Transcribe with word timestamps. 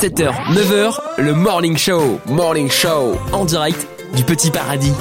7h, 0.00 0.32
9h, 0.52 1.00
le 1.18 1.34
Morning 1.34 1.76
Show. 1.76 2.20
Morning 2.26 2.70
Show. 2.70 3.16
En 3.32 3.44
direct 3.44 3.88
du 4.16 4.22
Petit 4.22 4.50
Paradis. 4.50 4.92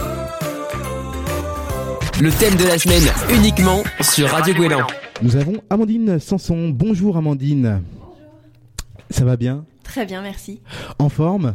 Le 2.21 2.31
thème 2.31 2.55
de 2.55 2.65
la 2.65 2.79
semaine 2.79 3.03
uniquement 3.29 3.83
sur 4.01 4.29
Radio 4.29 4.53
Guélan. 4.53 4.87
Nous 5.21 5.35
avons 5.35 5.57
Amandine 5.69 6.19
Sanson. 6.19 6.69
Bonjour 6.69 7.17
Amandine. 7.17 7.83
Ça 9.09 9.23
va 9.25 9.35
bien? 9.35 9.65
Très 9.83 10.05
bien, 10.05 10.21
merci. 10.21 10.61
En 10.97 11.09
forme? 11.09 11.53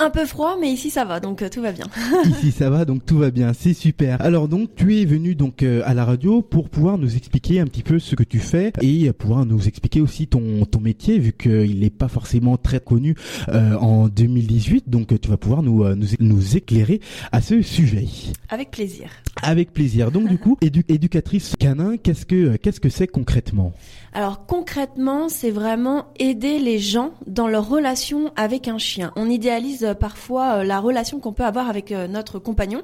Un 0.00 0.10
peu 0.10 0.24
froid, 0.26 0.56
mais 0.60 0.70
ici 0.70 0.90
ça 0.90 1.04
va, 1.04 1.18
donc 1.18 1.42
euh, 1.42 1.48
tout 1.48 1.60
va 1.60 1.72
bien. 1.72 1.86
Ici 2.24 2.52
ça 2.52 2.70
va, 2.70 2.84
donc 2.84 3.04
tout 3.04 3.18
va 3.18 3.32
bien, 3.32 3.52
c'est 3.52 3.74
super. 3.74 4.20
Alors 4.20 4.46
donc 4.46 4.76
tu 4.76 5.00
es 5.00 5.04
venu 5.04 5.34
donc 5.34 5.64
euh, 5.64 5.82
à 5.86 5.92
la 5.92 6.04
radio 6.04 6.40
pour 6.40 6.68
pouvoir 6.68 6.98
nous 6.98 7.16
expliquer 7.16 7.58
un 7.58 7.64
petit 7.64 7.82
peu 7.82 7.98
ce 7.98 8.14
que 8.14 8.22
tu 8.22 8.38
fais 8.38 8.72
et 8.80 9.12
pouvoir 9.12 9.44
nous 9.44 9.66
expliquer 9.66 10.00
aussi 10.00 10.28
ton 10.28 10.64
ton 10.66 10.78
métier 10.78 11.18
vu 11.18 11.32
qu'il 11.32 11.80
n'est 11.80 11.90
pas 11.90 12.06
forcément 12.06 12.56
très 12.56 12.78
connu 12.78 13.16
euh, 13.48 13.74
en 13.74 14.06
2018. 14.06 14.88
Donc 14.88 15.20
tu 15.20 15.28
vas 15.28 15.36
pouvoir 15.36 15.64
nous, 15.64 15.84
nous 15.96 16.06
nous 16.20 16.56
éclairer 16.56 17.00
à 17.32 17.40
ce 17.40 17.60
sujet. 17.60 18.06
Avec 18.50 18.70
plaisir. 18.70 19.10
Avec 19.42 19.72
plaisir. 19.72 20.12
Donc 20.12 20.28
du 20.28 20.38
coup, 20.38 20.56
éducatrice 20.62 21.56
canin, 21.58 21.96
qu'est-ce 21.96 22.24
que 22.24 22.54
qu'est-ce 22.56 22.78
que 22.78 22.88
c'est 22.88 23.08
concrètement? 23.08 23.72
Alors 24.12 24.46
concrètement, 24.46 25.28
c'est 25.28 25.50
vraiment 25.50 26.06
aider 26.20 26.60
les 26.60 26.78
gens 26.78 27.14
dans 27.26 27.48
leur 27.48 27.68
relation 27.68 28.32
avec 28.36 28.68
un 28.68 28.78
chien. 28.78 29.12
On 29.16 29.28
idéalise 29.28 29.87
euh, 29.88 29.94
parfois 29.94 30.58
euh, 30.58 30.64
la 30.64 30.80
relation 30.80 31.20
qu'on 31.20 31.32
peut 31.32 31.44
avoir 31.44 31.68
avec 31.68 31.92
euh, 31.92 32.06
notre 32.08 32.38
compagnon. 32.38 32.82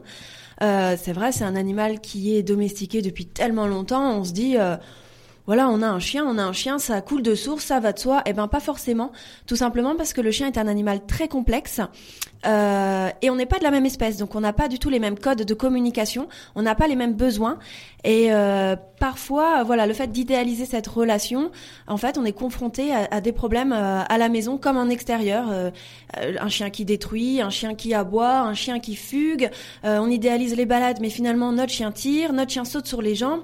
c'est 0.61 1.13
vrai, 1.13 1.33
c'est 1.33 1.45
un 1.45 1.57
animal 1.57 2.01
qui 2.01 2.37
est 2.37 2.43
domestiqué 2.43 3.03
depuis 3.03 3.27
tellement 3.27 3.67
longtemps. 3.67 4.19
On 4.19 4.25
se 4.25 4.33
dit, 4.33 4.57
voilà, 5.47 5.69
on 5.69 5.83
a 5.83 5.89
un 5.89 5.99
chien, 5.99 6.25
on 6.27 6.39
a 6.39 6.43
un 6.43 6.53
chien, 6.55 6.79
ça 6.79 7.03
coule 7.03 7.23
de 7.23 7.35
source, 7.35 7.65
ça 7.65 7.79
va 7.79 7.93
de 7.93 7.99
soi. 7.99 8.23
Eh 8.25 8.33
ben 8.33 8.49
pas 8.49 8.61
forcément, 8.61 9.13
tout 9.47 9.57
simplement 9.57 9.95
parce 9.95 10.15
que 10.15 10.23
le 10.23 10.31
chien 10.31 10.47
est 10.47 10.57
un 10.57 10.67
animal 10.67 11.05
très 11.07 11.29
complexe 11.29 11.81
euh, 12.47 13.11
et 13.21 13.29
on 13.29 13.37
n'est 13.37 13.47
pas 13.47 13.59
de 13.59 13.63
la 13.63 13.71
même 13.71 13.85
espèce, 13.85 14.17
donc 14.17 14.35
on 14.35 14.41
n'a 14.41 14.55
pas 14.55 14.69
du 14.69 14.79
tout 14.79 14.89
les 14.89 14.99
mêmes 14.99 15.19
codes 15.19 15.43
de 15.43 15.55
communication, 15.55 16.29
on 16.55 16.63
n'a 16.63 16.75
pas 16.75 16.87
les 16.87 16.97
mêmes 16.97 17.13
besoins 17.13 17.59
et 18.05 18.33
euh, 18.33 18.75
parfois, 18.99 19.65
voilà, 19.65 19.87
le 19.87 19.93
fait 19.93 20.09
d'idéaliser 20.09 20.65
cette 20.65 20.87
relation, 20.87 21.51
en 21.87 21.97
fait, 21.99 22.17
on 22.17 22.25
est 22.25 22.33
confronté 22.33 22.93
à, 22.95 23.21
des 23.21 23.33
problèmes 23.33 23.73
euh, 23.73 24.03
à 24.03 24.19
la 24.19 24.31
maison 24.31 24.57
comme 24.57 24.79
en 24.79 24.89
extérieur. 24.89 25.47
un 26.17 26.49
chien 26.49 26.71
qui 26.71 26.85
détruit, 26.85 27.43
un 27.43 27.51
chien 27.51 27.75
qui 27.75 27.93
aboie, 27.93 28.41
un 28.41 28.55
chien 28.55 28.79
qui 28.79 28.97
fugue. 28.97 29.51
on 29.85 30.09
idéalise 30.11 30.57
les 30.57 30.67
balades, 30.67 30.99
mais 31.01 31.11
finalement 31.11 31.53
notre 31.53 31.73
chien 31.73 31.93
tire, 31.93 32.33
notre 32.33 32.51
chien 32.51 32.65
saute 32.65 32.87
sur 32.87 33.03
les 33.03 33.15
gens 33.15 33.41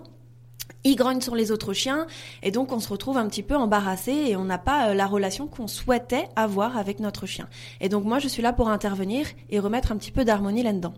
il 0.84 0.97
grogne 0.97 1.20
sur 1.20 1.34
les 1.34 1.50
autres 1.50 1.73
chiens 1.73 2.06
et 2.42 2.50
donc 2.50 2.73
on 2.73 2.81
se 2.81 2.89
retrouve 2.89 3.19
un 3.19 3.28
petit 3.28 3.42
peu 3.42 3.56
embarrassé 3.56 4.12
et 4.12 4.36
on 4.36 4.45
n'a 4.45 4.59
pas 4.59 4.91
euh, 4.91 4.95
la 4.95 5.06
relation 5.06 5.47
qu'on 5.47 5.67
souhaitait 5.67 6.28
avoir 6.36 6.77
avec 6.77 7.00
notre 7.00 7.27
chien. 7.27 7.48
Et 7.81 7.89
donc 7.89 8.05
moi 8.05 8.19
je 8.19 8.28
suis 8.28 8.42
là 8.42 8.53
pour 8.53 8.69
intervenir 8.69 9.27
et 9.51 9.58
remettre 9.58 9.92
un 9.92 9.97
petit 9.97 10.11
peu 10.11 10.25
d'harmonie 10.25 10.62
là-dedans. 10.62 10.95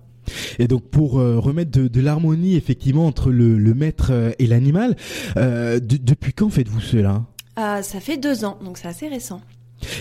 Et 0.59 0.69
donc 0.69 0.83
pour 0.85 1.19
euh, 1.19 1.39
remettre 1.39 1.71
de, 1.71 2.01
l'harmonie 2.01 2.55
effectivement 2.55 3.07
entre 3.07 3.31
le, 3.31 3.75
maître 3.75 4.13
euh, 4.13 4.31
et 4.39 4.47
l'animal, 4.47 4.97
depuis 5.35 6.33
quand 6.33 6.49
faites-vous 6.49 6.81
cela? 6.81 7.23
Ça 7.57 8.01
fait 8.01 8.17
deux 8.17 8.45
ans, 8.45 8.59
donc 8.65 8.79
c'est 8.79 8.89
assez 8.89 9.09
récent. 9.09 9.41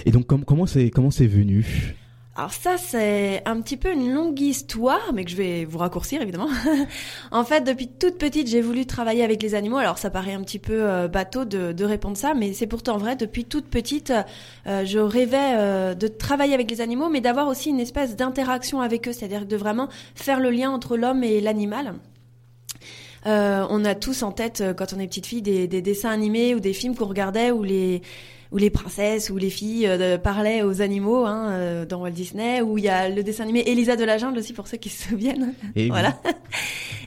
Et 0.06 0.12
donc 0.12 0.28
comment 0.28 0.66
c'est 0.66 0.90
comment 0.90 1.12
c'est 1.12 1.28
venu? 1.28 1.96
Alors 2.42 2.54
ça, 2.54 2.76
c'est 2.80 3.44
un 3.46 3.62
petit 3.62 3.78
peu 3.78 3.94
une 3.94 4.12
longue 4.12 4.40
histoire, 4.40 5.14
mais 5.14 5.26
que 5.26 5.30
je 5.30 5.36
vais 5.36 5.64
vous 5.64 5.78
raccourcir 5.78 6.24
évidemment. 6.24 6.50
en 7.32 7.44
fait, 7.44 7.62
depuis 7.62 7.88
toute 7.88 8.18
petite, 8.18 8.48
j'ai 8.48 8.62
voulu 8.62 8.88
travailler 8.88 9.24
avec 9.24 9.44
les 9.44 9.54
animaux. 9.54 9.78
Alors 9.78 10.00
ça 10.00 10.10
paraît 10.10 10.34
un 10.34 10.42
petit 10.42 10.58
peu 10.58 10.74
euh, 10.90 11.08
bateau 11.08 11.46
de, 11.46 11.84
répondre 11.84 12.18
ça, 12.18 12.34
mais 12.34 12.54
c'est 12.54 12.66
pourtant 12.66 12.98
vrai. 12.98 13.16
Depuis 13.16 13.46
toute 13.46 13.68
petite, 13.68 14.12
euh, 14.66 14.84
je 14.86 14.98
rêvais 14.98 15.54
euh, 15.56 15.94
de 15.94 16.08
travailler 16.08 16.56
avec 16.56 16.72
les 16.72 16.82
animaux, 16.82 17.10
mais 17.10 17.22
d'avoir 17.22 17.48
aussi 17.48 17.70
une 17.70 17.80
espèce 17.80 18.16
d'interaction 18.16 18.82
avec 18.82 19.08
eux, 19.08 19.14
c'est-à-dire 19.14 19.46
de 19.46 19.56
vraiment 19.56 19.88
faire 20.16 20.40
le 20.40 20.50
lien 20.50 20.72
entre 20.72 20.98
l'homme 20.98 21.24
et 21.24 21.42
l'animal. 21.42 21.94
on 23.24 23.86
a 23.86 23.94
tous 23.94 24.24
en 24.24 24.32
tête, 24.32 24.64
quand 24.76 24.94
on 24.96 25.00
est 25.00 25.06
petite 25.06 25.28
fille, 25.28 25.44
des, 25.44 25.68
des 25.68 25.84
dessins 25.84 26.10
animés 26.10 26.56
ou 26.56 26.60
des 26.60 26.74
films 26.74 26.96
qu'on 26.96 27.06
regardait 27.06 27.52
où 27.52 27.62
les 27.62 28.02
où 28.52 28.58
les 28.58 28.70
princesses 28.70 29.30
ou 29.30 29.38
les 29.38 29.50
filles 29.50 29.88
euh, 29.88 30.18
parlaient 30.18 30.62
aux 30.62 30.82
animaux 30.82 31.26
hein, 31.26 31.52
euh, 31.52 31.86
dans 31.86 32.02
Walt 32.02 32.12
Disney, 32.12 32.62
où 32.62 32.78
il 32.78 32.84
y 32.84 32.90
a 32.90 33.10
le 33.10 33.24
dessin 33.24 33.44
animé 33.44 33.64
Elisa 33.66 33.96
de 33.96 34.04
la 34.04 34.18
jungle 34.18 34.40
aussi 34.40 34.54
pour 34.54 34.68
ceux 34.68 34.78
qui 34.78 34.90
se 34.90 35.10
souviennent. 35.10 35.54
Et 35.76 35.90
voilà. 35.90 36.20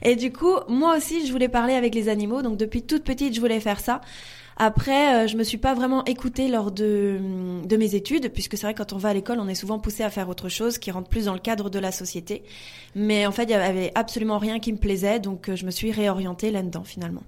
Et 0.01 0.15
du 0.15 0.31
coup, 0.31 0.55
moi 0.67 0.97
aussi, 0.97 1.25
je 1.25 1.31
voulais 1.31 1.49
parler 1.49 1.73
avec 1.73 1.93
les 1.93 2.09
animaux, 2.09 2.41
donc 2.41 2.57
depuis 2.57 2.81
toute 2.81 3.03
petite, 3.03 3.35
je 3.35 3.39
voulais 3.39 3.59
faire 3.59 3.79
ça. 3.79 4.01
Après, 4.57 5.25
euh, 5.25 5.27
je 5.27 5.35
me 5.35 5.43
suis 5.43 5.57
pas 5.57 5.73
vraiment 5.73 6.05
écoutée 6.05 6.47
lors 6.47 6.71
de, 6.71 7.19
de 7.65 7.77
mes 7.77 7.93
études, 7.93 8.31
puisque 8.31 8.57
c'est 8.57 8.65
vrai 8.65 8.73
quand 8.73 8.93
on 8.93 8.97
va 8.97 9.09
à 9.09 9.13
l'école, 9.13 9.39
on 9.39 9.49
est 9.49 9.55
souvent 9.55 9.79
poussé 9.79 10.01
à 10.01 10.09
faire 10.09 10.29
autre 10.29 10.47
chose 10.47 10.77
qui 10.77 10.91
rentre 10.91 11.09
plus 11.09 11.25
dans 11.25 11.33
le 11.33 11.39
cadre 11.39 11.69
de 11.69 11.77
la 11.77 11.91
société. 11.91 12.43
Mais 12.95 13.27
en 13.27 13.31
fait, 13.31 13.43
il 13.43 13.49
y 13.49 13.53
avait 13.53 13.91
absolument 13.95 14.37
rien 14.37 14.59
qui 14.59 14.71
me 14.71 14.77
plaisait, 14.77 15.19
donc 15.19 15.53
je 15.53 15.65
me 15.65 15.71
suis 15.71 15.91
réorientée 15.91 16.51
là-dedans 16.51 16.85
finalement. 16.85 17.23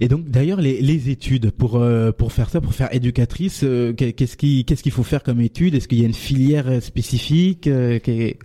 Et 0.00 0.08
donc 0.08 0.24
d'ailleurs 0.26 0.60
les, 0.60 0.80
les, 0.80 1.10
études 1.10 1.50
pour 1.50 1.76
euh, 1.76 2.12
pour 2.12 2.32
faire 2.32 2.50
ça, 2.50 2.60
pour 2.60 2.74
faire 2.74 2.92
éducatrice, 2.94 3.60
euh, 3.64 3.92
qu'est-ce 3.92 4.36
qui 4.36 4.64
qu'est-ce 4.64 4.82
qu'il 4.82 4.92
faut 4.92 5.02
faire 5.02 5.22
comme 5.22 5.40
étude? 5.40 5.74
Est-ce 5.74 5.88
qu'il 5.88 6.00
y 6.00 6.02
a 6.02 6.06
une 6.06 6.14
filière 6.14 6.68
euh, 6.68 6.80
spécifique 6.80 7.68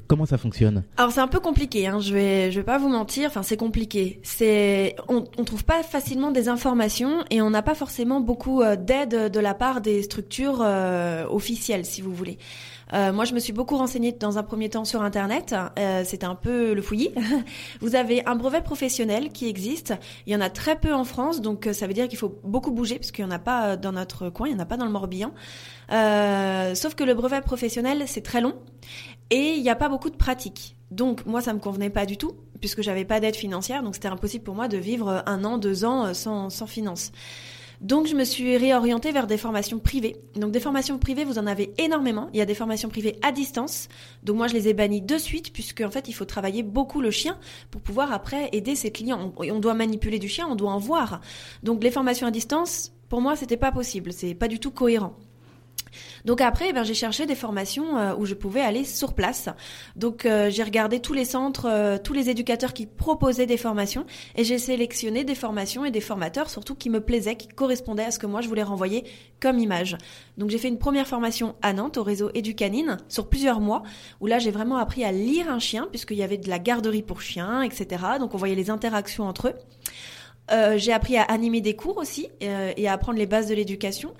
Comment 0.08 0.26
ça 0.26 0.38
fonctionne? 0.38 0.84
Alors 0.98 1.12
c'est 1.12 1.22
un 1.22 1.28
peu 1.28 1.40
compliqué. 1.40 1.88
Hein, 1.88 2.00
je 2.00 2.14
vais 2.14 2.52
je 2.52 2.59
vais 2.59 2.66
pas 2.66 2.78
vous 2.78 2.90
mentir. 2.90 3.30
Enfin 3.30 3.44
c'est 3.44 3.58
compliqué. 3.58 4.20
C'est 4.24 4.96
on, 5.08 5.24
on 5.38 5.44
trouve 5.44 5.64
pas 5.64 5.84
facilement 5.84 6.32
des 6.32 6.48
informations 6.48 7.24
et 7.30 7.42
on 7.42 7.50
n'a 7.50 7.62
pas 7.62 7.76
forcément 7.76 8.22
beaucoup 8.22 8.62
d'aide 8.64 9.32
de 9.32 9.40
la 9.40 9.53
part 9.53 9.82
des 9.82 10.03
structures 10.03 10.66
officielles, 11.30 11.86
si 11.86 12.02
vous 12.02 12.14
voulez. 12.14 12.38
Euh, 12.94 13.13
moi, 13.13 13.25
je 13.25 13.34
me 13.34 13.40
suis 13.40 13.53
beaucoup 13.53 13.78
renseignée 13.78 14.12
dans 14.12 14.38
un 14.38 14.44
premier 14.44 14.69
temps 14.69 14.85
sur 14.85 15.02
Internet. 15.02 15.56
Euh, 15.79 16.03
C'était 16.06 16.25
un 16.25 16.35
peu 16.35 16.74
le 16.74 16.81
fouillis. 16.81 17.12
Vous 17.81 17.96
avez 17.96 18.25
un 18.25 18.35
brevet 18.35 18.62
professionnel 18.62 19.29
qui 19.29 19.47
existe. 19.47 19.94
Il 20.25 20.34
y 20.34 20.35
en 20.35 20.41
a 20.41 20.50
très 20.50 20.75
peu 20.75 20.94
en 20.94 21.03
France, 21.03 21.41
donc 21.41 21.68
euh, 21.68 21.74
ça 21.74 21.88
veut 21.88 21.94
dire 21.94 22.07
qu'il 22.07 22.18
faut 22.18 22.40
beaucoup 22.44 22.72
bouger 22.72 22.96
parce 22.96 23.12
qu'il 23.12 23.25
n'y 23.25 23.31
en 23.31 23.35
a 23.35 23.40
pas 23.40 23.69
euh, 23.69 23.78
dans 23.78 23.91
notre 23.91 24.29
coin, 24.29 24.47
il 24.47 24.56
n'y 24.56 24.59
en 24.59 24.63
a 24.63 24.66
pas 24.66 24.78
dans 24.78 24.85
le 24.85 24.91
Morbihan. 24.91 25.31
Euh, 25.91 26.75
sauf 26.75 26.96
que 26.96 27.03
le 27.03 27.13
brevet 27.13 27.41
professionnel, 27.41 28.03
c'est 28.07 28.22
très 28.22 28.41
long 28.41 28.56
et 29.29 29.53
il 29.56 29.62
n'y 29.62 29.69
a 29.69 29.75
pas 29.75 29.90
beaucoup 29.90 30.09
de 30.09 30.16
pratique. 30.16 30.75
Donc 30.90 31.25
moi, 31.25 31.41
ça 31.41 31.53
me 31.53 31.59
convenait 31.59 31.90
pas 31.90 32.06
du 32.06 32.18
tout 32.18 32.34
puisque 32.59 32.81
j'avais 32.81 33.06
pas 33.06 33.19
d'aide 33.19 33.35
financière, 33.35 33.81
donc 33.81 33.96
c'était 33.96 34.09
impossible 34.09 34.44
pour 34.44 34.53
moi 34.53 34.68
de 34.68 34.78
vivre 34.78 35.23
un 35.25 35.44
an, 35.46 35.58
deux 35.58 35.84
ans 35.84 36.13
sans, 36.13 36.50
sans 36.52 36.68
finance. 36.68 37.12
Donc 37.81 38.06
je 38.06 38.16
me 38.16 38.24
suis 38.24 38.58
réorientée 38.58 39.12
vers 39.12 39.25
des 39.25 39.38
formations 39.38 39.80
privées. 39.80 40.18
Donc 40.36 40.52
des 40.52 40.59
formations 40.59 41.00
privées, 41.00 41.25
vous 41.25 41.40
en 41.40 41.47
avez 41.47 41.74
énormément. 41.80 42.30
Il 42.31 42.38
y 42.38 42.42
a 42.42 42.46
des 42.46 42.53
formations 42.53 42.90
privées 42.90 43.18
à 43.24 43.31
distance. 43.31 43.90
Donc 44.24 44.38
moi 44.38 44.47
je 44.47 44.53
les 44.53 44.68
ai 44.68 44.74
bannies 44.74 45.02
de 45.02 45.18
suite 45.18 45.52
puisque 45.52 45.81
en 45.81 45.90
fait 45.90 46.08
il 46.08 46.14
faut 46.14 46.25
travailler 46.25 46.62
beaucoup 46.62 47.02
le 47.02 47.09
chien 47.09 47.40
pour 47.72 47.81
pouvoir 47.81 48.14
après 48.14 48.50
aider 48.52 48.75
ses 48.75 48.91
clients. 48.91 49.34
On, 49.36 49.50
on 49.50 49.59
doit 49.59 49.74
manipuler 49.74 50.20
du 50.20 50.30
chien, 50.30 50.47
on 50.47 50.56
doit 50.56 50.72
en 50.72 50.78
voir. 50.78 51.22
Donc 51.64 51.84
les 51.84 51.90
formations 51.90 52.28
à 52.28 52.31
distance, 52.31 52.94
pour 53.09 53.20
moi 53.20 53.36
c'était 53.36 53.58
pas 53.58 53.72
possible. 53.72 54.14
C'est 54.14 54.36
pas 54.36 54.47
du 54.47 54.59
tout 54.59 54.72
cohérent. 54.72 55.16
Donc 56.25 56.41
après, 56.41 56.68
eh 56.69 56.74
ben, 56.74 56.84
j'ai 56.84 56.94
cherché 56.94 57.25
des 57.25 57.35
formations 57.35 57.97
euh, 57.97 58.16
où 58.16 58.25
je 58.25 58.34
pouvais 58.34 58.62
aller 58.62 58.84
sur 58.84 59.13
place. 59.13 59.50
Donc 59.96 60.25
euh, 60.25 60.50
j'ai 60.50 60.63
regardé 60.63 61.00
tous 61.00 61.13
les 61.13 61.25
centres, 61.25 61.68
euh, 61.69 61.97
tous 61.97 62.13
les 62.13 62.29
éducateurs 62.29 62.74
qui 62.74 62.85
proposaient 62.85 63.46
des 63.46 63.57
formations 63.57 64.06
et 64.35 64.44
j'ai 64.44 64.57
sélectionné 64.57 65.24
des 65.24 65.35
formations 65.35 65.85
et 65.85 65.91
des 65.91 66.02
formateurs 66.02 66.50
surtout 66.50 66.75
qui 66.75 66.90
me 66.90 67.02
plaisaient, 67.02 67.35
qui 67.35 67.47
correspondaient 67.47 68.06
à 68.06 68.12
ce 68.12 68.19
que 68.19 68.28
moi 68.28 68.41
je 68.41 68.47
voulais 68.47 68.63
renvoyer 68.63 69.03
comme 69.40 69.59
image. 69.59 69.97
Donc 70.38 70.50
j'ai 70.50 70.57
fait 70.57 70.68
une 70.68 70.79
première 70.79 71.07
formation 71.07 71.56
à 71.62 71.74
Nantes 71.74 71.97
au 71.97 72.03
réseau 72.03 72.29
Éducanine 72.34 72.97
sur 73.08 73.29
plusieurs 73.29 73.59
mois 73.59 73.84
où 74.19 74.28
là 74.28 74.40
j'ai 74.40 74.52
vraiment 74.52 74.78
appris 74.78 75.03
à 75.03 75.12
lire 75.12 75.50
un 75.50 75.59
chien 75.59 75.88
puisqu'il 75.90 76.18
y 76.18 76.23
avait 76.23 76.38
de 76.38 76.50
la 76.50 76.59
garderie 76.59 77.03
pour 77.03 77.22
chiens, 77.22 77.62
etc. 77.62 78.03
Donc 78.19 78.34
on 78.34 78.38
voyait 78.38 78.56
les 78.56 78.69
interactions 78.69 79.28
entre 79.28 79.50
eux. 79.50 79.53
Euh, 80.51 80.78
j'ai 80.78 80.91
appris 80.91 81.17
à 81.17 81.23
animer 81.23 81.62
des 81.62 81.75
cours 81.75 81.97
aussi 81.97 82.28
euh, 82.44 82.73
et 82.75 82.88
à 82.88 82.94
apprendre 82.94 83.17
les 83.17 83.25
bases 83.25 83.47
de 83.47 83.56
l'éducation. 83.56 84.13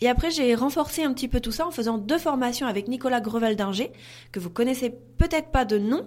Et 0.00 0.08
après, 0.08 0.30
j'ai 0.30 0.54
renforcé 0.54 1.02
un 1.02 1.12
petit 1.12 1.28
peu 1.28 1.40
tout 1.40 1.52
ça 1.52 1.66
en 1.66 1.70
faisant 1.70 1.98
deux 1.98 2.18
formations 2.18 2.66
avec 2.66 2.88
Nicolas 2.88 3.20
Grevel-Dinger, 3.20 3.90
que 4.30 4.38
vous 4.38 4.50
connaissez 4.50 4.90
peut-être 4.90 5.48
pas 5.48 5.64
de 5.64 5.78
nom, 5.78 6.06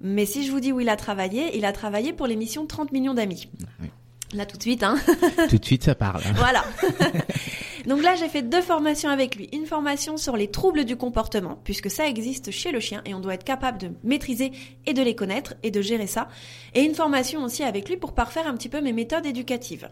mais 0.00 0.26
si 0.26 0.46
je 0.46 0.50
vous 0.50 0.60
dis 0.60 0.72
où 0.72 0.80
il 0.80 0.88
a 0.88 0.96
travaillé, 0.96 1.56
il 1.56 1.64
a 1.64 1.72
travaillé 1.72 2.12
pour 2.12 2.26
l'émission 2.26 2.66
30 2.66 2.92
millions 2.92 3.14
d'amis. 3.14 3.48
Là 4.34 4.44
tout 4.44 4.58
de 4.58 4.62
suite, 4.62 4.82
hein. 4.82 4.96
tout 5.48 5.56
de 5.56 5.64
suite, 5.64 5.84
ça 5.84 5.94
parle. 5.94 6.22
Voilà. 6.34 6.64
Donc 7.86 8.02
là, 8.02 8.14
j'ai 8.16 8.28
fait 8.28 8.42
deux 8.42 8.60
formations 8.60 9.08
avec 9.08 9.36
lui. 9.36 9.48
Une 9.52 9.64
formation 9.64 10.18
sur 10.18 10.36
les 10.36 10.50
troubles 10.50 10.84
du 10.84 10.96
comportement, 10.96 11.58
puisque 11.64 11.90
ça 11.90 12.06
existe 12.06 12.50
chez 12.50 12.70
le 12.70 12.80
chien 12.80 13.00
et 13.06 13.14
on 13.14 13.20
doit 13.20 13.34
être 13.34 13.44
capable 13.44 13.78
de 13.78 13.90
maîtriser 14.04 14.52
et 14.84 14.92
de 14.92 15.02
les 15.02 15.14
connaître 15.14 15.54
et 15.62 15.70
de 15.70 15.80
gérer 15.80 16.06
ça. 16.06 16.28
Et 16.74 16.82
une 16.82 16.94
formation 16.94 17.42
aussi 17.42 17.62
avec 17.62 17.88
lui 17.88 17.96
pour 17.96 18.12
parfaire 18.12 18.46
un 18.46 18.54
petit 18.54 18.68
peu 18.68 18.82
mes 18.82 18.92
méthodes 18.92 19.24
éducatives. 19.24 19.88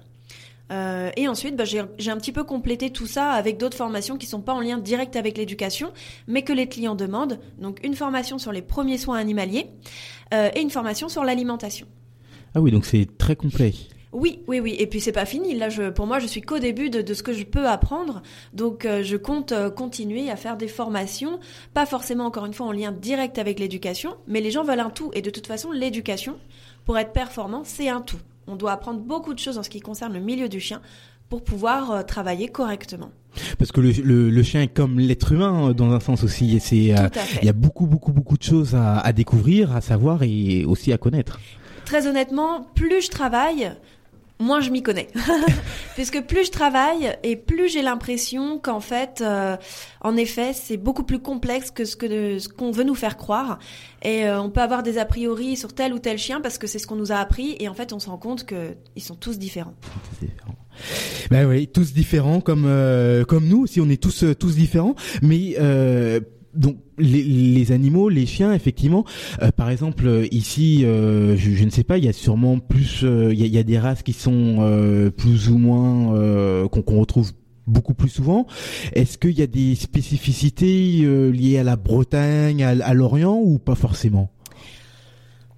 Euh, 0.72 1.10
et 1.16 1.28
ensuite, 1.28 1.56
bah, 1.56 1.64
j'ai 1.64 1.80
un 1.80 2.16
petit 2.16 2.32
peu 2.32 2.44
complété 2.44 2.90
tout 2.90 3.06
ça 3.06 3.30
avec 3.30 3.56
d'autres 3.56 3.76
formations 3.76 4.18
qui 4.18 4.26
sont 4.26 4.40
pas 4.40 4.52
en 4.52 4.60
lien 4.60 4.78
direct 4.78 5.16
avec 5.16 5.38
l'éducation, 5.38 5.92
mais 6.26 6.42
que 6.42 6.52
les 6.52 6.68
clients 6.68 6.96
demandent. 6.96 7.38
Donc 7.58 7.78
une 7.84 7.94
formation 7.94 8.38
sur 8.38 8.52
les 8.52 8.62
premiers 8.62 8.98
soins 8.98 9.18
animaliers 9.18 9.68
euh, 10.34 10.50
et 10.54 10.60
une 10.60 10.70
formation 10.70 11.08
sur 11.08 11.24
l'alimentation. 11.24 11.86
Ah 12.54 12.60
oui, 12.60 12.70
donc 12.70 12.84
c'est 12.84 13.16
très 13.16 13.36
complet. 13.36 13.72
Oui, 14.16 14.40
oui, 14.46 14.60
oui. 14.60 14.74
Et 14.78 14.86
puis 14.86 14.98
c'est 15.02 15.12
pas 15.12 15.26
fini. 15.26 15.54
Là, 15.54 15.68
je, 15.68 15.90
pour 15.90 16.06
moi, 16.06 16.18
je 16.20 16.26
suis 16.26 16.40
qu'au 16.40 16.58
début 16.58 16.88
de, 16.88 17.02
de, 17.02 17.12
ce 17.12 17.22
que 17.22 17.34
je 17.34 17.44
peux 17.44 17.68
apprendre. 17.68 18.22
Donc, 18.54 18.86
euh, 18.86 19.02
je 19.02 19.18
compte 19.18 19.52
euh, 19.52 19.68
continuer 19.68 20.30
à 20.30 20.36
faire 20.36 20.56
des 20.56 20.68
formations, 20.68 21.38
pas 21.74 21.84
forcément 21.84 22.24
encore 22.24 22.46
une 22.46 22.54
fois 22.54 22.66
en 22.66 22.72
lien 22.72 22.92
direct 22.92 23.38
avec 23.38 23.60
l'éducation, 23.60 24.14
mais 24.26 24.40
les 24.40 24.50
gens 24.50 24.64
veulent 24.64 24.80
un 24.80 24.88
tout. 24.88 25.10
Et 25.12 25.20
de 25.20 25.28
toute 25.28 25.46
façon, 25.46 25.70
l'éducation, 25.70 26.36
pour 26.86 26.96
être 26.96 27.12
performant, 27.12 27.60
c'est 27.64 27.90
un 27.90 28.00
tout. 28.00 28.16
On 28.46 28.56
doit 28.56 28.72
apprendre 28.72 29.00
beaucoup 29.00 29.34
de 29.34 29.38
choses 29.38 29.58
en 29.58 29.62
ce 29.62 29.68
qui 29.68 29.80
concerne 29.80 30.14
le 30.14 30.20
milieu 30.20 30.48
du 30.48 30.60
chien 30.60 30.80
pour 31.28 31.44
pouvoir 31.44 31.90
euh, 31.90 32.02
travailler 32.02 32.48
correctement. 32.48 33.10
Parce 33.58 33.70
que 33.70 33.82
le, 33.82 33.90
le, 33.90 34.30
le 34.30 34.42
chien 34.42 34.62
est 34.62 34.68
comme 34.68 34.98
l'être 34.98 35.30
humain 35.32 35.74
dans 35.74 35.90
un 35.90 36.00
sens 36.00 36.24
aussi. 36.24 36.58
C'est 36.58 36.76
il 36.76 37.44
y 37.44 37.48
a 37.50 37.52
beaucoup 37.52 37.84
beaucoup 37.84 38.12
beaucoup 38.12 38.38
de 38.38 38.42
choses 38.42 38.74
à, 38.74 38.98
à 39.00 39.12
découvrir, 39.12 39.76
à 39.76 39.82
savoir 39.82 40.22
et 40.22 40.64
aussi 40.64 40.90
à 40.90 40.96
connaître. 40.96 41.38
Très 41.84 42.06
honnêtement, 42.06 42.66
plus 42.74 43.02
je 43.02 43.10
travaille, 43.10 43.70
moins 44.38 44.60
je 44.60 44.70
m'y 44.70 44.82
connais. 44.82 45.08
Puisque 45.94 46.22
plus 46.22 46.46
je 46.46 46.50
travaille 46.50 47.16
et 47.22 47.36
plus 47.36 47.68
j'ai 47.68 47.82
l'impression 47.82 48.58
qu'en 48.58 48.80
fait, 48.80 49.22
euh, 49.22 49.56
en 50.00 50.16
effet, 50.16 50.52
c'est 50.52 50.76
beaucoup 50.76 51.02
plus 51.02 51.18
complexe 51.18 51.70
que 51.70 51.84
ce 51.84 51.96
que 51.96 52.38
ce 52.38 52.48
qu'on 52.48 52.70
veut 52.70 52.84
nous 52.84 52.94
faire 52.94 53.16
croire. 53.16 53.58
Et 54.02 54.26
euh, 54.26 54.40
on 54.40 54.50
peut 54.50 54.60
avoir 54.60 54.82
des 54.82 54.98
a 54.98 55.04
priori 55.04 55.56
sur 55.56 55.72
tel 55.72 55.92
ou 55.92 55.98
tel 55.98 56.18
chien 56.18 56.40
parce 56.40 56.58
que 56.58 56.66
c'est 56.66 56.78
ce 56.78 56.86
qu'on 56.86 56.96
nous 56.96 57.12
a 57.12 57.16
appris 57.16 57.56
et 57.60 57.68
en 57.68 57.74
fait, 57.74 57.92
on 57.92 57.98
se 57.98 58.08
rend 58.08 58.18
compte 58.18 58.44
que 58.44 58.76
ils 58.94 59.02
sont 59.02 59.16
tous 59.16 59.38
différents. 59.38 59.74
Ben 61.30 61.46
oui, 61.46 61.68
tous 61.68 61.94
différents 61.94 62.40
comme 62.40 62.64
euh, 62.66 63.24
comme 63.24 63.46
nous 63.48 63.62
aussi, 63.62 63.80
on 63.80 63.88
est 63.88 64.00
tous 64.00 64.24
tous 64.38 64.54
différents, 64.54 64.94
mais 65.22 65.56
donc 66.56 66.76
les, 66.98 67.72
animaux, 67.72 68.08
les 68.08 68.26
chiens, 68.26 68.52
effectivement. 68.52 69.04
Euh, 69.42 69.50
par 69.50 69.70
exemple, 69.70 70.06
euh, 70.06 70.26
ici, 70.30 70.84
euh, 70.84 71.36
je, 71.36 71.64
ne 71.64 71.70
sais 71.70 71.84
pas, 71.84 71.98
il 71.98 72.04
y 72.04 72.08
a 72.08 72.12
sûrement 72.12 72.58
plus, 72.58 73.02
il 73.02 73.32
y, 73.32 73.48
y, 73.48 73.58
a, 73.58 73.62
des 73.62 73.78
races 73.78 74.02
qui 74.02 74.12
sont 74.12 75.10
plus 75.16 75.48
ou 75.48 75.58
moins 75.58 76.68
qu'on 76.68 77.00
retrouve 77.00 77.32
beaucoup 77.66 77.94
plus 77.94 78.08
souvent. 78.08 78.46
Est-ce 78.92 79.18
qu'il 79.18 79.38
y 79.38 79.42
a 79.42 79.46
des 79.46 79.74
spécificités 79.74 81.04
liées 81.32 81.58
à 81.58 81.64
la 81.64 81.76
Bretagne, 81.76 82.62
à, 82.62 82.70
à 82.70 82.94
l'Orient 82.94 83.40
ou 83.42 83.58
pas 83.58 83.74
forcément? 83.74 84.30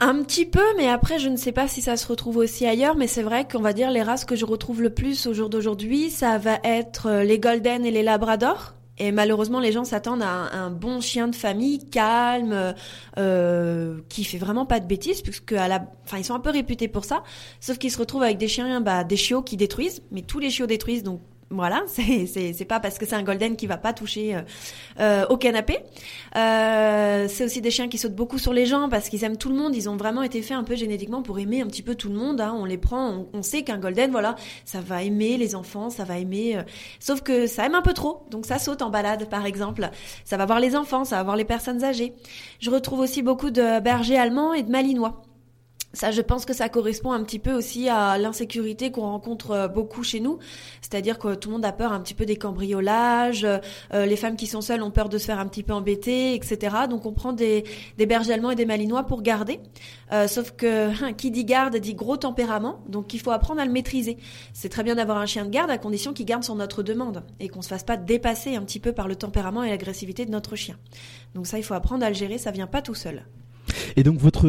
Un 0.01 0.23
petit 0.23 0.47
peu, 0.47 0.63
mais 0.77 0.89
après, 0.89 1.19
je 1.19 1.29
ne 1.29 1.37
sais 1.37 1.51
pas 1.51 1.67
si 1.67 1.83
ça 1.83 1.97
se 1.97 2.07
retrouve 2.07 2.37
aussi 2.37 2.65
ailleurs, 2.67 2.97
mais 2.97 3.09
c'est 3.09 3.25
vrai 3.25 3.47
qu'on 3.51 3.61
va 3.61 3.73
dire 3.73 3.91
les 3.91 4.03
races 4.03 4.25
que 4.25 4.37
je 4.37 4.45
retrouve 4.45 4.81
le 4.81 4.91
plus 4.91 5.27
au 5.27 5.35
jour 5.35 5.49
d'aujourd'hui, 5.49 6.09
ça 6.09 6.39
va 6.39 6.59
être 6.63 7.23
les 7.25 7.41
Golden 7.41 7.85
et 7.85 7.91
les 7.91 8.05
Labrador. 8.05 8.78
Et 8.99 9.13
malheureusement, 9.13 9.61
les 9.61 9.73
gens 9.73 9.85
s'attendent 9.85 10.23
à 10.23 10.57
un, 10.57 10.71
bon 10.71 11.01
chien 11.01 11.29
de 11.29 11.35
famille 11.35 11.89
calme, 11.89 12.75
euh, 13.17 13.99
qui 14.09 14.25
fait 14.25 14.39
vraiment 14.39 14.67
pas 14.67 14.81
de 14.81 14.87
bêtises, 14.87 15.23
puisque 15.23 15.53
la, 15.53 15.87
enfin, 16.05 16.19
ils 16.19 16.25
sont 16.25 16.35
un 16.35 16.41
peu 16.41 16.51
réputés 16.51 16.89
pour 16.89 17.05
ça. 17.05 17.23
Sauf 17.61 17.79
qu'ils 17.79 17.93
se 17.93 17.99
retrouvent 17.99 18.23
avec 18.23 18.39
des 18.39 18.49
chiens, 18.49 18.81
bah, 18.81 19.05
des 19.05 19.17
chiots 19.17 19.43
qui 19.43 19.57
détruisent, 19.57 20.03
mais 20.11 20.23
tous 20.23 20.39
les 20.39 20.51
chiots 20.51 20.67
détruisent, 20.67 21.03
donc 21.03 21.21
voilà, 21.51 21.85
c'est 21.87 22.65
pas 22.67 22.79
parce 22.79 22.99
que 22.99 23.07
c'est 23.07 23.15
un 23.15 23.23
golden 23.23 23.57
qui 23.57 23.67
va 23.67 23.79
pas 23.79 23.95
toucher 23.95 24.35
euh, 24.35 24.43
euh, 25.01 25.27
au 25.29 25.39
canapé. 25.39 25.79
Euh, 26.37 27.27
c'est 27.29 27.45
aussi 27.45 27.63
des 27.63 27.71
chiens 27.71 27.89
qui 27.89 27.97
sautent 27.97 28.15
beaucoup 28.15 28.39
sur 28.39 28.53
les 28.53 28.67
gens 28.67 28.89
parce 28.91 29.09
qu'ils 29.09 29.25
aiment 29.25 29.39
tout 29.39 29.49
le 29.49 29.55
monde. 29.55 29.75
Ils 29.75 29.89
ont 29.89 29.97
vraiment 29.97 30.23
été 30.23 30.43
faits 30.43 30.57
un 30.57 30.65
peu 30.65 30.77
génétiquement 30.77 31.23
pour 31.23 31.39
aimer 31.39 31.63
un 31.63 31.67
petit 31.67 31.83
peu 31.83 31.95
tout 31.95 32.11
le 32.11 32.17
monde. 32.17 32.41
Hein. 32.41 32.55
On 32.59 32.67
les 32.67 32.77
prend, 32.77 33.27
on, 33.33 33.43
sait 33.43 33.63
qu'un 33.63 33.79
golden, 33.79 34.11
voilà, 34.11 34.37
ça 34.67 34.81
va 34.81 35.03
aimer 35.03 35.39
les 35.39 35.55
enfants, 35.55 35.89
ça 35.89 36.05
va 36.05 36.19
aimer. 36.19 36.59
sauf 37.01 37.23
que 37.23 37.47
ça 37.47 37.65
aime 37.65 37.75
un 37.75 37.83
peu 37.83 37.95
trop, 37.95 38.27
donc 38.31 38.45
ça 38.45 38.59
saute 38.59 38.83
en 38.83 38.91
balade, 38.91 39.29
par 39.31 39.47
exemple. 39.47 39.89
Ça 40.25 40.37
va 40.37 40.45
voir 40.45 40.61
les 40.61 40.77
enfants, 40.77 41.05
ça 41.05 41.17
va 41.17 41.23
voir 41.23 41.37
les 41.37 41.47
personnes 41.47 41.83
âgées. 41.83 42.13
Je 42.61 42.71
retrouve 42.71 43.01
aussi 43.01 43.23
beaucoup 43.23 43.51
de 43.51 43.81
bergers 43.81 44.19
allemands 44.19 44.53
et 44.53 44.63
de 44.63 44.71
malinois. 44.71 45.23
Ça, 45.95 46.11
je 46.11 46.21
pense 46.21 46.45
que 46.45 46.53
ça 46.53 46.69
correspond 46.69 47.13
un 47.13 47.23
petit 47.25 47.39
peu 47.39 47.53
aussi 47.55 47.89
à 47.89 48.19
l'insécurité 48.19 48.91
qu'on 48.91 49.03
rencontre 49.03 49.53
euh, 49.53 49.69
beaucoup 49.69 50.03
chez 50.03 50.21
nous. 50.21 50.39
C'est-à-dire 50.83 51.19
que 51.19 51.35
tout 51.35 51.49
le 51.49 51.55
monde 51.55 51.65
a 51.65 51.73
peur 51.73 51.93
un 51.93 52.01
petit 52.01 52.13
peu 52.13 52.27
des 52.27 52.37
cambriolages, 52.37 53.45
euh, 53.45 54.07
les 54.07 54.17
femmes 54.17 54.37
qui 54.37 54.47
sont 54.47 54.61
seules 54.61 54.83
ont 54.83 54.91
peur 54.91 55.09
de 55.09 55.17
se 55.17 55.25
faire 55.25 55.39
un 55.39 55.47
petit 55.47 55.63
peu 55.63 55.73
embêter, 55.73 56.35
etc. 56.35 56.77
Donc 56.91 57.07
on 57.07 57.13
prend 57.13 57.33
des, 57.33 57.65
des 57.97 58.05
bergers 58.05 58.35
allemands 58.35 58.51
et 58.51 58.55
des 58.55 58.67
malinois 58.67 59.05
pour 59.05 59.23
garder. 59.23 59.61
Euh, 60.13 60.29
sauf 60.29 60.51
que 60.51 60.91
hein, 61.05 61.15
qui 61.15 61.31
dit 61.31 61.47
garde 61.47 61.77
dit 61.77 61.95
gros 61.95 62.19
tempérament, 62.19 62.81
donc 62.87 63.15
il 63.15 63.21
faut 63.21 63.31
apprendre 63.31 63.61
à 63.61 63.65
le 63.65 63.73
maîtriser. 63.73 64.19
C'est 64.53 64.69
très 64.69 64.83
bien 64.83 64.95
d'avoir 64.95 65.17
un 65.17 65.27
chien 65.27 65.47
de 65.47 65.51
garde 65.51 65.71
à 65.71 65.79
condition 65.79 66.13
qu'il 66.13 66.27
garde 66.27 66.45
sur 66.45 66.55
notre 66.55 66.83
demande 66.83 67.25
et 67.41 67.49
qu'on 67.49 67.63
se 67.63 67.69
fasse 67.69 67.85
pas 67.85 67.97
dépasser 67.97 68.57
un 68.57 68.63
petit 68.63 68.81
peu 68.81 68.93
par 68.93 69.09
le 69.09 69.17
tempérament 69.17 69.63
et 69.63 69.71
l'agressivité 69.71 70.27
de 70.27 70.31
notre 70.31 70.55
chien. 70.55 70.77
Donc 71.35 71.47
ça, 71.47 71.59
il 71.59 71.63
faut 71.63 71.75
apprendre 71.75 72.05
à 72.05 72.11
le 72.11 72.15
gérer, 72.15 72.37
ça 72.37 72.51
vient 72.51 72.67
pas 72.67 72.83
tout 72.83 72.95
seul. 72.95 73.25
Et 73.97 74.03
donc 74.03 74.19
votre 74.19 74.49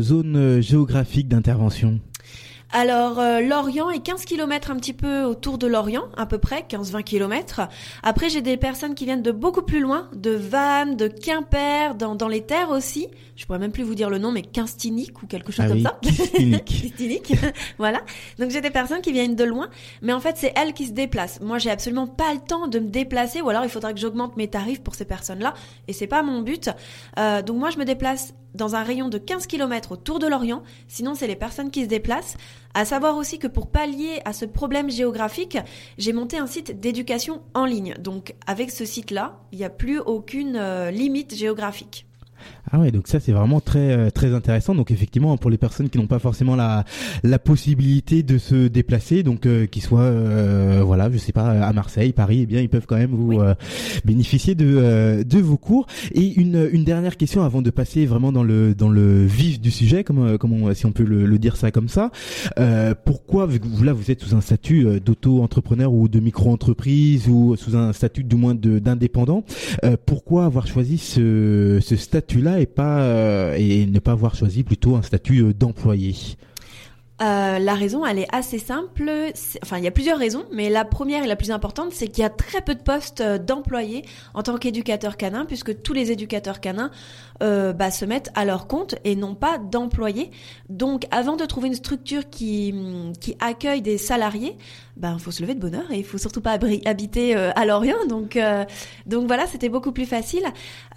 zone 0.00 0.60
géographique 0.60 1.28
d'intervention? 1.28 2.00
Alors, 2.72 3.20
euh, 3.20 3.40
Lorient 3.40 3.90
est 3.90 4.00
15 4.00 4.24
km 4.24 4.70
un 4.70 4.76
petit 4.76 4.92
peu 4.92 5.22
autour 5.22 5.56
de 5.56 5.66
Lorient, 5.66 6.06
à 6.16 6.26
peu 6.26 6.38
près, 6.38 6.64
15-20 6.68 7.04
km. 7.04 7.60
Après, 8.02 8.28
j'ai 8.28 8.42
des 8.42 8.56
personnes 8.56 8.94
qui 8.94 9.04
viennent 9.04 9.22
de 9.22 9.30
beaucoup 9.30 9.62
plus 9.62 9.80
loin, 9.80 10.10
de 10.14 10.32
Vannes, 10.32 10.96
de 10.96 11.06
Quimper, 11.06 11.94
dans, 11.94 12.16
dans 12.16 12.28
les 12.28 12.42
terres 12.42 12.70
aussi. 12.70 13.06
Je 13.36 13.46
pourrais 13.46 13.60
même 13.60 13.70
plus 13.70 13.84
vous 13.84 13.94
dire 13.94 14.10
le 14.10 14.18
nom, 14.18 14.32
mais 14.32 14.42
Quinstinique 14.42 15.22
ou 15.22 15.26
quelque 15.26 15.52
chose 15.52 15.64
ah 15.66 15.68
comme 15.68 15.82
ça. 15.82 15.98
Quinstinique. 16.02 17.34
voilà. 17.78 18.00
Donc, 18.38 18.50
j'ai 18.50 18.60
des 18.60 18.70
personnes 18.70 19.00
qui 19.00 19.12
viennent 19.12 19.36
de 19.36 19.44
loin, 19.44 19.68
mais 20.02 20.12
en 20.12 20.20
fait, 20.20 20.36
c'est 20.36 20.52
elles 20.56 20.72
qui 20.72 20.86
se 20.86 20.92
déplacent. 20.92 21.40
Moi, 21.40 21.58
j'ai 21.58 21.70
absolument 21.70 22.08
pas 22.08 22.34
le 22.34 22.40
temps 22.40 22.66
de 22.66 22.80
me 22.80 22.88
déplacer, 22.88 23.42
ou 23.42 23.48
alors 23.48 23.64
il 23.64 23.70
faudra 23.70 23.92
que 23.92 24.00
j'augmente 24.00 24.36
mes 24.36 24.48
tarifs 24.48 24.82
pour 24.82 24.96
ces 24.96 25.04
personnes-là, 25.04 25.54
et 25.86 25.92
c'est 25.92 26.08
pas 26.08 26.22
mon 26.22 26.42
but. 26.42 26.68
Euh, 27.18 27.42
donc, 27.42 27.58
moi, 27.58 27.70
je 27.70 27.78
me 27.78 27.84
déplace 27.84 28.34
dans 28.56 28.74
un 28.74 28.82
rayon 28.82 29.08
de 29.08 29.18
15 29.18 29.46
km 29.46 29.92
autour 29.92 30.18
de 30.18 30.26
l'Orient, 30.26 30.62
sinon 30.88 31.14
c'est 31.14 31.26
les 31.26 31.36
personnes 31.36 31.70
qui 31.70 31.84
se 31.84 31.88
déplacent. 31.88 32.36
À 32.74 32.84
savoir 32.84 33.16
aussi 33.16 33.38
que 33.38 33.46
pour 33.46 33.68
pallier 33.70 34.20
à 34.24 34.32
ce 34.32 34.44
problème 34.44 34.90
géographique, 34.90 35.58
j'ai 35.98 36.12
monté 36.12 36.38
un 36.38 36.46
site 36.46 36.80
d'éducation 36.80 37.42
en 37.54 37.64
ligne. 37.64 37.94
Donc 37.98 38.34
avec 38.46 38.70
ce 38.70 38.84
site-là, 38.84 39.38
il 39.52 39.58
n'y 39.58 39.64
a 39.64 39.70
plus 39.70 39.98
aucune 39.98 40.56
euh, 40.56 40.90
limite 40.90 41.34
géographique. 41.34 42.06
Ah 42.70 42.80
ouais, 42.80 42.90
donc 42.90 43.06
ça 43.06 43.20
c'est 43.20 43.32
vraiment 43.32 43.60
très 43.60 43.92
euh, 43.92 44.10
très 44.10 44.34
intéressant. 44.34 44.74
Donc 44.74 44.90
effectivement 44.90 45.36
pour 45.36 45.50
les 45.50 45.58
personnes 45.58 45.88
qui 45.88 45.98
n'ont 45.98 46.08
pas 46.08 46.18
forcément 46.18 46.56
la 46.56 46.84
la 47.22 47.38
possibilité 47.38 48.22
de 48.22 48.38
se 48.38 48.66
déplacer, 48.66 49.22
donc 49.22 49.46
euh, 49.46 49.66
qui 49.66 49.80
soient 49.80 50.00
euh, 50.00 50.82
voilà, 50.84 51.10
je 51.10 51.18
sais 51.18 51.32
pas 51.32 51.48
à 51.48 51.72
Marseille, 51.72 52.12
Paris, 52.12 52.40
eh 52.42 52.46
bien 52.46 52.60
ils 52.60 52.68
peuvent 52.68 52.86
quand 52.86 52.96
même 52.96 53.12
vous 53.12 53.40
euh, 53.40 53.54
bénéficier 54.04 54.54
de 54.54 55.22
de 55.22 55.38
vos 55.38 55.56
cours. 55.56 55.86
Et 56.12 56.34
une 56.40 56.68
une 56.72 56.84
dernière 56.84 57.16
question 57.16 57.42
avant 57.42 57.62
de 57.62 57.70
passer 57.70 58.04
vraiment 58.04 58.32
dans 58.32 58.42
le 58.42 58.74
dans 58.74 58.88
le 58.88 59.24
vif 59.24 59.60
du 59.60 59.70
sujet, 59.70 60.02
comme 60.02 60.38
comme 60.38 60.74
si 60.74 60.86
on 60.86 60.92
peut 60.92 61.04
le, 61.04 61.24
le, 61.26 61.38
dire 61.38 61.56
ça 61.56 61.70
comme 61.70 61.88
ça. 61.88 62.10
pourquoi 63.04 63.46
vu 63.46 63.60
que 63.60 63.66
vous 63.66 63.84
là 63.84 63.92
vous 63.92 64.10
êtes 64.10 64.22
sous 64.22 64.34
un 64.34 64.40
statut 64.40 65.00
d'auto-entrepreneur 65.00 65.92
ou 65.92 66.08
de 66.08 66.18
micro-entreprise 66.18 67.28
ou 67.28 67.54
sous 67.56 67.76
un 67.76 67.92
statut 67.92 68.24
du 68.24 68.36
moins 68.36 68.54
d'indépendant, 68.54 69.44
pourquoi 70.06 70.46
avoir 70.46 70.66
choisi 70.66 70.98
ce 70.98 71.78
ce 71.80 71.96
statut 71.96 72.35
là 72.40 72.60
et 72.60 72.66
pas 72.66 73.00
euh, 73.00 73.54
et 73.56 73.86
ne 73.86 73.98
pas 73.98 74.12
avoir 74.12 74.34
choisi 74.34 74.62
plutôt 74.62 74.96
un 74.96 75.02
statut 75.02 75.40
euh, 75.40 75.52
d'employé 75.52 76.14
euh, 77.22 77.58
la 77.58 77.74
raison, 77.74 78.04
elle 78.04 78.18
est 78.18 78.28
assez 78.30 78.58
simple. 78.58 79.10
Enfin, 79.62 79.78
il 79.78 79.84
y 79.84 79.86
a 79.86 79.90
plusieurs 79.90 80.18
raisons, 80.18 80.44
mais 80.52 80.68
la 80.68 80.84
première 80.84 81.24
et 81.24 81.26
la 81.26 81.36
plus 81.36 81.50
importante, 81.50 81.92
c'est 81.92 82.08
qu'il 82.08 82.22
y 82.22 82.26
a 82.26 82.30
très 82.30 82.60
peu 82.60 82.74
de 82.74 82.82
postes 82.82 83.22
d'employés 83.22 84.04
en 84.34 84.42
tant 84.42 84.58
qu'éducateur 84.58 85.16
canin, 85.16 85.46
puisque 85.46 85.82
tous 85.82 85.94
les 85.94 86.12
éducateurs 86.12 86.60
canins 86.60 86.90
euh, 87.42 87.72
bah, 87.72 87.90
se 87.90 88.04
mettent 88.04 88.30
à 88.34 88.44
leur 88.44 88.66
compte 88.66 88.96
et 89.04 89.16
non 89.16 89.34
pas 89.34 89.56
d'employés. 89.58 90.30
Donc, 90.68 91.06
avant 91.10 91.36
de 91.36 91.44
trouver 91.46 91.68
une 91.68 91.74
structure 91.74 92.28
qui, 92.28 92.74
qui 93.20 93.36
accueille 93.40 93.80
des 93.80 93.96
salariés, 93.96 94.56
ben 94.96 95.18
faut 95.18 95.30
se 95.30 95.42
lever 95.42 95.54
de 95.54 95.60
bonne 95.60 95.74
heure 95.74 95.90
et 95.90 95.98
il 95.98 96.04
faut 96.04 96.16
surtout 96.16 96.40
pas 96.40 96.58
habiter 96.86 97.36
euh, 97.36 97.50
à 97.54 97.66
Lorient 97.66 98.06
donc 98.08 98.36
euh, 98.36 98.64
donc 99.04 99.26
voilà 99.26 99.46
c'était 99.46 99.68
beaucoup 99.68 99.92
plus 99.92 100.06
facile 100.06 100.44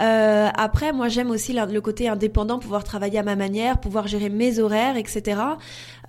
euh, 0.01 0.47
après 0.55 0.93
moi 0.93 1.09
j'aime 1.09 1.29
aussi 1.31 1.53
le 1.53 1.79
côté 1.81 2.07
indépendant 2.07 2.59
pouvoir 2.59 2.85
travailler 2.85 3.19
à 3.19 3.23
ma 3.23 3.35
manière 3.35 3.79
pouvoir 3.79 4.07
gérer 4.07 4.29
mes 4.29 4.59
horaires 4.59 4.95
etc 4.95 5.41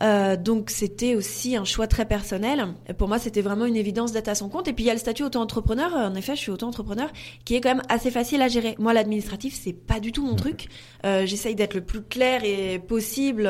euh, 0.03 0.37
donc 0.37 0.71
c'était 0.71 1.15
aussi 1.15 1.57
un 1.57 1.65
choix 1.65 1.87
très 1.87 2.05
personnel. 2.05 2.67
Pour 2.99 3.09
moi 3.09 3.19
c'était 3.19 3.43
vraiment 3.43 3.67
une 3.67 3.77
évidence 3.77 4.13
d'être 4.13 4.29
à 4.29 4.35
son 4.35 4.49
compte. 4.49 4.69
Et 4.69 4.73
puis 4.73 4.85
il 4.85 4.87
y 4.87 4.91
a 4.91 4.95
le 4.95 4.99
statut 4.99 5.25
auto-entrepreneur. 5.25 5.95
En 5.95 6.15
effet 6.15 6.37
je 6.37 6.41
suis 6.41 6.51
auto-entrepreneur 6.51 7.11
qui 7.45 7.55
est 7.55 7.61
quand 7.61 7.75
même 7.75 7.83
assez 7.89 8.11
facile 8.11 8.43
à 8.43 8.49
gérer. 8.49 8.77
Moi 8.79 8.93
l'administratif 8.93 9.59
c'est 9.61 9.73
pas 9.73 10.01
du 10.01 10.13
tout 10.13 10.25
mon 10.25 10.37
truc. 10.37 10.69
J'essaye 11.03 11.55
d'être 11.55 11.75
le 11.75 11.81
plus 11.81 12.03
clair 12.03 12.45
et 12.45 12.79
possible 12.79 13.43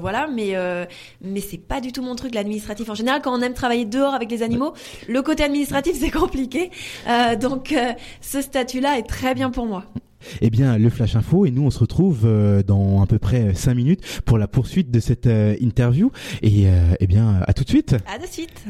voilà 0.00 0.28
mais 0.28 0.54
mais 1.20 1.40
c'est 1.40 1.58
pas 1.58 1.80
du 1.80 1.92
tout 1.92 2.02
mon 2.02 2.16
truc 2.16 2.34
l'administratif. 2.34 2.88
En 2.88 2.94
général 2.94 3.22
quand 3.22 3.36
on 3.36 3.42
aime 3.42 3.54
travailler 3.54 3.84
dehors 3.84 4.14
avec 4.14 4.30
les 4.30 4.42
animaux. 4.42 4.74
Le 5.08 5.22
côté 5.22 5.44
administratif, 5.44 5.96
c'est 5.98 6.10
compliqué. 6.10 6.70
Euh, 7.08 7.36
donc, 7.36 7.72
euh, 7.72 7.92
ce 8.20 8.40
statut-là 8.40 8.98
est 8.98 9.08
très 9.08 9.34
bien 9.34 9.50
pour 9.50 9.66
moi. 9.66 9.84
Eh 10.40 10.50
bien, 10.50 10.78
le 10.78 10.90
Flash 10.90 11.16
Info, 11.16 11.46
et 11.46 11.50
nous, 11.50 11.62
on 11.64 11.70
se 11.70 11.78
retrouve 11.78 12.22
euh, 12.24 12.62
dans 12.62 13.02
à 13.02 13.06
peu 13.06 13.18
près 13.18 13.54
5 13.54 13.74
minutes 13.74 14.20
pour 14.24 14.38
la 14.38 14.48
poursuite 14.48 14.90
de 14.90 15.00
cette 15.00 15.28
interview. 15.60 16.10
Et 16.42 16.66
eh 17.00 17.06
bien, 17.06 17.40
à 17.46 17.52
tout 17.52 17.64
de 17.64 17.68
suite. 17.68 17.96
À 18.06 18.18
de 18.18 18.26
suite. 18.26 18.64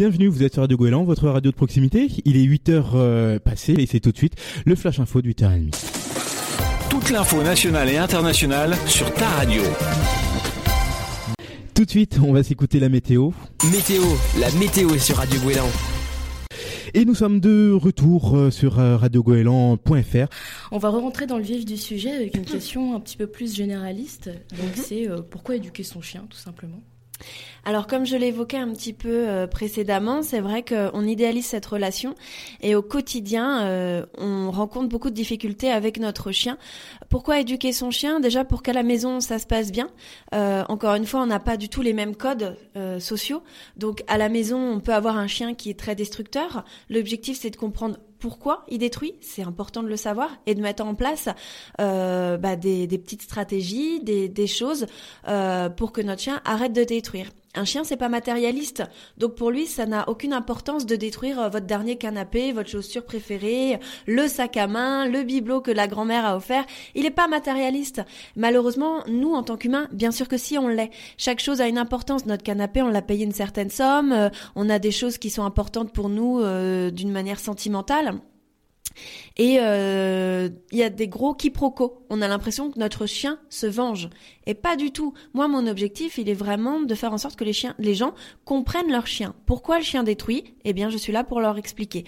Bienvenue, 0.00 0.28
vous 0.28 0.42
êtes 0.42 0.54
sur 0.54 0.62
Radio 0.62 0.78
Goéland, 0.78 1.04
votre 1.04 1.28
radio 1.28 1.50
de 1.50 1.56
proximité. 1.56 2.08
Il 2.24 2.38
est 2.38 2.46
8h 2.46 2.84
euh, 2.94 3.38
passé 3.38 3.74
et 3.74 3.84
c'est 3.84 4.00
tout 4.00 4.12
de 4.12 4.16
suite 4.16 4.32
le 4.64 4.74
Flash 4.74 4.98
Info 4.98 5.20
de 5.20 5.28
8h30. 5.28 5.74
Toute 6.88 7.10
l'info 7.10 7.42
nationale 7.42 7.90
et 7.90 7.98
internationale 7.98 8.76
sur 8.86 9.12
ta 9.12 9.28
radio. 9.28 9.62
Tout 11.74 11.84
de 11.84 11.90
suite, 11.90 12.18
on 12.22 12.32
va 12.32 12.42
s'écouter 12.42 12.80
la 12.80 12.88
météo. 12.88 13.30
Météo, 13.72 14.02
la 14.38 14.50
météo 14.52 14.90
est 14.94 14.98
sur 14.98 15.16
Radio 15.16 15.40
Gouélan. 15.40 15.68
Et 16.92 17.04
nous 17.04 17.14
sommes 17.14 17.38
de 17.38 17.70
retour 17.72 18.36
euh, 18.36 18.50
sur 18.50 18.80
euh, 18.80 18.96
radiogoélan.fr. 18.96 20.26
On 20.72 20.78
va 20.78 20.88
rentrer 20.88 21.26
dans 21.26 21.38
le 21.38 21.44
vif 21.44 21.64
du 21.64 21.76
sujet 21.76 22.10
avec 22.10 22.36
une 22.36 22.44
question 22.44 22.94
un 22.96 23.00
petit 23.00 23.16
peu 23.16 23.28
plus 23.28 23.54
généraliste. 23.54 24.28
Donc 24.50 24.70
c'est 24.74 25.08
euh, 25.08 25.20
pourquoi 25.22 25.56
éduquer 25.56 25.84
son 25.84 26.00
chien 26.00 26.26
tout 26.28 26.36
simplement? 26.36 26.82
Alors 27.64 27.86
comme 27.86 28.06
je 28.06 28.16
l'évoquais 28.16 28.56
un 28.56 28.72
petit 28.72 28.92
peu 28.92 29.28
euh, 29.28 29.46
précédemment, 29.46 30.22
c'est 30.22 30.40
vrai 30.40 30.64
qu'on 30.64 31.04
idéalise 31.04 31.46
cette 31.46 31.66
relation 31.66 32.14
et 32.62 32.74
au 32.74 32.82
quotidien, 32.82 33.62
euh, 33.62 34.06
on 34.16 34.50
rencontre 34.50 34.88
beaucoup 34.88 35.10
de 35.10 35.14
difficultés 35.14 35.70
avec 35.70 35.98
notre 35.98 36.32
chien. 36.32 36.56
Pourquoi 37.08 37.40
éduquer 37.40 37.72
son 37.72 37.90
chien? 37.90 38.20
Déjà 38.20 38.44
pour 38.44 38.62
qu'à 38.62 38.72
la 38.72 38.82
maison 38.82 39.20
ça 39.20 39.38
se 39.38 39.46
passe 39.46 39.72
bien. 39.72 39.90
Euh, 40.34 40.64
encore 40.68 40.94
une 40.94 41.06
fois, 41.06 41.22
on 41.22 41.26
n'a 41.26 41.40
pas 41.40 41.56
du 41.56 41.68
tout 41.68 41.82
les 41.82 41.92
mêmes 41.92 42.16
codes 42.16 42.56
sociaux. 42.98 43.42
Donc 43.76 44.02
à 44.06 44.16
la 44.16 44.28
maison, 44.28 44.58
on 44.58 44.80
peut 44.80 44.94
avoir 44.94 45.16
un 45.16 45.26
chien 45.26 45.54
qui 45.54 45.70
est 45.70 45.78
très 45.78 45.94
destructeur. 45.94 46.64
L'objectif 46.88 47.38
c'est 47.38 47.50
de 47.50 47.56
comprendre 47.56 47.98
pourquoi 48.20 48.64
il 48.68 48.78
détruit, 48.78 49.14
c'est 49.20 49.42
important 49.42 49.82
de 49.82 49.88
le 49.88 49.96
savoir 49.96 50.30
et 50.46 50.54
de 50.54 50.60
mettre 50.60 50.84
en 50.84 50.94
place 50.94 51.28
euh, 51.80 52.36
bah, 52.36 52.56
des, 52.56 52.86
petites 52.86 53.22
stratégies, 53.22 54.00
des, 54.00 54.28
des 54.28 54.46
choses 54.46 54.86
euh, 55.26 55.68
pour 55.68 55.92
que 55.92 56.00
notre 56.00 56.20
chien 56.20 56.40
arrête 56.44 56.72
de 56.72 56.84
détruire. 56.84 57.30
Un 57.56 57.64
chien, 57.64 57.82
c'est 57.82 57.96
pas 57.96 58.08
matérialiste, 58.08 58.84
donc 59.16 59.34
pour 59.34 59.50
lui, 59.50 59.66
ça 59.66 59.84
n'a 59.84 60.08
aucune 60.08 60.32
importance 60.32 60.86
de 60.86 60.94
détruire 60.94 61.40
euh, 61.40 61.48
votre 61.48 61.66
dernier 61.66 61.96
canapé, 61.96 62.52
votre 62.52 62.70
chaussure 62.70 63.04
préférée, 63.04 63.80
le 64.06 64.28
sac 64.28 64.56
à 64.56 64.68
main, 64.68 65.08
le 65.08 65.24
bibelot 65.24 65.60
que 65.60 65.72
la 65.72 65.88
grand-mère 65.88 66.24
a 66.24 66.36
offert. 66.36 66.64
Il 66.94 67.06
est 67.06 67.10
pas 67.10 67.26
matérialiste. 67.26 68.02
Malheureusement, 68.36 69.02
nous, 69.08 69.34
en 69.34 69.42
tant 69.42 69.56
qu'humains, 69.56 69.88
bien 69.90 70.12
sûr 70.12 70.28
que 70.28 70.36
si 70.36 70.58
on 70.58 70.68
l'est. 70.68 70.90
Chaque 71.16 71.40
chose 71.40 71.60
a 71.60 71.66
une 71.66 71.78
importance. 71.78 72.24
Notre 72.24 72.44
canapé, 72.44 72.82
on 72.82 72.88
l'a 72.88 73.02
payé 73.02 73.24
une 73.24 73.32
certaine 73.32 73.70
somme. 73.70 74.12
euh, 74.12 74.28
on 74.54 74.70
a 74.70 74.78
des 74.78 74.92
choses 74.92 75.18
qui 75.18 75.28
sont 75.28 75.44
importantes 75.44 75.92
pour 75.92 76.08
nous 76.08 76.38
euh, 76.40 76.92
d'une 76.92 77.10
manière 77.10 77.40
sentimentale. 77.40 78.20
Et 79.36 79.58
euh, 79.60 80.48
il 80.72 80.78
y 80.78 80.82
a 80.82 80.90
des 80.90 81.08
gros 81.08 81.34
quiproquos. 81.34 82.04
On 82.10 82.22
a 82.22 82.28
l'impression 82.28 82.70
que 82.70 82.78
notre 82.78 83.06
chien 83.06 83.38
se 83.48 83.66
venge. 83.66 84.10
Et 84.46 84.54
pas 84.54 84.76
du 84.76 84.90
tout. 84.90 85.14
Moi, 85.32 85.48
mon 85.48 85.66
objectif, 85.66 86.18
il 86.18 86.28
est 86.28 86.34
vraiment 86.34 86.80
de 86.80 86.94
faire 86.94 87.12
en 87.12 87.18
sorte 87.18 87.36
que 87.36 87.44
les, 87.44 87.52
chiens, 87.52 87.74
les 87.78 87.94
gens 87.94 88.14
comprennent 88.44 88.90
leur 88.90 89.06
chien. 89.06 89.34
Pourquoi 89.46 89.78
le 89.78 89.84
chien 89.84 90.02
détruit? 90.02 90.54
Eh 90.64 90.72
bien, 90.72 90.90
je 90.90 90.98
suis 90.98 91.12
là 91.12 91.24
pour 91.24 91.40
leur 91.40 91.56
expliquer. 91.56 92.04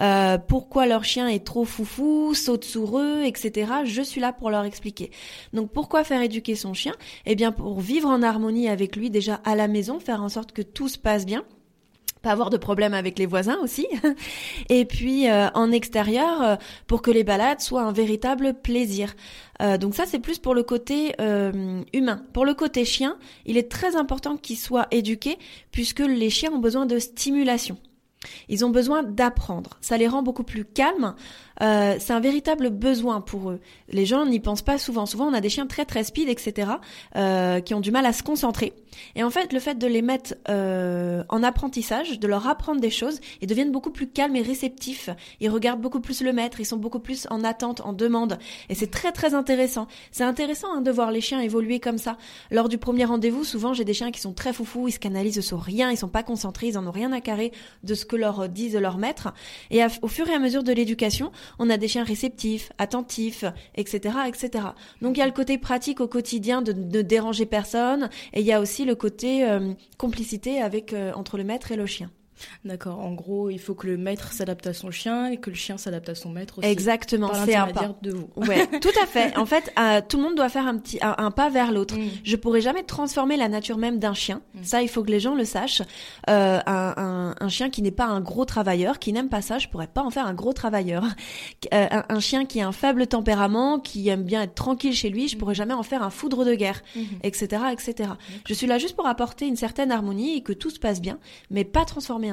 Euh, 0.00 0.38
pourquoi 0.38 0.86
leur 0.86 1.04
chien 1.04 1.28
est 1.28 1.44
trop 1.44 1.64
foufou, 1.64 2.34
saute 2.34 2.64
sur 2.64 2.98
eux, 2.98 3.22
etc. 3.24 3.70
Je 3.84 4.02
suis 4.02 4.20
là 4.20 4.32
pour 4.32 4.50
leur 4.50 4.64
expliquer. 4.64 5.10
Donc, 5.52 5.70
pourquoi 5.70 6.04
faire 6.04 6.22
éduquer 6.22 6.54
son 6.54 6.74
chien? 6.74 6.94
Eh 7.26 7.34
bien, 7.34 7.52
pour 7.52 7.80
vivre 7.80 8.08
en 8.08 8.22
harmonie 8.22 8.68
avec 8.68 8.96
lui 8.96 9.10
déjà 9.10 9.34
à 9.44 9.54
la 9.54 9.68
maison, 9.68 10.00
faire 10.00 10.22
en 10.22 10.28
sorte 10.28 10.52
que 10.52 10.62
tout 10.62 10.88
se 10.88 10.98
passe 10.98 11.26
bien 11.26 11.44
pas 12.22 12.30
avoir 12.30 12.50
de 12.50 12.56
problème 12.56 12.94
avec 12.94 13.18
les 13.18 13.26
voisins 13.26 13.58
aussi. 13.62 13.86
Et 14.68 14.84
puis 14.84 15.28
euh, 15.28 15.48
en 15.54 15.72
extérieur, 15.72 16.42
euh, 16.42 16.56
pour 16.86 17.02
que 17.02 17.10
les 17.10 17.24
balades 17.24 17.60
soient 17.60 17.82
un 17.82 17.92
véritable 17.92 18.54
plaisir. 18.54 19.14
Euh, 19.60 19.78
donc 19.78 19.94
ça, 19.94 20.06
c'est 20.06 20.18
plus 20.18 20.38
pour 20.38 20.54
le 20.54 20.62
côté 20.62 21.14
euh, 21.20 21.82
humain. 21.92 22.22
Pour 22.32 22.44
le 22.44 22.54
côté 22.54 22.84
chien, 22.84 23.18
il 23.46 23.56
est 23.56 23.70
très 23.70 23.96
important 23.96 24.36
qu'ils 24.36 24.58
soient 24.58 24.86
éduqués 24.90 25.38
puisque 25.70 26.00
les 26.00 26.30
chiens 26.30 26.52
ont 26.52 26.58
besoin 26.58 26.86
de 26.86 26.98
stimulation. 26.98 27.78
Ils 28.48 28.64
ont 28.64 28.70
besoin 28.70 29.02
d'apprendre. 29.02 29.78
Ça 29.80 29.96
les 29.96 30.06
rend 30.06 30.22
beaucoup 30.22 30.44
plus 30.44 30.64
calmes. 30.64 31.14
Euh, 31.62 31.96
c'est 31.98 32.12
un 32.12 32.20
véritable 32.20 32.70
besoin 32.70 33.20
pour 33.20 33.50
eux. 33.50 33.60
Les 33.88 34.04
gens 34.04 34.26
n'y 34.26 34.40
pensent 34.40 34.62
pas 34.62 34.78
souvent. 34.78 35.06
Souvent, 35.06 35.26
on 35.26 35.34
a 35.34 35.40
des 35.40 35.48
chiens 35.48 35.66
très 35.66 35.84
très 35.84 36.04
speed, 36.04 36.28
etc., 36.28 36.72
euh, 37.16 37.60
qui 37.60 37.74
ont 37.74 37.80
du 37.80 37.90
mal 37.90 38.04
à 38.06 38.12
se 38.12 38.22
concentrer. 38.22 38.72
Et 39.14 39.22
en 39.22 39.30
fait, 39.30 39.52
le 39.52 39.60
fait 39.60 39.76
de 39.76 39.86
les 39.86 40.02
mettre 40.02 40.34
euh, 40.48 41.22
en 41.28 41.42
apprentissage, 41.42 42.18
de 42.18 42.26
leur 42.26 42.46
apprendre 42.48 42.80
des 42.80 42.90
choses, 42.90 43.20
ils 43.40 43.46
deviennent 43.46 43.70
beaucoup 43.70 43.90
plus 43.90 44.08
calmes 44.08 44.36
et 44.36 44.42
réceptifs. 44.42 45.08
Ils 45.40 45.50
regardent 45.50 45.80
beaucoup 45.80 46.00
plus 46.00 46.22
le 46.22 46.32
maître. 46.32 46.60
Ils 46.60 46.66
sont 46.66 46.76
beaucoup 46.76 47.00
plus 47.00 47.26
en 47.30 47.44
attente, 47.44 47.80
en 47.82 47.92
demande. 47.92 48.38
Et 48.68 48.74
c'est 48.74 48.90
très 48.90 49.12
très 49.12 49.34
intéressant. 49.34 49.86
C'est 50.10 50.24
intéressant 50.24 50.68
hein, 50.74 50.80
de 50.80 50.90
voir 50.90 51.10
les 51.10 51.20
chiens 51.20 51.40
évoluer 51.40 51.78
comme 51.80 51.98
ça. 51.98 52.16
Lors 52.50 52.68
du 52.68 52.78
premier 52.78 53.04
rendez-vous, 53.04 53.44
souvent, 53.44 53.72
j'ai 53.72 53.84
des 53.84 53.94
chiens 53.94 54.10
qui 54.10 54.20
sont 54.20 54.32
très 54.32 54.52
foufous. 54.52 54.88
Ils 54.88 54.92
se 54.92 54.98
canalisent 54.98 55.40
sur 55.40 55.60
rien. 55.60 55.90
Ils 55.90 55.96
sont 55.96 56.08
pas 56.08 56.22
concentrés. 56.22 56.68
Ils 56.68 56.78
en 56.78 56.86
ont 56.86 56.92
rien 56.92 57.12
à 57.12 57.20
carrer 57.20 57.52
de 57.84 57.94
ce 57.94 58.04
que 58.04 58.16
leur 58.16 58.48
disent 58.48 58.76
leur 58.76 58.98
maître. 58.98 59.32
Et 59.70 59.80
au 60.02 60.08
fur 60.08 60.28
et 60.28 60.34
à 60.34 60.38
mesure 60.38 60.64
de 60.64 60.72
l'éducation, 60.72 61.30
on 61.58 61.70
a 61.70 61.76
des 61.76 61.88
chiens 61.88 62.04
réceptifs, 62.04 62.72
attentifs, 62.78 63.44
etc., 63.74 64.14
etc. 64.26 64.64
Donc 65.00 65.16
il 65.16 65.20
y 65.20 65.22
a 65.22 65.26
le 65.26 65.32
côté 65.32 65.58
pratique 65.58 66.00
au 66.00 66.08
quotidien 66.08 66.62
de 66.62 66.72
ne 66.72 67.02
déranger 67.02 67.46
personne, 67.46 68.08
et 68.32 68.40
il 68.40 68.46
y 68.46 68.52
a 68.52 68.60
aussi 68.60 68.84
le 68.84 68.94
côté 68.94 69.44
euh, 69.48 69.72
complicité 69.98 70.60
avec 70.60 70.92
euh, 70.92 71.12
entre 71.14 71.36
le 71.36 71.44
maître 71.44 71.72
et 71.72 71.76
le 71.76 71.86
chien. 71.86 72.10
D'accord. 72.64 72.98
En 72.98 73.12
gros, 73.12 73.50
il 73.50 73.58
faut 73.58 73.74
que 73.74 73.86
le 73.86 73.96
maître 73.96 74.32
s'adapte 74.32 74.66
à 74.66 74.72
son 74.72 74.90
chien 74.90 75.26
et 75.30 75.36
que 75.38 75.50
le 75.50 75.56
chien 75.56 75.78
s'adapte 75.78 76.08
à 76.08 76.14
son 76.14 76.30
maître 76.30 76.58
aussi. 76.58 76.68
Exactement, 76.68 77.28
Par 77.28 77.44
c'est 77.44 77.54
un 77.54 77.68
pas. 77.68 77.94
de 78.02 78.10
vous. 78.10 78.28
Ouais, 78.36 78.66
tout 78.80 78.88
à 79.02 79.06
fait. 79.06 79.36
En 79.36 79.46
fait, 79.46 79.72
euh, 79.78 80.00
tout 80.06 80.16
le 80.18 80.24
monde 80.24 80.34
doit 80.34 80.48
faire 80.48 80.66
un 80.66 80.78
petit 80.78 80.98
un, 81.02 81.14
un 81.18 81.30
pas 81.30 81.48
vers 81.48 81.72
l'autre. 81.72 81.96
Mm. 81.96 82.08
Je 82.24 82.36
pourrais 82.36 82.60
jamais 82.60 82.82
transformer 82.82 83.36
la 83.36 83.48
nature 83.48 83.78
même 83.78 83.98
d'un 83.98 84.14
chien. 84.14 84.40
Mm. 84.54 84.62
Ça, 84.64 84.82
il 84.82 84.88
faut 84.88 85.02
que 85.02 85.10
les 85.10 85.20
gens 85.20 85.34
le 85.34 85.44
sachent. 85.44 85.82
Euh, 86.30 86.60
un, 86.66 86.94
un, 86.96 87.34
un 87.38 87.48
chien 87.48 87.70
qui 87.70 87.82
n'est 87.82 87.90
pas 87.90 88.06
un 88.06 88.20
gros 88.20 88.44
travailleur, 88.44 88.98
qui 88.98 89.12
n'aime 89.12 89.28
pas 89.28 89.42
ça, 89.42 89.58
je 89.58 89.68
pourrais 89.68 89.86
pas 89.86 90.02
en 90.02 90.10
faire 90.10 90.26
un 90.26 90.34
gros 90.34 90.52
travailleur. 90.52 91.04
Euh, 91.72 91.86
un, 92.08 92.20
chien 92.20 92.44
qui 92.44 92.60
a 92.60 92.68
un 92.68 92.72
faible 92.72 93.06
tempérament, 93.06 93.78
qui 93.78 94.08
aime 94.08 94.22
bien 94.22 94.42
être 94.42 94.54
tranquille 94.54 94.94
chez 94.94 95.10
lui, 95.10 95.28
je 95.28 95.36
pourrais 95.36 95.54
jamais 95.54 95.74
en 95.74 95.82
faire 95.82 96.02
un 96.02 96.10
foudre 96.10 96.44
de 96.44 96.54
guerre, 96.54 96.82
etc., 97.22 97.62
etc. 97.72 98.10
Je 98.46 98.54
suis 98.54 98.66
là 98.66 98.78
juste 98.78 98.96
pour 98.96 99.06
apporter 99.06 99.46
une 99.46 99.56
certaine 99.56 99.90
harmonie 99.90 100.36
et 100.36 100.42
que 100.42 100.52
tout 100.52 100.70
se 100.70 100.78
passe 100.78 101.00
bien, 101.00 101.18
mais 101.50 101.64
pas 101.64 101.84
transformer 101.84 102.30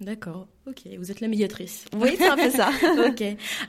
D'accord. 0.00 0.48
Ok. 0.64 0.82
Vous 0.96 1.10
êtes 1.10 1.20
la 1.20 1.26
médiatrice. 1.26 1.86
Oui, 1.98 2.10
c'est 2.16 2.28
un 2.28 2.36
peu 2.36 2.48
ça. 2.48 2.70
ok. 3.08 3.24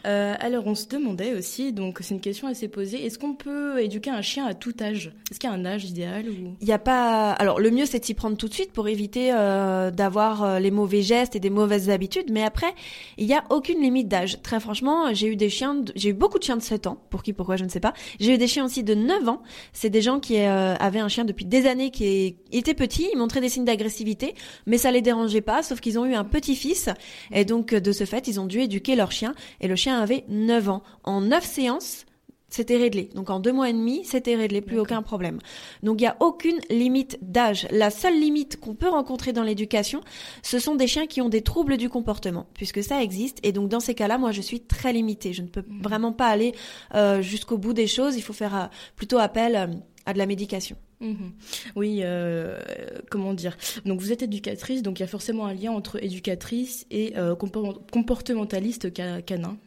Euh, 0.05 0.35
alors, 0.39 0.67
on 0.67 0.75
se 0.75 0.85
demandait 0.87 1.33
aussi, 1.33 1.73
donc 1.73 1.97
c'est 2.01 2.13
une 2.13 2.21
question 2.21 2.47
assez 2.47 2.67
posée, 2.67 3.03
est-ce 3.03 3.17
qu'on 3.17 3.33
peut 3.33 3.81
éduquer 3.81 4.11
un 4.11 4.21
chien 4.21 4.45
à 4.45 4.53
tout 4.53 4.75
âge? 4.79 5.11
Est-ce 5.31 5.39
qu'il 5.39 5.49
y 5.49 5.53
a 5.53 5.55
un 5.55 5.65
âge 5.65 5.85
idéal 5.85 6.29
ou? 6.29 6.55
Il 6.61 6.67
y 6.67 6.71
a 6.71 6.77
pas. 6.77 7.31
Alors 7.31 7.59
le 7.59 7.71
mieux 7.71 7.87
c'est 7.87 7.97
de 7.99 8.05
s'y 8.05 8.13
prendre 8.13 8.37
tout 8.37 8.47
de 8.47 8.53
suite 8.53 8.71
pour 8.71 8.87
éviter 8.87 9.31
euh, 9.33 9.89
d'avoir 9.89 10.43
euh, 10.43 10.59
les 10.59 10.69
mauvais 10.69 11.01
gestes 11.01 11.35
et 11.35 11.39
des 11.39 11.49
mauvaises 11.49 11.89
habitudes. 11.89 12.29
Mais 12.31 12.43
après, 12.43 12.71
il 13.17 13.25
y 13.25 13.33
a 13.33 13.43
aucune 13.49 13.81
limite 13.81 14.07
d'âge. 14.07 14.39
Très 14.43 14.59
franchement, 14.59 15.11
j'ai 15.15 15.27
eu 15.27 15.35
des 15.35 15.49
chiens, 15.49 15.73
de- 15.73 15.91
j'ai 15.95 16.09
eu 16.09 16.13
beaucoup 16.13 16.37
de 16.37 16.43
chiens 16.43 16.57
de 16.57 16.61
7 16.61 16.85
ans. 16.85 16.99
Pour 17.09 17.23
qui, 17.23 17.33
pourquoi, 17.33 17.55
je 17.55 17.63
ne 17.63 17.69
sais 17.69 17.79
pas. 17.79 17.93
J'ai 18.19 18.35
eu 18.35 18.37
des 18.37 18.47
chiens 18.47 18.65
aussi 18.65 18.83
de 18.83 18.93
9 18.93 19.27
ans. 19.29 19.41
C'est 19.73 19.89
des 19.89 20.01
gens 20.03 20.19
qui 20.19 20.37
avaient 20.37 20.99
un 20.99 21.07
chien 21.09 21.25
depuis 21.25 21.45
des 21.45 21.65
années 21.65 21.89
qui 21.89 22.05
est- 22.05 22.35
était 22.51 22.75
petit, 22.75 23.09
il 23.11 23.17
montrait 23.17 23.41
des 23.41 23.49
signes 23.49 23.65
d'agressivité, 23.65 24.35
mais 24.67 24.77
ça 24.77 24.91
les 24.91 25.01
dérangeait 25.01 25.41
pas. 25.41 25.63
Sauf 25.63 25.79
qu'ils 25.79 25.97
ont 25.97 26.05
eu 26.05 26.13
un 26.13 26.23
et 27.31 27.45
donc 27.45 27.73
de 27.73 27.91
ce 27.91 28.05
fait, 28.05 28.27
ils 28.27 28.39
ont 28.39 28.45
dû 28.45 28.59
éduquer 28.59 28.95
leur 28.95 29.11
chien. 29.11 29.33
Et 29.61 29.67
le 29.67 29.75
chien 29.75 29.99
avait 29.99 30.25
9 30.27 30.69
ans. 30.69 30.83
En 31.03 31.21
9 31.21 31.45
séances. 31.45 32.05
C'était 32.53 32.77
réglé. 32.77 33.09
Donc 33.15 33.31
en 33.31 33.39
deux 33.39 33.51
mois 33.51 33.67
et 33.67 33.73
demi, 33.73 34.05
c'était 34.05 34.35
réglé, 34.35 34.61
plus 34.61 34.77
aucun 34.77 35.01
problème. 35.01 35.39
Donc 35.81 35.99
il 35.99 36.03
n'y 36.03 36.07
a 36.07 36.15
aucune 36.19 36.59
limite 36.69 37.17
d'âge. 37.23 37.65
La 37.71 37.89
seule 37.89 38.19
limite 38.19 38.59
qu'on 38.59 38.75
peut 38.75 38.89
rencontrer 38.89 39.33
dans 39.33 39.41
l'éducation, 39.41 40.01
ce 40.43 40.59
sont 40.59 40.75
des 40.75 40.85
chiens 40.85 41.07
qui 41.07 41.19
ont 41.19 41.29
des 41.29 41.41
troubles 41.41 41.77
du 41.77 41.89
comportement, 41.89 42.45
puisque 42.53 42.83
ça 42.83 43.01
existe. 43.01 43.39
Et 43.41 43.53
donc 43.53 43.69
dans 43.69 43.79
ces 43.79 43.95
cas-là, 43.95 44.19
moi 44.19 44.31
je 44.31 44.41
suis 44.41 44.59
très 44.59 44.93
limitée. 44.93 45.33
Je 45.33 45.41
ne 45.41 45.47
peux 45.47 45.63
vraiment 45.81 46.13
pas 46.13 46.27
aller 46.27 46.53
euh, 46.93 47.23
jusqu'au 47.23 47.57
bout 47.57 47.73
des 47.73 47.87
choses. 47.87 48.17
Il 48.17 48.21
faut 48.21 48.33
faire 48.33 48.55
euh, 48.55 48.65
plutôt 48.95 49.17
appel 49.17 49.55
euh, 49.55 49.75
à 50.05 50.13
de 50.13 50.17
la 50.17 50.25
médication. 50.25 50.75
Mhm. 50.99 51.31
Oui, 51.75 51.99
euh, 52.03 52.59
comment 53.09 53.33
dire? 53.33 53.57
Donc 53.85 53.99
vous 53.99 54.11
êtes 54.11 54.21
éducatrice, 54.23 54.81
donc 54.81 54.99
il 54.99 55.01
y 55.01 55.05
a 55.05 55.07
forcément 55.07 55.45
un 55.45 55.53
lien 55.53 55.71
entre 55.71 56.01
éducatrice 56.03 56.85
et 56.91 57.17
euh, 57.17 57.35
compor- 57.35 57.79
comportementaliste 57.91 58.95
ca- 58.95 59.21
canin. 59.21 59.57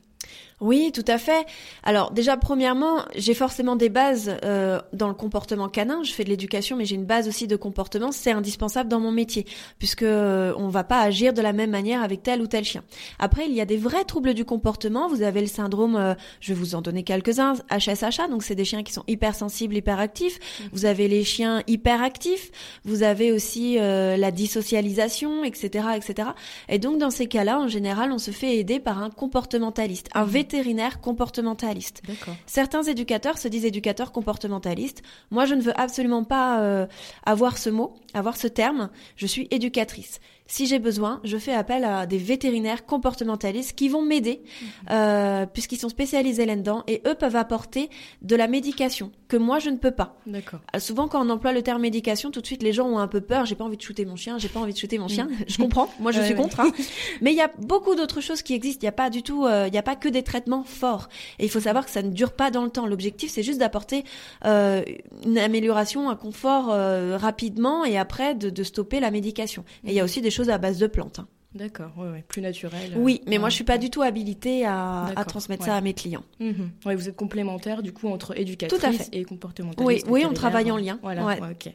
Oui, 0.62 0.90
tout 0.90 1.04
à 1.06 1.18
fait. 1.18 1.44
Alors 1.82 2.12
déjà, 2.12 2.38
premièrement, 2.38 3.04
j'ai 3.14 3.34
forcément 3.34 3.76
des 3.76 3.90
bases 3.90 4.36
euh, 4.42 4.80
dans 4.94 5.08
le 5.08 5.14
comportement 5.14 5.68
canin. 5.68 6.02
Je 6.02 6.12
fais 6.12 6.24
de 6.24 6.30
l'éducation, 6.30 6.78
mais 6.78 6.86
j'ai 6.86 6.94
une 6.94 7.04
base 7.04 7.28
aussi 7.28 7.46
de 7.46 7.56
comportement. 7.56 8.10
C'est 8.10 8.32
indispensable 8.32 8.88
dans 8.88 8.98
mon 8.98 9.12
métier, 9.12 9.44
puisque 9.78 10.02
euh, 10.02 10.54
on 10.56 10.68
va 10.68 10.82
pas 10.82 11.02
agir 11.02 11.34
de 11.34 11.42
la 11.42 11.52
même 11.52 11.70
manière 11.70 12.02
avec 12.02 12.22
tel 12.22 12.40
ou 12.40 12.46
tel 12.46 12.64
chien. 12.64 12.82
Après, 13.18 13.44
il 13.46 13.52
y 13.52 13.60
a 13.60 13.66
des 13.66 13.76
vrais 13.76 14.04
troubles 14.04 14.32
du 14.32 14.46
comportement. 14.46 15.08
Vous 15.08 15.20
avez 15.20 15.42
le 15.42 15.46
syndrome, 15.46 15.94
euh, 15.94 16.14
je 16.40 16.54
vais 16.54 16.58
vous 16.58 16.74
en 16.74 16.80
donner 16.80 17.02
quelques-uns, 17.02 17.56
HSHA. 17.70 18.28
Donc 18.28 18.42
c'est 18.42 18.54
des 18.54 18.64
chiens 18.64 18.82
qui 18.82 18.94
sont 18.94 19.04
hypersensibles, 19.08 19.76
hyperactifs. 19.76 20.38
Vous 20.72 20.86
avez 20.86 21.06
les 21.06 21.22
chiens 21.22 21.62
hyperactifs. 21.66 22.50
Vous 22.86 23.02
avez 23.02 23.30
aussi 23.30 23.78
euh, 23.78 24.16
la 24.16 24.30
dissocialisation, 24.30 25.44
etc., 25.44 25.88
etc. 25.96 26.30
Et 26.70 26.78
donc 26.78 26.96
dans 26.96 27.10
ces 27.10 27.26
cas-là, 27.26 27.60
en 27.60 27.68
général, 27.68 28.10
on 28.10 28.18
se 28.18 28.30
fait 28.30 28.56
aider 28.56 28.80
par 28.80 29.02
un 29.02 29.10
comportementaliste, 29.10 30.08
un 30.14 30.24
vétérinaire 30.46 31.00
comportementaliste. 31.00 32.02
D'accord. 32.06 32.36
Certains 32.46 32.84
éducateurs 32.84 33.38
se 33.38 33.48
disent 33.48 33.64
éducateurs 33.64 34.12
comportementalistes. 34.12 35.02
Moi, 35.30 35.44
je 35.44 35.54
ne 35.54 35.60
veux 35.60 35.78
absolument 35.78 36.22
pas 36.22 36.60
euh, 36.60 36.86
avoir 37.24 37.58
ce 37.58 37.68
mot, 37.68 37.94
avoir 38.14 38.36
ce 38.36 38.46
terme. 38.46 38.90
Je 39.16 39.26
suis 39.26 39.48
éducatrice. 39.50 40.20
Si 40.46 40.66
j'ai 40.66 40.78
besoin, 40.78 41.20
je 41.24 41.36
fais 41.38 41.52
appel 41.52 41.84
à 41.84 42.06
des 42.06 42.18
vétérinaires 42.18 42.86
comportementalistes 42.86 43.72
qui 43.74 43.88
vont 43.88 44.02
m'aider, 44.02 44.42
euh, 44.90 45.46
puisqu'ils 45.46 45.78
sont 45.78 45.88
spécialisés 45.88 46.46
là-dedans, 46.46 46.84
et 46.86 47.02
eux 47.06 47.14
peuvent 47.14 47.36
apporter 47.36 47.90
de 48.22 48.36
la 48.36 48.46
médication 48.48 49.10
que 49.28 49.36
moi 49.36 49.58
je 49.58 49.70
ne 49.70 49.76
peux 49.76 49.90
pas. 49.90 50.16
D'accord. 50.26 50.60
Euh, 50.74 50.78
Souvent, 50.78 51.08
quand 51.08 51.24
on 51.24 51.30
emploie 51.30 51.52
le 51.52 51.62
terme 51.62 51.82
médication, 51.82 52.30
tout 52.30 52.40
de 52.40 52.46
suite 52.46 52.62
les 52.62 52.72
gens 52.72 52.86
ont 52.86 52.98
un 52.98 53.08
peu 53.08 53.20
peur. 53.20 53.44
J'ai 53.44 53.56
pas 53.56 53.64
envie 53.64 53.76
de 53.76 53.82
shooter 53.82 54.04
mon 54.04 54.14
chien, 54.16 54.38
j'ai 54.38 54.48
pas 54.48 54.60
envie 54.60 54.72
de 54.72 54.78
shooter 54.78 54.98
mon 54.98 55.08
chien. 55.08 55.28
Je 55.48 55.56
comprends, 55.58 55.88
moi 55.98 56.12
je 56.12 56.20
Ouais, 56.20 56.26
suis 56.26 56.34
ouais. 56.34 56.40
contre. 56.40 56.60
hein. 56.60 56.70
Mais 57.20 57.32
il 57.32 57.36
y 57.36 57.40
a 57.40 57.50
beaucoup 57.58 57.94
d'autres 57.96 58.20
choses 58.20 58.42
qui 58.42 58.54
existent. 58.54 58.80
Il 58.82 58.84
n'y 58.84 58.88
a 58.90 58.92
pas 58.92 59.10
du 59.10 59.22
tout, 59.24 59.44
euh, 59.46 59.66
il 59.68 59.74
y 59.74 59.78
a 59.78 59.82
pas 59.82 59.96
que 59.96 60.08
des 60.08 60.22
traitements 60.22 60.62
forts. 60.64 61.08
Et 61.40 61.44
il 61.44 61.50
faut 61.50 61.60
savoir 61.60 61.84
que 61.84 61.90
ça 61.90 62.02
ne 62.02 62.10
dure 62.10 62.32
pas 62.32 62.50
dans 62.52 62.62
le 62.64 62.70
temps. 62.70 62.86
L'objectif, 62.86 63.30
c'est 63.32 63.42
juste 63.42 63.58
d'apporter 63.58 64.04
euh, 64.44 64.82
une 65.24 65.38
amélioration, 65.38 66.08
un 66.08 66.14
confort 66.16 66.68
euh, 66.70 67.16
rapidement, 67.16 67.84
et 67.84 67.98
après 67.98 68.34
de, 68.36 68.48
de 68.50 68.62
stopper 68.62 69.00
la 69.00 69.10
médication. 69.10 69.64
Et 69.84 69.88
il 69.90 69.94
y 69.94 70.00
a 70.00 70.04
aussi 70.04 70.20
des 70.20 70.30
choses 70.36 70.50
à 70.50 70.58
base 70.58 70.78
de 70.78 70.86
plantes. 70.86 71.18
hein. 71.20 71.26
D'accord, 71.54 71.90
ouais, 71.96 72.10
ouais, 72.10 72.24
plus 72.28 72.42
naturel. 72.42 72.92
Oui, 72.96 73.22
mais 73.24 73.32
Ouais. 73.32 73.38
moi 73.38 73.48
je 73.48 73.54
suis 73.54 73.64
pas 73.64 73.78
du 73.78 73.88
tout 73.88 74.02
habilitée 74.02 74.66
à, 74.66 75.14
transmettre 75.26 75.64
ça 75.64 75.74
à 75.76 75.80
mes 75.80 75.94
clients. 75.94 76.24
Mhm. 76.38 76.70
Vous 76.84 77.08
êtes 77.08 77.16
complémentaire 77.16 77.82
du 77.82 77.92
coup 77.94 78.08
entre 78.08 78.38
éducatrice 78.38 78.78
Tout 78.78 78.84
à 78.86 78.92
fait. 78.92 79.08
et 79.12 79.24
comportementaliste. 79.24 80.06
Oui, 80.06 80.20
oui, 80.22 80.26
on 80.28 80.34
travaille 80.34 80.70
en 80.70 80.76
lien. 80.76 80.98
Voilà, 81.02 81.24
Ouais. 81.24 81.40
ouais, 81.40 81.48
ok. 81.52 81.72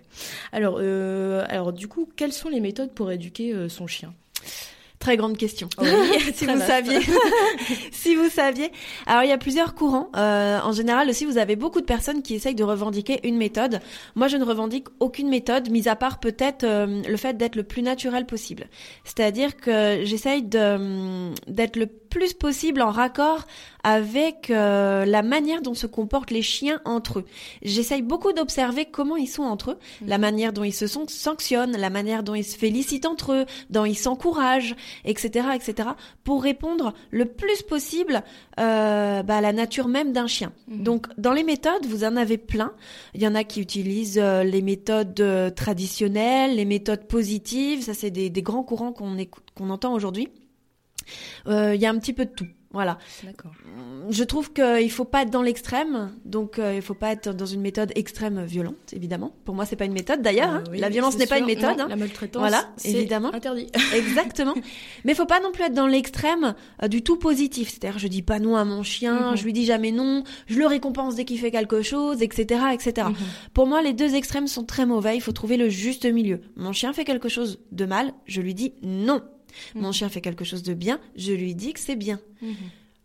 Alors, 0.51 0.77
euh, 0.80 1.44
alors 1.50 1.74
du 1.74 1.88
coup, 1.88 2.08
quelles 2.15 2.34
sont 2.34 2.50
les 2.50 2.60
méthodes 2.60 2.91
pour 2.91 3.12
éduquer 3.12 3.53
euh, 3.53 3.70
son 3.70 3.88
chien? 3.88 4.13
Très 5.01 5.17
grande 5.17 5.36
question. 5.36 5.67
Oui, 5.79 5.88
si 6.36 6.46
vous 6.46 6.53
vaste. 6.53 6.67
saviez, 6.67 7.00
si 7.91 8.15
vous 8.15 8.29
saviez. 8.29 8.72
Alors 9.08 9.24
il 9.24 9.29
y 9.29 9.34
a 9.34 9.38
plusieurs 9.39 9.74
courants. 9.74 10.10
Euh, 10.15 10.60
en 10.63 10.72
général 10.74 11.10
aussi, 11.10 11.25
vous 11.25 11.39
avez 11.39 11.55
beaucoup 11.55 11.81
de 11.81 11.86
personnes 11.88 12.22
qui 12.22 12.36
essayent 12.36 12.53
de 12.53 12.63
revendiquer 12.63 13.20
une 13.27 13.36
méthode. 13.36 13.79
Moi, 14.15 14.27
je 14.27 14.38
ne 14.38 14.46
revendique 14.46 14.88
aucune 15.00 15.27
méthode, 15.27 15.72
mis 15.72 15.89
à 15.89 15.96
part 15.96 16.20
peut-être 16.20 16.63
euh, 16.63 17.01
le 17.01 17.17
fait 17.17 17.36
d'être 17.36 17.55
le 17.55 17.63
plus 17.63 17.81
naturel 17.81 18.27
possible. 18.27 18.65
C'est-à-dire 19.03 19.58
que 19.58 20.01
j'essaye 20.03 20.43
de 20.43 21.31
d'être 21.48 21.77
le 21.77 21.88
plus 22.12 22.34
possible 22.34 22.82
en 22.82 22.91
raccord 22.91 23.48
avec 23.84 24.51
euh, 24.51 25.06
la 25.06 25.24
manière 25.24 25.63
dont 25.63 25.74
se 25.74 25.88
comportent 25.88 26.30
les 26.30 26.44
chiens 26.44 26.80
entre 26.86 27.20
eux. 27.20 27.25
J'essaye 27.63 28.03
beaucoup 28.03 28.32
d'observer 28.32 28.86
comment 28.86 29.15
ils 29.15 29.27
sont 29.27 29.41
entre 29.41 29.72
eux, 29.72 29.77
la 30.06 30.20
manière 30.20 30.53
dont 30.53 30.63
ils 30.63 30.74
se 30.74 30.86
sont, 30.86 31.08
sanctionnent, 31.08 31.75
la 31.75 31.89
manière 31.89 32.22
dont 32.22 32.36
ils 32.36 32.44
se 32.44 32.58
félicitent 32.58 33.08
entre 33.08 33.34
eux, 33.34 33.46
dont 33.72 33.86
ils 33.86 33.98
s'encouragent, 33.98 34.75
etc., 35.06 35.48
etc., 35.56 35.89
pour 36.24 36.44
répondre 36.44 36.94
le 37.10 37.25
plus 37.25 37.63
possible 37.63 38.24
euh, 38.60 39.24
bah, 39.24 39.38
à 39.38 39.41
la 39.41 39.53
nature 39.53 39.88
même 39.88 40.12
d'un 40.12 40.27
chien. 40.27 40.51
Mhm. 40.68 40.84
Donc, 40.84 41.08
dans 41.18 41.34
les 41.34 41.44
méthodes, 41.44 41.86
vous 41.88 42.03
en 42.03 42.18
avez 42.18 42.38
plein. 42.38 42.74
Il 43.15 43.22
y 43.22 43.27
en 43.27 43.36
a 43.36 43.44
qui 43.44 43.62
utilisent 43.62 44.20
euh, 44.22 44.44
les 44.44 44.62
méthodes 44.62 45.20
euh, 45.22 45.50
traditionnelles, 45.50 46.56
les 46.56 46.65
méthodes 46.65 47.08
positives. 47.08 47.82
Ça, 47.82 47.94
c'est 47.94 48.12
des, 48.12 48.30
des 48.30 48.41
grands 48.41 48.63
courants 48.63 48.91
qu'on 48.91 49.18
écoute, 49.18 49.44
qu'on 49.56 49.70
entend 49.70 49.94
aujourd'hui. 49.94 50.27
Euh, 51.48 51.75
Il 51.75 51.81
y 51.81 51.86
a 51.86 51.89
un 51.89 51.98
petit 52.00 52.13
peu 52.13 52.25
de 52.25 52.31
tout. 52.31 52.48
Voilà. 52.74 53.00
D'accord. 53.25 53.51
Je 54.10 54.24
trouve 54.24 54.53
qu'il 54.53 54.89
faut 54.91 55.03
pas 55.03 55.24
être 55.24 55.29
dans 55.29 55.41
l'extrême, 55.41 56.13
donc 56.24 56.58
euh, 56.58 56.74
il 56.74 56.81
faut 56.81 56.93
pas 56.93 57.12
être 57.12 57.34
dans 57.34 57.46
une 57.46 57.60
méthode 57.60 57.91
extrême 57.96 58.46
violente, 58.46 58.93
évidemment. 58.93 59.36
Pour 59.43 59.55
moi, 59.55 59.65
c'est 59.65 59.75
pas 59.75 59.84
une 59.84 59.91
méthode 59.91 60.22
d'ailleurs. 60.22 60.50
hein. 60.51 60.63
Euh, 60.65 60.72
oui, 60.72 60.79
la 60.79 60.88
violence 60.88 61.17
n'est 61.17 61.27
pas 61.27 61.39
une 61.39 61.48
méthode. 61.48 61.77
Non, 61.77 61.84
hein. 61.84 61.88
La 61.89 61.98
maltraitance, 61.98 62.39
Voilà, 62.39 62.70
c'est 62.77 62.91
évidemment. 62.93 63.34
interdit. 63.34 63.67
Exactement. 63.93 64.53
Mais 65.03 65.13
faut 65.15 65.25
pas 65.25 65.41
non 65.41 65.51
plus 65.51 65.65
être 65.65 65.74
dans 65.74 65.86
l'extrême 65.86 66.55
euh, 66.81 66.88
du 66.88 67.01
tout 67.03 67.17
positif. 67.17 67.67
C'est-à-dire, 67.72 68.00
je 68.00 68.08
dis 68.08 68.22
pas 68.22 68.39
non 68.39 68.55
à 68.55 68.63
mon 68.63 68.84
chien, 68.84 69.31
Mhm. 69.31 69.36
je 69.38 69.43
lui 69.43 69.51
dis 69.51 69.65
jamais 69.65 69.91
non, 69.91 70.24
je 70.48 70.58
le 70.58 70.65
récompense 70.65 71.15
dès 71.15 71.25
qu'il 71.25 71.39
fait 71.39 71.51
quelque 71.51 71.81
chose, 71.81 72.22
etc., 72.22 72.62
etc. 72.74 73.08
Mhm. 73.10 73.15
Pour 73.53 73.67
moi, 73.67 73.81
les 73.81 73.91
deux 73.91 74.15
extrêmes 74.15 74.48
sont 74.48 74.63
très 74.63 74.86
mauvais. 74.86 75.17
Il 75.17 75.22
faut 75.22 75.34
trouver 75.34 75.58
le 75.58 75.67
juste 75.67 76.05
milieu. 76.05 76.39
Mon 76.55 76.72
chien 76.72 76.93
fait 76.93 77.03
quelque 77.03 77.27
chose 77.27 77.60
de 77.74 77.84
mal, 77.86 78.13
je 78.27 78.39
lui 78.39 78.53
dis 78.53 78.75
non. 78.81 79.22
Mon 79.75 79.88
Mhm. 79.88 79.93
chien 79.93 80.10
fait 80.10 80.22
quelque 80.22 80.46
chose 80.46 80.63
de 80.63 80.74
bien, 80.74 81.00
je 81.15 81.31
lui 81.34 81.55
dis 81.55 81.74
que 81.74 81.79
c'est 81.79 81.96
bien. 81.96 82.20
Mhm. 82.41 82.55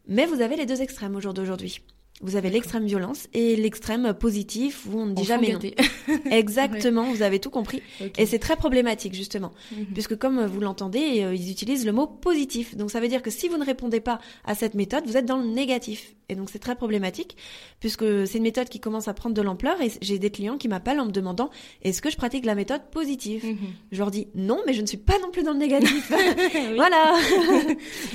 Mais 0.09 0.27
vous 0.27 0.41
avez 0.41 0.57
les 0.57 0.67
deux 0.67 0.83
extrêmes 0.83 1.17
au 1.17 1.21
jour 1.21 1.35
d'aujourd'hui. 1.35 1.81
Vous 2.23 2.37
avez 2.37 2.49
l'extrême 2.49 2.87
violence 2.87 3.29
et 3.35 3.57
l'extrême 3.57 4.15
positif 4.15 4.87
où 4.91 4.99
on 5.01 5.07
ne 5.07 5.13
dit 5.13 5.25
jamais 5.25 5.53
non. 5.53 5.59
Exactement, 6.31 7.05
vous 7.13 7.21
avez 7.23 7.41
tout 7.41 7.51
compris. 7.51 7.83
Et 8.17 8.25
c'est 8.25 8.39
très 8.39 8.57
problématique 8.57 9.13
justement, 9.15 9.53
Mhm. 9.73 9.87
puisque 9.93 10.17
comme 10.17 10.47
vous 10.47 10.61
l'entendez, 10.61 11.23
euh, 11.23 11.35
ils 11.35 11.51
utilisent 11.51 11.85
le 11.85 11.93
mot 11.93 12.07
positif. 12.07 12.75
Donc 12.77 12.91
ça 12.91 13.01
veut 13.01 13.09
dire 13.09 13.21
que 13.23 13.31
si 13.31 13.49
vous 13.49 13.59
ne 13.59 13.65
répondez 13.67 14.01
pas 14.01 14.19
à 14.45 14.55
cette 14.55 14.75
méthode, 14.75 15.05
vous 15.07 15.17
êtes 15.19 15.27
dans 15.27 15.37
le 15.37 15.47
négatif. 15.47 16.15
Et 16.29 16.35
donc 16.35 16.49
c'est 16.51 16.59
très 16.59 16.75
problématique, 16.75 17.37
puisque 17.81 18.03
c'est 18.27 18.39
une 18.39 18.43
méthode 18.43 18.69
qui 18.69 18.81
commence 18.81 19.07
à 19.09 19.15
prendre 19.15 19.35
de 19.37 19.43
l'ampleur. 19.43 19.81
Et 19.83 19.93
j'ai 20.01 20.19
des 20.19 20.31
clients 20.31 20.57
qui 20.57 20.67
m'appellent 20.69 20.99
en 21.01 21.07
me 21.07 21.13
demandant 21.13 21.51
est-ce 21.83 22.01
que 22.03 22.11
je 22.11 22.17
pratique 22.17 22.47
la 22.47 22.55
méthode 22.55 22.83
positive 22.91 23.45
Mhm. 23.45 23.57
Je 23.93 23.99
leur 23.99 24.11
dis 24.11 24.27
non, 24.35 24.59
mais 24.67 24.73
je 24.73 24.81
ne 24.81 24.87
suis 24.87 24.97
pas 24.97 25.19
non 25.23 25.31
plus 25.31 25.43
dans 25.43 25.53
le 25.53 25.59
négatif. 25.59 26.11
Voilà. 26.75 27.15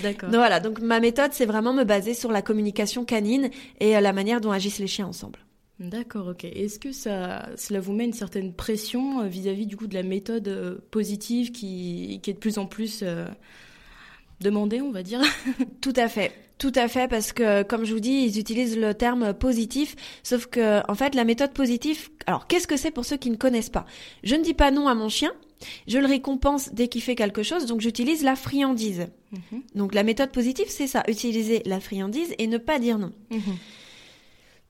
D'accord. 0.02 0.30
Donc 0.30 0.40
voilà, 0.40 0.60
donc 0.60 0.80
ma 0.82 1.00
méthode, 1.00 1.32
c'est 1.34 1.46
vraiment 1.46 1.74
me 1.74 1.84
baser 1.84 2.14
sur 2.14 2.32
la 2.32 2.42
communication 2.42 3.06
canine 3.06 3.50
et 3.80 3.91
euh, 3.96 4.02
la 4.02 4.14
manière 4.14 4.42
dont 4.42 4.52
agissent 4.52 4.80
les 4.80 4.88
chiens 4.88 5.08
ensemble. 5.08 5.40
D'accord, 5.82 6.28
ok. 6.28 6.44
Est-ce 6.46 6.78
que 6.78 6.92
ça, 6.92 7.50
cela 7.58 7.80
vous 7.80 7.92
met 7.92 8.06
une 8.06 8.14
certaine 8.14 8.54
pression 8.54 9.22
euh, 9.22 9.28
vis-à-vis 9.28 9.66
du 9.66 9.76
coup 9.76 9.88
de 9.88 9.96
la 9.96 10.04
méthode 10.04 10.48
euh, 10.48 10.78
positive 10.92 11.52
qui, 11.52 12.20
qui 12.22 12.30
est 12.30 12.34
de 12.34 12.40
plus 12.40 12.60
en 12.60 12.68
plus 12.68 13.00
euh, 13.02 13.26
demandée, 14.42 14.82
on 14.82 14.92
va 14.92 15.02
dire? 15.02 15.22
Tout 15.82 15.94
à 15.96 16.08
fait. 16.08 16.32
Tout 16.60 16.72
à 16.76 16.88
fait, 16.88 17.08
parce 17.08 17.34
que 17.34 17.64
comme 17.64 17.86
je 17.86 17.94
vous 17.96 18.00
dis, 18.00 18.28
ils 18.28 18.38
utilisent 18.38 18.78
le 18.78 18.94
terme 18.94 19.34
positif, 19.34 19.96
sauf 20.22 20.46
que 20.46 20.88
en 20.88 20.94
fait, 20.94 21.16
la 21.16 21.24
méthode 21.24 21.54
positive. 21.54 22.10
Alors, 22.28 22.46
qu'est-ce 22.46 22.68
que 22.68 22.78
c'est 22.78 22.92
pour 22.92 23.04
ceux 23.04 23.18
qui 23.18 23.32
ne 23.32 23.36
connaissent 23.36 23.72
pas? 23.72 23.88
Je 24.24 24.36
ne 24.36 24.44
dis 24.44 24.54
pas 24.54 24.70
non 24.70 24.88
à 24.88 24.94
mon 24.94 25.10
chien, 25.10 25.32
je 25.88 25.98
le 25.98 26.06
récompense 26.06 26.72
dès 26.72 26.88
qu'il 26.88 27.02
fait 27.02 27.16
quelque 27.16 27.42
chose, 27.42 27.66
donc 27.66 27.82
j'utilise 27.82 28.24
la 28.24 28.36
friandise. 28.36 29.08
Mhm. 29.32 29.64
Donc 29.74 29.96
la 29.96 30.04
méthode 30.04 30.32
positive, 30.32 30.68
c'est 30.70 30.86
ça, 30.86 31.04
utiliser 31.08 31.64
la 31.66 31.80
friandise 31.80 32.36
et 32.38 32.46
ne 32.46 32.60
pas 32.60 32.78
dire 32.78 33.00
non. 33.00 33.12
Mhm. 33.32 33.58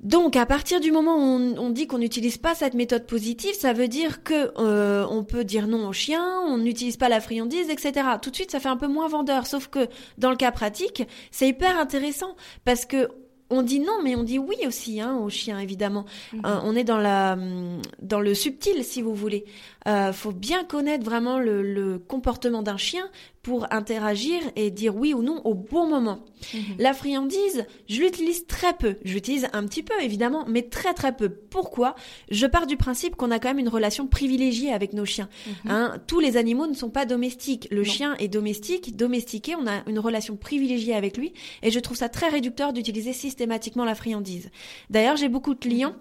Donc, 0.01 0.35
à 0.35 0.47
partir 0.47 0.79
du 0.79 0.91
moment 0.91 1.15
où 1.15 1.19
on, 1.19 1.57
on 1.57 1.69
dit 1.69 1.85
qu'on 1.85 1.99
n'utilise 1.99 2.37
pas 2.37 2.55
cette 2.55 2.73
méthode 2.73 3.05
positive, 3.05 3.53
ça 3.53 3.71
veut 3.71 3.87
dire 3.87 4.23
que 4.23 4.51
euh, 4.57 5.05
on 5.09 5.23
peut 5.23 5.43
dire 5.43 5.67
non 5.67 5.87
au 5.87 5.93
chien, 5.93 6.23
on 6.47 6.57
n'utilise 6.57 6.97
pas 6.97 7.07
la 7.07 7.21
friandise, 7.21 7.69
etc. 7.69 8.07
Tout 8.21 8.31
de 8.31 8.35
suite, 8.35 8.51
ça 8.51 8.59
fait 8.59 8.69
un 8.69 8.77
peu 8.77 8.87
moins 8.87 9.07
vendeur. 9.07 9.45
Sauf 9.45 9.67
que 9.67 9.87
dans 10.17 10.31
le 10.31 10.37
cas 10.37 10.51
pratique, 10.51 11.03
c'est 11.29 11.47
hyper 11.47 11.77
intéressant 11.77 12.35
parce 12.65 12.85
que 12.85 13.09
on 13.51 13.61
dit 13.61 13.79
non, 13.79 13.99
mais 14.01 14.15
on 14.15 14.23
dit 14.23 14.39
oui 14.39 14.55
aussi 14.65 15.01
hein, 15.01 15.17
au 15.17 15.29
chien, 15.29 15.59
évidemment. 15.59 16.05
Mhm. 16.33 16.41
Euh, 16.45 16.59
on 16.63 16.75
est 16.75 16.85
dans 16.85 16.97
la 16.97 17.33
hum, 17.33 17.81
dans 18.01 18.21
le 18.21 18.33
subtil, 18.33 18.83
si 18.83 19.01
vous 19.01 19.13
voulez. 19.13 19.45
Euh, 19.87 20.13
faut 20.13 20.31
bien 20.31 20.63
connaître 20.63 21.03
vraiment 21.03 21.37
le, 21.37 21.61
le 21.61 21.99
comportement 21.99 22.63
d'un 22.63 22.77
chien 22.77 23.07
pour 23.43 23.71
interagir 23.73 24.39
et 24.55 24.69
dire 24.69 24.95
oui 24.95 25.13
ou 25.13 25.23
non 25.23 25.41
au 25.45 25.53
bon 25.55 25.87
moment. 25.87 26.19
Mhm. 26.53 26.61
La 26.77 26.93
friandise, 26.93 27.65
je 27.89 28.01
l'utilise 28.01 28.45
très 28.45 28.73
peu. 28.73 28.97
Je 29.03 29.13
l'utilise 29.13 29.47
un 29.53 29.65
petit 29.65 29.81
peu, 29.83 29.93
évidemment, 30.01 30.45
mais 30.47 30.61
très 30.63 30.93
très 30.93 31.15
peu. 31.15 31.29
Pourquoi? 31.29 31.95
Je 32.29 32.45
pars 32.45 32.67
du 32.67 32.77
principe 32.77 33.15
qu'on 33.15 33.31
a 33.31 33.39
quand 33.39 33.49
même 33.49 33.59
une 33.59 33.69
relation 33.69 34.05
privilégiée 34.07 34.71
avec 34.71 34.93
nos 34.93 35.05
chiens. 35.05 35.29
Mhm. 35.65 35.71
Hein, 35.71 35.97
tous 36.07 36.19
les 36.19 36.37
animaux 36.37 36.67
ne 36.67 36.73
sont 36.75 36.89
pas 36.91 37.05
domestiques. 37.05 37.67
Le 37.71 37.79
Non. 37.81 37.83
chien 37.83 38.15
est 38.19 38.27
domestique, 38.27 38.95
domestiqué, 38.95 39.55
on 39.55 39.65
a 39.67 39.83
une 39.87 39.99
relation 39.99 40.35
privilégiée 40.37 40.93
avec 40.95 41.17
lui, 41.17 41.33
et 41.63 41.71
je 41.71 41.79
trouve 41.79 41.97
ça 41.97 42.09
très 42.09 42.29
réducteur 42.29 42.73
d'utiliser 42.73 43.13
systématiquement 43.13 43.85
la 43.85 43.95
friandise. 43.95 44.49
D'ailleurs, 44.89 45.17
j'ai 45.17 45.29
beaucoup 45.29 45.53
de 45.55 45.59
clients 45.59 45.95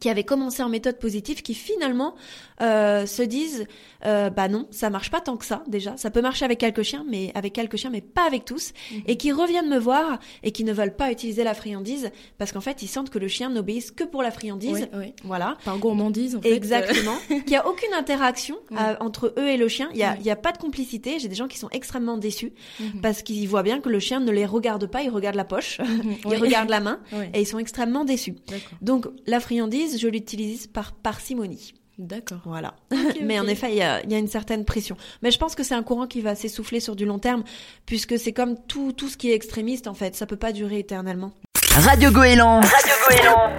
qui 0.00 0.10
avaient 0.10 0.22
commencé 0.24 0.62
en 0.62 0.68
méthode 0.68 0.98
positive, 0.98 1.42
qui 1.42 1.54
finalement 1.54 2.14
euh, 2.60 3.06
se 3.06 3.22
disent 3.22 3.66
euh, 4.06 4.30
bah 4.30 4.46
non, 4.46 4.68
ça 4.70 4.90
marche 4.90 5.10
pas 5.10 5.20
tant 5.20 5.36
que 5.36 5.44
ça 5.44 5.64
déjà. 5.66 5.96
Ça 5.96 6.10
peut 6.10 6.20
marcher 6.20 6.44
avec 6.44 6.58
quelques 6.58 6.82
chiens, 6.82 7.04
mais 7.08 7.32
avec 7.34 7.52
quelques 7.54 7.76
chiens, 7.76 7.90
mais 7.90 8.00
pas 8.02 8.24
avec 8.26 8.44
tous, 8.44 8.72
Mhm. 8.92 9.02
et 9.06 9.16
qui 9.16 9.32
reviennent 9.32 9.68
me 9.68 9.78
voir 9.78 10.18
et 10.44 10.52
qui 10.52 10.62
ne 10.62 10.72
veulent 10.72 10.94
pas 10.94 11.10
utiliser 11.10 11.42
la 11.42 11.54
friandise 11.54 12.10
parce 12.36 12.52
qu'en 12.52 12.60
fait 12.60 12.82
ils 12.82 12.86
sentent 12.86 13.10
que 13.10 13.18
le 13.18 13.26
chien 13.28 13.48
n'obéisse 13.50 13.90
que 13.90 14.04
pour 14.04 14.22
la 14.22 14.30
friandise. 14.30 14.88
Oui, 14.92 14.98
oui. 15.00 15.12
Voilà. 15.24 15.56
Par 15.64 15.78
gourmandise, 15.78 16.36
en 16.36 16.42
fait. 16.42 16.52
Exactement. 16.52 17.16
Qu'il 17.28 17.42
n'y 17.48 17.56
a 17.56 17.66
aucune 17.66 17.92
interaction 17.94 18.56
euh, 18.72 18.94
entre 19.00 19.34
eux 19.38 19.48
et 19.48 19.56
le 19.56 19.68
chien. 19.68 19.88
Il 19.94 19.98
y 19.98 20.04
a, 20.04 20.16
y 20.18 20.30
a 20.30 20.36
pas 20.36 20.52
de 20.52 20.58
complicité. 20.58 21.18
J'ai 21.18 21.28
des 21.28 21.34
gens 21.34 21.48
qui 21.48 21.58
sont 21.58 21.70
extrêmement 21.70 22.18
déçus 22.18 22.52
Mhm. 22.78 23.00
parce 23.00 23.22
qu'ils 23.22 23.48
voient 23.48 23.62
bien 23.64 23.80
que 23.80 23.88
le 23.88 23.98
chien 24.00 24.20
ne 24.20 24.30
les 24.30 24.46
regarde 24.46 24.86
pas, 24.86 25.02
il 25.02 25.10
regarde 25.10 25.34
la 25.36 25.44
poche, 25.44 25.80
Mhm. 25.80 26.14
il 26.26 26.36
regarde 26.36 26.68
la 26.68 26.80
main 26.80 27.00
et 27.34 27.40
ils 27.40 27.46
sont 27.46 27.58
extrêmement 27.58 28.04
déçus. 28.04 28.36
Donc 28.82 29.06
la 29.26 29.40
friandise, 29.40 29.87
je 29.96 30.08
l'utilise 30.08 30.66
par 30.66 30.92
parcimonie. 30.92 31.74
D'accord. 31.98 32.38
Voilà. 32.44 32.74
Mais 33.22 33.40
en 33.40 33.46
effet, 33.46 33.70
il 33.70 33.78
y 33.78 33.82
a, 33.82 34.02
il 34.04 34.12
y 34.12 34.14
a 34.14 34.18
une 34.18 34.28
certaine 34.28 34.64
pression. 34.64 34.96
Mais 35.22 35.30
je 35.30 35.38
pense 35.38 35.54
que 35.54 35.64
c'est 35.64 35.74
un 35.74 35.82
courant 35.82 36.06
qui 36.06 36.20
va 36.20 36.34
s'essouffler 36.34 36.78
sur 36.80 36.94
du 36.94 37.04
long 37.04 37.18
terme, 37.18 37.42
puisque 37.86 38.18
c'est 38.18 38.32
comme 38.32 38.56
tout, 38.68 38.92
tout 38.92 39.08
ce 39.08 39.16
qui 39.16 39.30
est 39.30 39.34
extrémiste, 39.34 39.88
en 39.88 39.94
fait. 39.94 40.14
Ça 40.14 40.26
peut 40.26 40.36
pas 40.36 40.52
durer 40.52 40.78
éternellement. 40.78 41.32
Radio 41.78 42.10
Goéland. 42.10 42.60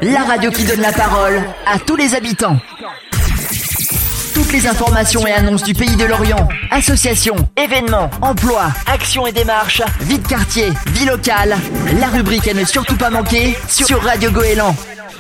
La 0.02 0.24
radio 0.24 0.52
qui 0.52 0.65
donne 0.65 0.82
la 0.82 0.92
parole 0.92 1.42
à 1.65 1.80
tous 1.80 1.96
les 1.96 2.15
habitants. 2.15 2.58
Toutes 4.50 4.64
les 4.64 4.68
informations 4.68 5.28
et 5.28 5.32
annonces 5.32 5.62
du 5.62 5.76
pays 5.76 5.96
de 5.96 6.06
l'Orient, 6.06 6.48
associations, 6.72 7.36
événements, 7.56 8.10
emplois, 8.20 8.74
actions 8.88 9.28
et 9.28 9.32
démarches, 9.32 9.84
vie 10.02 10.18
de 10.18 10.28
quartier, 10.28 10.70
vie 10.88 11.06
locale, 11.06 11.56
la 12.00 12.08
rubrique 12.08 12.48
à 12.48 12.56
ne 12.56 12.66
surtout 12.66 12.98
pas 12.98 13.12
manquer 13.12 13.54
sur 13.68 14.02
Radio 14.02 14.32
Goéland. 14.32 14.76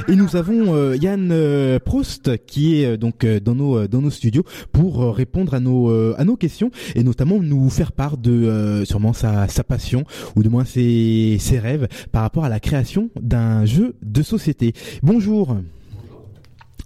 Et 0.07 0.15
nous 0.15 0.35
avons 0.35 0.73
euh, 0.73 0.95
Yann 0.95 1.29
euh, 1.31 1.77
Prost 1.77 2.43
qui 2.47 2.81
est 2.81 2.97
donc 2.97 3.23
dans 3.23 3.53
nos 3.53 3.87
dans 3.87 4.01
nos 4.01 4.09
studios 4.09 4.45
pour 4.71 5.15
répondre 5.15 5.53
à 5.53 5.59
nos 5.59 5.91
à 6.17 6.23
nos 6.23 6.35
questions 6.35 6.71
et 6.95 7.03
notamment 7.03 7.37
nous 7.39 7.69
faire 7.69 7.91
part 7.91 8.17
de 8.17 8.83
sûrement 8.87 9.13
sa 9.13 9.47
sa 9.47 9.63
passion 9.63 10.05
ou 10.35 10.41
du 10.41 10.49
moins 10.49 10.65
ses 10.65 11.37
ses 11.39 11.59
rêves 11.59 11.87
par 12.11 12.23
rapport 12.23 12.45
à 12.45 12.49
la 12.49 12.59
création 12.59 13.11
d'un 13.21 13.63
jeu 13.65 13.95
de 14.01 14.23
société. 14.23 14.73
Bonjour. 15.03 15.49
Bonjour. 15.49 16.23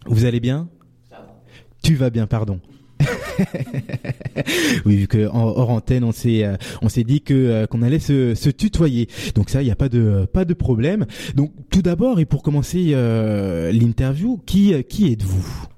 Vous 0.08 0.26
allez 0.26 0.42
bien? 0.42 0.68
Tu 1.84 1.96
vas 1.96 2.10
bien, 2.10 2.28
pardon. 2.28 2.60
oui, 4.86 4.96
vu 4.96 5.08
que 5.08 5.26
hors 5.26 5.70
antenne, 5.70 6.06
on 6.06 6.14
s'est 6.14 6.46
euh, 6.46 6.56
on 6.82 6.88
s'est 6.88 7.04
dit 7.04 7.22
euh, 7.32 7.68
qu'on 7.68 7.82
allait 7.82 8.00
se, 8.00 8.50
tutoyer. 8.50 9.10
Donc 9.36 9.50
ça, 9.50 9.62
il 9.62 9.66
n'y 9.66 9.72
a 9.72 9.76
pas 9.76 9.90
de 9.90 10.26
pas 10.32 10.46
de 10.46 10.54
problème. 10.54 11.06
Donc 11.36 11.52
tout 11.70 11.82
d'abord 11.82 12.20
et 12.20 12.26
pour 12.26 12.42
commencer 12.42 12.92
euh, 12.94 13.72
l'interview, 13.74 14.40
qui 14.46 14.74
êtes-vous? 14.74 15.73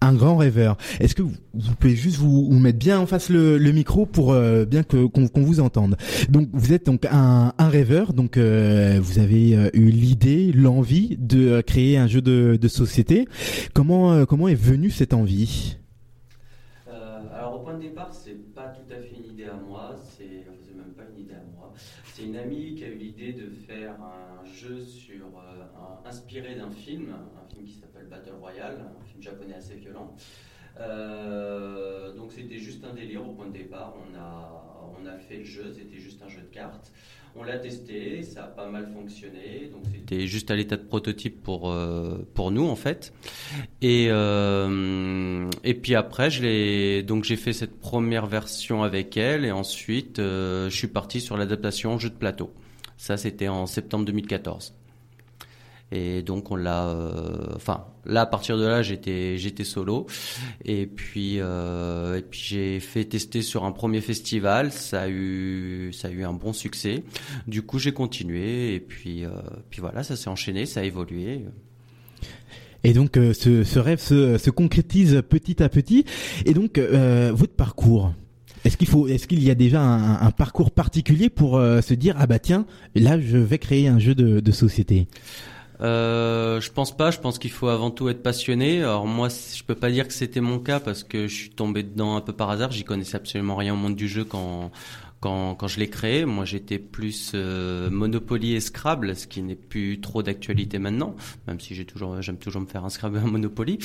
Un 0.00 0.14
grand 0.14 0.36
rêveur. 0.36 0.76
Est-ce 0.98 1.14
que 1.14 1.22
vous, 1.22 1.74
pouvez 1.78 1.94
juste 1.94 2.16
vous, 2.16 2.58
mettre 2.58 2.78
bien 2.78 2.98
en 2.98 3.06
face 3.06 3.28
le, 3.28 3.58
micro 3.70 4.06
pour 4.06 4.32
euh, 4.32 4.64
bien 4.64 4.82
que 4.82 5.06
qu'on 5.06 5.42
vous 5.42 5.60
entende. 5.60 5.96
Donc 6.28 6.48
vous 6.52 6.72
êtes 6.72 6.86
donc 6.86 7.06
un, 7.10 7.52
rêveur, 7.58 8.12
donc 8.12 8.36
euh, 8.36 8.98
vous 9.00 9.18
avez 9.18 9.56
euh, 9.56 9.70
eu 9.74 9.90
l'idée, 9.90 10.52
l'envie 10.52 11.16
de 11.18 11.60
créer 11.60 11.98
un 11.98 12.06
jeu 12.06 12.20
de, 12.20 12.68
société. 12.68 13.26
Comment 13.74 14.24
comment 14.26 14.48
est 14.48 14.54
venue 14.54 14.90
cette 14.90 15.12
envie? 15.12 15.76
Alors 17.34 17.56
au 17.56 17.58
point 17.60 17.74
de 17.74 17.82
départ, 17.82 18.10
c'est 18.12 18.54
pas 18.54 18.68
tout 18.68 18.92
à 18.92 18.96
fait 18.96 19.16
une 19.16 19.32
idée 19.32 19.44
à 19.44 19.54
moi, 19.68 19.96
c'est 20.16 20.46
même 20.76 20.92
pas 20.96 21.02
une 21.14 21.24
idée 21.24 21.34
à 21.34 21.44
moi. 21.56 21.72
C'est 22.14 22.24
une 22.24 22.36
amie 22.36 22.74
qui 22.74 22.84
a 22.84 22.88
eu 22.88 22.96
l'idée 22.96 23.32
de 23.32 23.50
faire 23.66 23.92
un 24.00 24.44
jeu 24.46 24.84
sur 24.84 25.16
inspiré 26.04 26.56
d'un 26.56 26.70
film, 26.70 27.06
un 27.12 27.54
film 27.54 27.66
qui 27.66 27.74
s'appelle 27.74 27.89
Battle 28.10 28.34
Royale, 28.40 28.78
japonais 29.20 29.54
assez 29.54 29.74
violent. 29.74 30.14
Euh, 30.78 32.14
donc 32.14 32.32
c'était 32.32 32.58
juste 32.58 32.84
un 32.84 32.94
délire 32.94 33.26
au 33.26 33.32
point 33.32 33.46
de 33.46 33.52
départ. 33.52 33.94
On 33.96 34.18
a, 34.18 34.96
on 35.00 35.06
a 35.06 35.16
fait 35.18 35.38
le 35.38 35.44
jeu, 35.44 35.72
c'était 35.76 35.98
juste 35.98 36.22
un 36.22 36.28
jeu 36.28 36.40
de 36.40 36.54
cartes. 36.54 36.92
On 37.36 37.44
l'a 37.44 37.58
testé, 37.58 38.24
ça 38.24 38.44
a 38.44 38.46
pas 38.48 38.68
mal 38.68 38.88
fonctionné. 38.92 39.70
Donc 39.72 39.82
c'était 39.92 40.26
juste 40.26 40.50
à 40.50 40.56
l'état 40.56 40.76
de 40.76 40.82
prototype 40.82 41.42
pour 41.42 41.70
euh, 41.70 42.26
pour 42.34 42.50
nous 42.50 42.66
en 42.66 42.74
fait. 42.76 43.12
Et 43.82 44.08
euh, 44.10 45.48
et 45.62 45.74
puis 45.74 45.94
après 45.94 46.30
j'ai 46.30 47.04
fait 47.36 47.52
cette 47.52 47.78
première 47.78 48.26
version 48.26 48.82
avec 48.82 49.16
elle 49.16 49.44
et 49.44 49.52
ensuite 49.52 50.16
je 50.18 50.74
suis 50.74 50.88
parti 50.88 51.20
sur 51.20 51.36
l'adaptation 51.36 51.98
jeu 51.98 52.10
de 52.10 52.16
plateau. 52.16 52.52
Ça 52.96 53.16
c'était 53.16 53.48
en 53.48 53.66
septembre 53.66 54.06
2014. 54.06 54.74
Et 55.92 56.22
donc 56.22 56.50
on 56.50 56.56
l'a, 56.56 56.88
euh, 56.88 57.46
enfin 57.56 57.84
là 58.06 58.22
à 58.22 58.26
partir 58.26 58.56
de 58.56 58.64
là 58.64 58.80
j'étais 58.80 59.36
j'étais 59.38 59.64
solo 59.64 60.06
et 60.64 60.86
puis 60.86 61.36
euh, 61.38 62.18
et 62.18 62.22
puis 62.22 62.40
j'ai 62.42 62.80
fait 62.80 63.04
tester 63.04 63.42
sur 63.42 63.64
un 63.64 63.72
premier 63.72 64.00
festival, 64.00 64.70
ça 64.70 65.02
a 65.02 65.08
eu 65.08 65.90
ça 65.92 66.08
a 66.08 66.10
eu 66.12 66.22
un 66.22 66.32
bon 66.32 66.52
succès. 66.52 67.02
Du 67.48 67.62
coup 67.62 67.80
j'ai 67.80 67.92
continué 67.92 68.74
et 68.74 68.80
puis 68.80 69.24
euh, 69.24 69.30
puis 69.68 69.80
voilà 69.80 70.04
ça 70.04 70.14
s'est 70.14 70.30
enchaîné, 70.30 70.64
ça 70.64 70.80
a 70.80 70.84
évolué. 70.84 71.44
Et 72.84 72.92
donc 72.92 73.16
ce, 73.16 73.64
ce, 73.64 73.78
rêve 73.78 74.00
se, 74.00 74.38
se, 74.38 74.48
concrétise 74.48 75.22
petit 75.28 75.62
à 75.62 75.68
petit. 75.68 76.06
Et 76.46 76.54
donc 76.54 76.78
votre 76.78 77.52
parcours, 77.52 78.14
est-ce 78.64 78.78
qu'il 78.78 78.88
faut, 78.88 79.06
est-ce 79.06 79.26
qu'il 79.26 79.42
y 79.42 79.50
a 79.50 79.54
déjà 79.54 79.82
un, 79.82 80.22
un 80.22 80.30
parcours 80.30 80.70
particulier 80.70 81.28
pour 81.28 81.56
se 81.58 81.94
dire 81.94 82.14
ah 82.18 82.26
bah 82.26 82.38
tiens 82.38 82.64
là 82.94 83.20
je 83.20 83.36
vais 83.36 83.58
créer 83.58 83.88
un 83.88 83.98
jeu 83.98 84.14
de, 84.14 84.38
de 84.38 84.52
société? 84.52 85.08
Euh, 85.82 86.60
je 86.60 86.70
pense 86.70 86.96
pas. 86.96 87.10
Je 87.10 87.18
pense 87.18 87.38
qu'il 87.38 87.50
faut 87.50 87.68
avant 87.68 87.90
tout 87.90 88.08
être 88.08 88.22
passionné. 88.22 88.82
Alors 88.82 89.06
moi, 89.06 89.28
je 89.28 89.62
peux 89.62 89.74
pas 89.74 89.90
dire 89.90 90.06
que 90.06 90.12
c'était 90.12 90.40
mon 90.40 90.58
cas 90.58 90.80
parce 90.80 91.04
que 91.04 91.26
je 91.26 91.34
suis 91.34 91.50
tombé 91.50 91.82
dedans 91.82 92.16
un 92.16 92.20
peu 92.20 92.32
par 92.32 92.50
hasard. 92.50 92.70
J'y 92.72 92.84
connaissais 92.84 93.16
absolument 93.16 93.56
rien 93.56 93.74
au 93.74 93.76
monde 93.76 93.96
du 93.96 94.08
jeu 94.08 94.24
quand 94.24 94.70
quand, 95.20 95.54
quand 95.54 95.68
je 95.68 95.78
l'ai 95.78 95.88
créé. 95.88 96.24
Moi, 96.24 96.44
j'étais 96.44 96.78
plus 96.78 97.32
euh, 97.34 97.90
Monopoly 97.90 98.54
et 98.54 98.60
Scrabble, 98.60 99.14
ce 99.14 99.26
qui 99.26 99.42
n'est 99.42 99.54
plus 99.54 100.00
trop 100.00 100.22
d'actualité 100.22 100.78
maintenant, 100.78 101.14
même 101.46 101.60
si 101.60 101.74
j'ai 101.74 101.84
toujours, 101.84 102.20
j'aime 102.22 102.38
toujours 102.38 102.62
me 102.62 102.66
faire 102.66 102.84
un 102.84 102.88
Scrabble 102.88 103.18
et 103.18 103.20
un 103.26 103.30
Monopoly. 103.30 103.78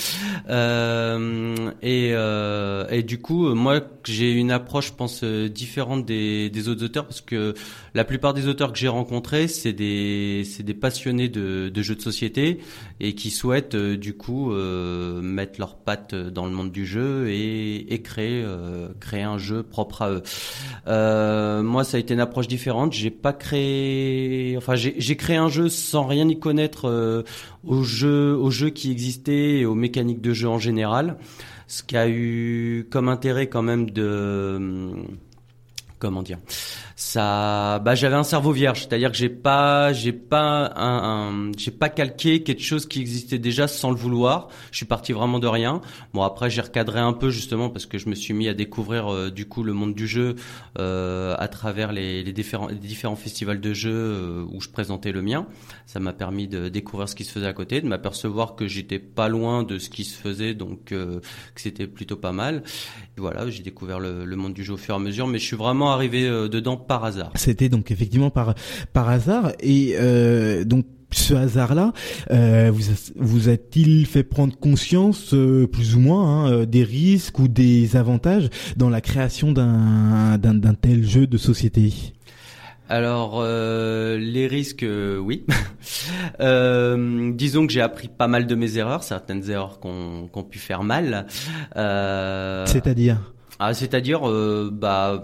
Euh, 0.50 1.72
et, 1.82 2.12
euh, 2.14 2.88
et 2.90 3.04
du 3.04 3.20
coup, 3.20 3.54
moi, 3.54 3.82
j'ai 4.06 4.32
une 4.32 4.52
approche, 4.52 4.88
je 4.88 4.94
pense, 4.94 5.24
euh, 5.24 5.50
différente 5.50 6.06
des, 6.06 6.50
des 6.50 6.70
autres 6.70 6.84
auteurs, 6.86 7.06
parce 7.06 7.22
que 7.22 7.54
la 7.94 8.06
plupart 8.06 8.34
des 8.34 8.48
auteurs 8.48 8.72
que 8.72 8.80
j'ai 8.80 8.88
rencontrés, 8.88 9.48
c'est 9.48 9.74
des, 9.74 10.44
c'est 10.46 10.64
des 10.64 10.74
passionnés 10.74 11.28
de, 11.28 11.70
de, 11.70 11.82
jeux 11.82 11.96
de 11.96 12.02
société 12.02 12.60
et 13.00 13.14
qui 13.14 13.30
souhaitent, 13.30 13.76
euh, 13.76 13.98
du 13.98 14.16
coup, 14.16 14.54
mettre 15.22 15.60
leurs 15.60 15.76
pattes 15.76 16.16
dans 16.16 16.46
le 16.46 16.52
monde 16.52 16.72
du 16.72 16.86
jeu 16.86 17.30
et, 17.30 18.02
créer, 18.04 18.46
créer 19.00 19.24
un 19.24 19.38
jeu 19.38 19.64
propre 19.64 20.02
à 20.02 20.12
eux. 20.12 20.24
Euh, 20.88 21.64
moi, 21.64 21.84
ça 21.84 21.98
a 21.98 22.00
été 22.00 22.14
une 22.14 22.20
approche 22.20 22.48
différente. 22.48 22.94
J'ai 22.94 23.12
pas 23.12 23.34
créé, 23.34 24.56
enfin, 24.58 24.76
j'ai 24.76 25.16
créé 25.16 25.38
un 25.38 25.50
jeu 25.50 25.70
sans 25.70 26.06
rien 26.06 26.28
y 26.28 26.40
connaître 26.40 26.88
euh, 26.88 27.24
au 27.64 27.84
jeu, 27.84 28.36
aux 28.36 28.52
jeux 28.52 28.70
qui 28.70 28.92
existaient 28.92 29.60
et 29.60 29.66
aux 29.66 29.76
mécaniques 29.76 30.22
de 30.22 30.34
jeu 30.34 30.48
en 30.48 30.60
général. 30.60 31.18
Ce 31.68 31.84
qui 31.84 31.98
a 31.98 32.08
eu 32.08 32.88
comme 32.92 33.10
intérêt 33.10 33.48
quand 33.48 33.64
même 33.64 33.90
de, 33.90 34.92
comment 36.00 36.22
dire, 36.22 36.38
ça 36.96 37.80
bah 37.80 37.94
j'avais 37.94 38.16
un 38.16 38.24
cerveau 38.24 38.54
vierge. 38.54 38.82
C'est-à-dire 38.82 39.12
que 39.12 39.18
j'ai 39.18 39.30
pas 39.30 39.92
j'ai 39.92 40.14
pas 40.14 40.72
un, 40.78 41.52
j'ai 41.58 41.72
pas 41.72 41.90
calqué 41.90 42.42
quelque 42.42 42.64
chose 42.64 42.86
qui 42.86 43.02
existait 43.02 43.38
déjà 43.38 43.68
sans 43.68 43.90
le 43.90 43.98
vouloir. 43.98 44.48
Je 44.72 44.78
suis 44.78 44.86
parti 44.86 45.12
vraiment 45.12 45.40
de 45.40 45.48
rien. 45.48 45.82
Bon 46.14 46.24
après 46.24 46.50
j'ai 46.50 46.62
recadré 46.62 47.02
un 47.02 47.12
peu 47.12 47.30
justement 47.30 47.70
parce 47.70 47.86
que 47.86 47.98
je 47.98 48.08
me 48.08 48.16
suis 48.16 48.34
mis 48.34 48.48
à 48.48 48.54
découvrir 48.54 49.14
euh, 49.14 49.30
du 49.30 49.46
coup 49.46 49.64
le 49.64 49.74
monde 49.74 49.94
du 49.94 50.08
jeu 50.08 50.36
euh, 50.80 51.36
à 51.38 51.50
travers 51.50 51.92
les, 51.92 52.24
les, 52.24 52.32
différents 52.32 52.68
les 52.68 52.76
différents 52.76 53.18
festivals 53.18 53.60
de 53.60 53.74
jeux 53.74 53.92
euh, 53.94 54.46
où 54.54 54.62
je 54.62 54.70
présentais 54.70 55.12
le 55.12 55.22
mien. 55.22 55.48
Ça 55.88 56.00
m'a 56.00 56.14
permis 56.14 56.48
de 56.48 56.70
découvrir 56.70 57.10
ce 57.10 57.16
qui 57.16 57.26
se 57.26 57.32
faisait 57.32 57.48
à 57.48 57.54
côté 57.54 57.82
de 57.82 57.88
m'apercevoir 57.88 58.56
que 58.56 58.68
j'étais 58.68 59.00
pas 59.00 59.28
loin 59.28 59.64
de 59.64 59.80
ce 59.80 59.90
qui 59.90 60.06
se 60.06 60.18
faisait 60.18 60.54
donc 60.54 60.86
que 60.86 61.22
c'était 61.56 61.88
plutôt 61.88 62.16
pas 62.16 62.32
mal. 62.32 62.64
Voilà 63.18 63.50
j'ai 63.50 63.64
découvert 63.64 64.00
le, 64.00 64.24
le, 64.24 64.36
monde 64.38 64.54
du 64.54 64.64
jeu 64.64 64.74
au 64.74 64.78
fur 64.78 64.94
et 64.94 64.98
à 64.98 65.00
mesure 65.00 65.28
mais 65.28 65.40
je 65.40 65.46
suis 65.46 65.58
vraiment 65.58 65.92
arrivé 65.92 66.24
dedans 66.24 66.78
par 66.88 67.04
hasard. 67.04 67.32
C'était 67.36 67.70
donc 67.70 67.92
effectivement 67.92 68.30
par 68.30 68.56
par 68.94 69.10
hasard 69.10 69.52
et 69.60 69.96
euh, 70.00 70.64
donc 70.64 70.86
ce 71.12 71.34
hasard-là, 71.34 71.94
euh, 72.32 72.72
vous, 72.74 72.84
vous 73.16 73.48
a-t-il 73.48 74.06
fait 74.06 74.24
prendre 74.24 74.58
conscience, 74.58 75.34
euh, 75.34 75.66
plus 75.66 75.96
ou 75.96 76.00
moins, 76.00 76.46
hein, 76.46 76.66
des 76.66 76.84
risques 76.84 77.40
ou 77.40 77.48
des 77.48 77.96
avantages 77.96 78.50
dans 78.76 78.90
la 78.90 79.00
création 79.00 79.54
d'un 79.54 80.38
d'un 80.38 80.74
tel 80.74 81.06
jeu 81.06 81.26
de 81.28 81.38
société? 81.38 81.94
Alors 82.90 83.44
les 83.44 84.48
risques, 84.48 84.86
oui. 84.86 85.46
disons 86.40 87.68
que 87.68 87.74
j'ai 87.74 87.82
appris 87.82 88.10
pas 88.10 88.28
mal 88.28 88.46
de 88.46 88.56
mes 88.56 88.78
erreurs, 88.78 89.04
certaines 89.04 89.50
erreurs 89.50 89.80
qu'on 89.80 90.28
qu'on 90.32 90.44
pu 90.44 90.60
faire 90.60 90.84
mal. 90.84 91.28
C'est-à-dire? 91.76 93.35
Ah, 93.60 93.74
c'est-à-dire 93.74 94.28
euh, 94.28 94.70
bah, 94.72 95.22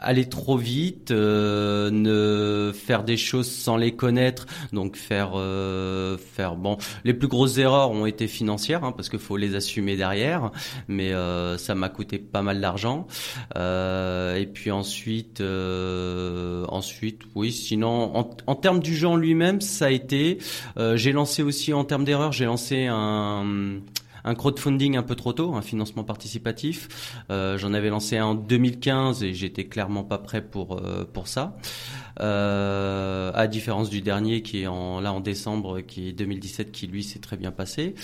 aller 0.00 0.26
trop 0.28 0.56
vite, 0.56 1.10
euh, 1.10 1.90
ne 1.90 2.72
faire 2.72 3.04
des 3.04 3.18
choses 3.18 3.50
sans 3.50 3.76
les 3.76 3.94
connaître, 3.94 4.46
donc 4.72 4.96
faire 4.96 5.32
euh, 5.34 6.16
faire 6.16 6.56
bon. 6.56 6.78
Les 7.04 7.12
plus 7.12 7.28
grosses 7.28 7.58
erreurs 7.58 7.90
ont 7.90 8.06
été 8.06 8.26
financières 8.26 8.84
hein, 8.84 8.92
parce 8.92 9.10
qu'il 9.10 9.18
faut 9.18 9.36
les 9.36 9.54
assumer 9.54 9.96
derrière, 9.96 10.50
mais 10.88 11.12
ça 11.58 11.74
m'a 11.74 11.88
coûté 11.88 12.18
pas 12.18 12.42
mal 12.42 12.60
d'argent. 12.60 13.06
et 13.54 14.48
puis 14.52 14.70
ensuite, 14.70 15.42
ensuite, 15.42 17.22
oui. 17.34 17.52
Sinon, 17.52 18.16
en, 18.16 18.30
en 18.46 18.54
termes 18.54 18.80
du 18.80 19.04
en 19.04 19.16
lui-même, 19.16 19.60
ça 19.60 19.86
a 19.86 19.90
été. 19.90 20.38
j'ai 20.94 21.12
lancé 21.12 21.42
aussi 21.42 21.72
en 21.72 21.84
termes 21.84 22.04
d'erreurs, 22.04 22.32
j'ai 22.32 22.46
lancé 22.46 22.86
un 22.86 23.80
un 24.24 24.34
crowdfunding 24.34 24.96
un 24.96 25.02
peu 25.02 25.14
trop 25.14 25.32
tôt, 25.32 25.54
un 25.54 25.62
financement 25.62 26.02
participatif. 26.02 27.14
Euh, 27.30 27.58
J'en 27.58 27.74
avais 27.74 27.90
lancé 27.90 28.16
un 28.16 28.26
en 28.26 28.34
2015 28.34 29.22
et 29.22 29.34
j'étais 29.34 29.66
clairement 29.66 30.02
pas 30.02 30.18
prêt 30.18 30.42
pour 30.42 30.78
euh, 30.78 31.04
pour 31.10 31.28
ça. 31.28 31.56
Euh, 32.20 33.30
à 33.34 33.46
différence 33.46 33.90
du 33.90 34.00
dernier 34.00 34.42
qui 34.42 34.62
est 34.62 34.66
en 34.66 35.00
là 35.00 35.12
en 35.12 35.20
décembre, 35.20 35.80
qui 35.80 36.08
est 36.08 36.12
2017, 36.12 36.72
qui 36.72 36.86
lui 36.86 37.02
s'est 37.02 37.18
très 37.18 37.36
bien 37.36 37.52
passé. 37.52 37.94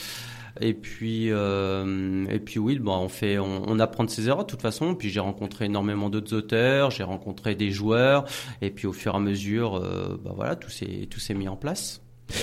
Et 0.61 0.75
puis, 0.75 1.29
et 1.29 2.41
puis 2.45 2.59
oui, 2.59 2.79
bon, 2.81 2.97
on 2.97 3.09
fait, 3.09 3.39
on, 3.39 3.79
apprend 3.79 4.03
de 4.03 4.11
ses 4.11 4.27
erreurs 4.27 4.45
de 4.45 4.51
toute 4.51 4.61
façon. 4.61 4.97
Puis 4.97 5.09
j'ai 5.09 5.21
rencontré 5.21 5.67
énormément 5.67 6.11
d'autres 6.11 6.35
auteurs, 6.35 6.91
j'ai 6.91 7.05
rencontré 7.05 7.55
des 7.55 7.71
joueurs, 7.71 8.25
et 8.61 8.71
puis 8.71 8.89
au 8.89 8.93
fur 8.93 9.15
et 9.15 9.17
à 9.17 9.21
mesure, 9.21 9.81
bah 10.23 10.33
voilà, 10.35 10.57
tout 10.57 10.69
s'est 10.69 11.07
tout 11.09 11.21
s'est 11.21 11.35
mis 11.35 11.49
en 11.49 11.55
place. 11.55 12.03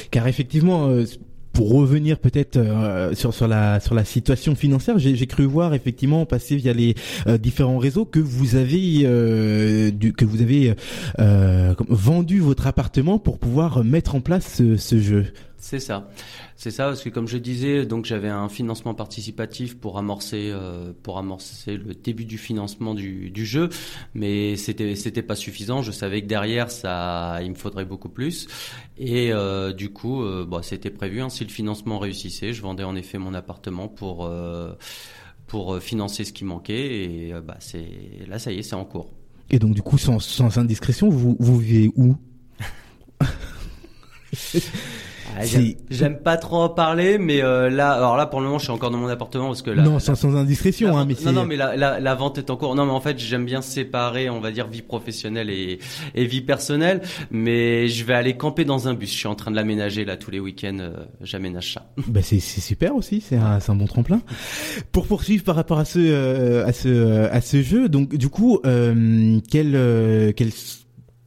Car 0.10 0.26
effectivement, 0.26 0.90
pour 1.58 1.72
revenir 1.74 2.20
peut-être 2.20 2.58
euh, 2.58 3.16
sur 3.16 3.34
sur 3.34 3.48
la 3.48 3.80
sur 3.80 3.96
la 3.96 4.06
situation 4.06 4.54
financière, 4.54 5.00
j'ai 5.00 5.26
cru 5.26 5.46
voir 5.46 5.74
effectivement 5.74 6.24
passer 6.28 6.56
via 6.56 6.72
les 6.72 6.94
euh, 7.26 7.40
différents 7.40 7.80
réseaux 7.80 8.06
que 8.06 8.20
vous 8.20 8.56
avez 8.56 9.02
euh, 9.06 9.90
du, 9.90 10.14
que 10.14 10.24
vous 10.24 10.44
avez 10.44 10.76
vendu 11.18 12.40
votre 12.42 12.68
appartement 12.68 13.18
pour 13.18 13.40
pouvoir 13.40 13.84
mettre 13.84 14.14
en 14.14 14.22
place 14.22 14.58
ce, 14.58 14.78
ce 14.78 15.00
jeu. 15.00 15.26
C'est 15.60 15.80
ça. 15.80 16.10
C'est 16.56 16.70
ça, 16.70 16.86
parce 16.86 17.04
que 17.04 17.10
comme 17.10 17.28
je 17.28 17.38
disais, 17.38 17.86
donc 17.86 18.06
j'avais 18.06 18.30
un 18.30 18.48
financement 18.48 18.94
participatif 18.94 19.78
pour 19.78 19.98
amorcer, 19.98 20.52
euh, 20.54 20.94
pour 21.02 21.18
amorcer 21.18 21.78
le 21.78 21.96
début 21.96 22.26
du 22.26 22.38
financement 22.38 22.94
du, 22.94 23.32
du 23.32 23.46
jeu, 23.46 23.70
mais 24.14 24.56
c'était 24.56 24.96
c'était 24.96 25.24
pas 25.24 25.36
suffisant. 25.36 25.82
Je 25.82 25.92
savais 25.92 26.22
que 26.22 26.28
derrière 26.28 26.70
ça, 26.70 27.40
il 27.42 27.50
me 27.50 27.56
faudrait 27.56 27.86
beaucoup 27.86 28.10
plus, 28.10 28.48
et 28.98 29.32
euh, 29.34 29.74
du 29.74 29.90
coup, 29.90 30.22
euh, 30.22 30.46
bon, 30.46 30.62
c'était 30.62 30.92
prévu. 30.92 31.22
Hein, 31.22 31.30
si 31.30 31.44
le 31.44 31.50
financement 31.50 31.98
réussissait, 31.98 32.54
je 32.54 32.62
vendais 32.62 32.84
en 32.84 32.96
effet 32.96 33.18
mon 33.18 33.34
appartement 33.34 33.88
pour 33.88 34.26
euh, 34.26 34.74
pour 35.48 35.80
financer 35.80 36.24
ce 36.24 36.34
qui 36.34 36.46
manquait, 36.46 37.04
et 37.04 37.34
bah 37.44 37.58
c'est 37.60 37.88
là, 38.28 38.38
ça 38.38 38.52
y 38.52 38.60
est, 38.60 38.64
c'est 38.64 38.76
en 38.76 38.86
cours. 38.86 39.12
Et 39.50 39.58
donc 39.60 39.74
du 39.74 39.82
coup, 39.82 39.98
sans, 39.98 40.20
sans 40.20 40.58
indiscrétion, 40.60 41.10
vous 41.10 41.36
vous 41.40 41.58
vivez 41.58 41.92
où? 41.96 42.16
Ah, 45.40 45.44
j'aime 45.90 46.18
pas 46.18 46.38
trop 46.38 46.58
en 46.58 46.70
parler, 46.70 47.18
mais 47.18 47.42
euh, 47.42 47.70
là, 47.70 47.92
alors 47.92 48.18
là, 48.18 48.26
pour 48.26 48.40
le 48.40 48.48
moment, 48.48 48.58
je 48.58 48.64
suis 48.64 48.74
encore 48.74 48.92
dans 48.92 48.98
mon 48.98 49.08
appartement 49.08 49.48
parce 49.48 49.62
que 49.62 49.70
là. 49.70 49.84
Non, 49.84 50.00
sans, 50.00 50.36
indiscrétion, 50.36 50.98
hein, 50.98 51.06
mais 51.06 51.16
Non, 51.26 51.32
non, 51.32 51.46
mais 51.46 51.56
la, 51.56 51.76
la, 51.76 52.00
la, 52.00 52.16
vente 52.16 52.38
est 52.38 52.50
en 52.50 52.58
cours. 52.58 52.76
Non, 52.76 52.86
mais 52.86 52.92
en 52.92 53.00
fait, 53.00 53.20
j'aime 53.20 53.46
bien 53.46 53.62
séparer, 53.62 54.30
on 54.30 54.40
va 54.40 54.52
dire, 54.52 54.68
vie 54.68 54.82
professionnelle 54.82 55.50
et, 55.50 55.80
et 56.16 56.26
vie 56.26 56.42
personnelle. 56.42 57.02
Mais 57.30 57.88
je 57.88 58.04
vais 58.04 58.14
aller 58.14 58.36
camper 58.36 58.66
dans 58.66 58.88
un 58.88 58.94
bus. 58.94 59.12
Je 59.12 59.18
suis 59.18 59.28
en 59.28 59.36
train 59.36 59.52
de 59.52 59.56
l'aménager 59.56 60.06
là 60.06 60.18
tous 60.18 60.32
les 60.32 60.40
week-ends. 60.40 60.78
Euh, 60.80 60.92
j'aménage 61.22 61.74
ça. 61.74 61.92
Bah 62.08 62.22
c'est 62.24 62.40
super 62.40 62.96
aussi. 62.96 63.22
C'est 63.22 63.36
un, 63.36 63.60
un 63.66 63.76
bon 63.76 63.86
tremplin. 63.86 64.22
Pour 64.92 65.08
poursuivre 65.08 65.44
par 65.44 65.56
rapport 65.56 65.78
à 65.78 65.86
ce 65.86 66.00
euh, 66.00 66.66
à 66.66 66.74
ce 66.74 67.26
à 67.30 67.42
ce 67.42 67.62
jeu, 67.62 67.90
donc 67.90 68.16
du 68.16 68.30
coup, 68.30 68.60
euh, 68.66 69.40
quel 69.50 70.34
quel 70.36 70.50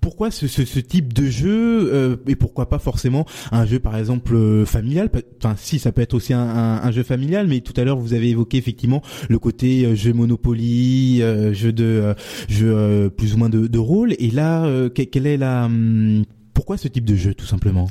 pourquoi 0.01 0.31
ce, 0.31 0.47
ce, 0.47 0.81
type 0.81 1.13
de 1.13 1.27
jeu 1.27 1.91
euh, 1.93 2.17
et 2.27 2.37
pourquoi 2.37 2.69
pas 2.69 2.79
forcément 2.79 3.27
un 3.53 3.67
jeu 3.67 3.79
par 3.79 3.97
exemple 3.97 4.35
euh, 4.35 4.65
familial? 4.65 5.11
Enfin 5.39 5.55
si 5.57 5.79
ça 5.79 5.93
peut 5.93 6.01
être 6.01 6.15
aussi 6.15 6.33
un, 6.33 6.41
un, 6.41 6.91
jeu 6.91 7.03
familial 7.03 7.47
mais 7.47 7.61
tout 7.61 7.75
à 7.77 7.85
l'heure 7.85 7.99
vous 7.99 8.15
avez 8.15 8.31
évoqué 8.31 8.57
effectivement 8.57 9.03
le 9.29 9.39
côté 9.39 9.85
euh, 9.85 9.95
jeu 9.95 10.13
Monopoly 10.13 11.23
jeu 11.53 11.73
de 11.73 12.15
jeu 12.49 13.11
plus 13.17 13.35
ou 13.35 13.39
moins 13.39 13.49
de, 13.49 13.67
de 13.67 13.79
rôle. 13.79 14.15
Et 14.19 14.31
là 14.31 14.69
quelle 14.95 15.27
est 15.27 15.37
la 15.37 15.67
hum, 15.67 16.25
pourquoi 16.55 16.77
ce 16.77 16.89
type 16.89 17.05
de 17.05 17.17
jeu 17.17 17.35
tout 17.35 17.47
simplement? 17.47 17.89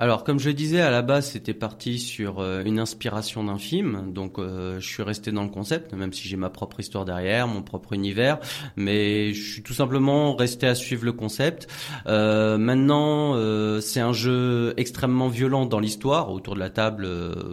Alors, 0.00 0.24
comme 0.24 0.40
je 0.40 0.48
disais, 0.48 0.80
à 0.80 0.88
la 0.88 1.02
base, 1.02 1.32
c'était 1.32 1.52
parti 1.52 1.98
sur 1.98 2.40
euh, 2.40 2.62
une 2.64 2.78
inspiration 2.78 3.44
d'un 3.44 3.58
film. 3.58 4.14
Donc, 4.14 4.38
euh, 4.38 4.80
je 4.80 4.88
suis 4.88 5.02
resté 5.02 5.30
dans 5.30 5.42
le 5.42 5.50
concept, 5.50 5.92
même 5.92 6.14
si 6.14 6.26
j'ai 6.26 6.38
ma 6.38 6.48
propre 6.48 6.80
histoire 6.80 7.04
derrière, 7.04 7.46
mon 7.46 7.60
propre 7.60 7.92
univers. 7.92 8.38
Mais 8.76 9.34
je 9.34 9.52
suis 9.52 9.62
tout 9.62 9.74
simplement 9.74 10.34
resté 10.34 10.66
à 10.66 10.74
suivre 10.74 11.04
le 11.04 11.12
concept. 11.12 11.68
Euh, 12.06 12.56
maintenant, 12.56 13.36
c'est 13.82 14.00
un 14.00 14.14
jeu 14.14 14.72
extrêmement 14.78 15.28
violent 15.28 15.66
dans 15.66 15.80
l'histoire. 15.80 16.32
Autour 16.32 16.54
de 16.54 16.60
la 16.60 16.70
table, 16.70 17.06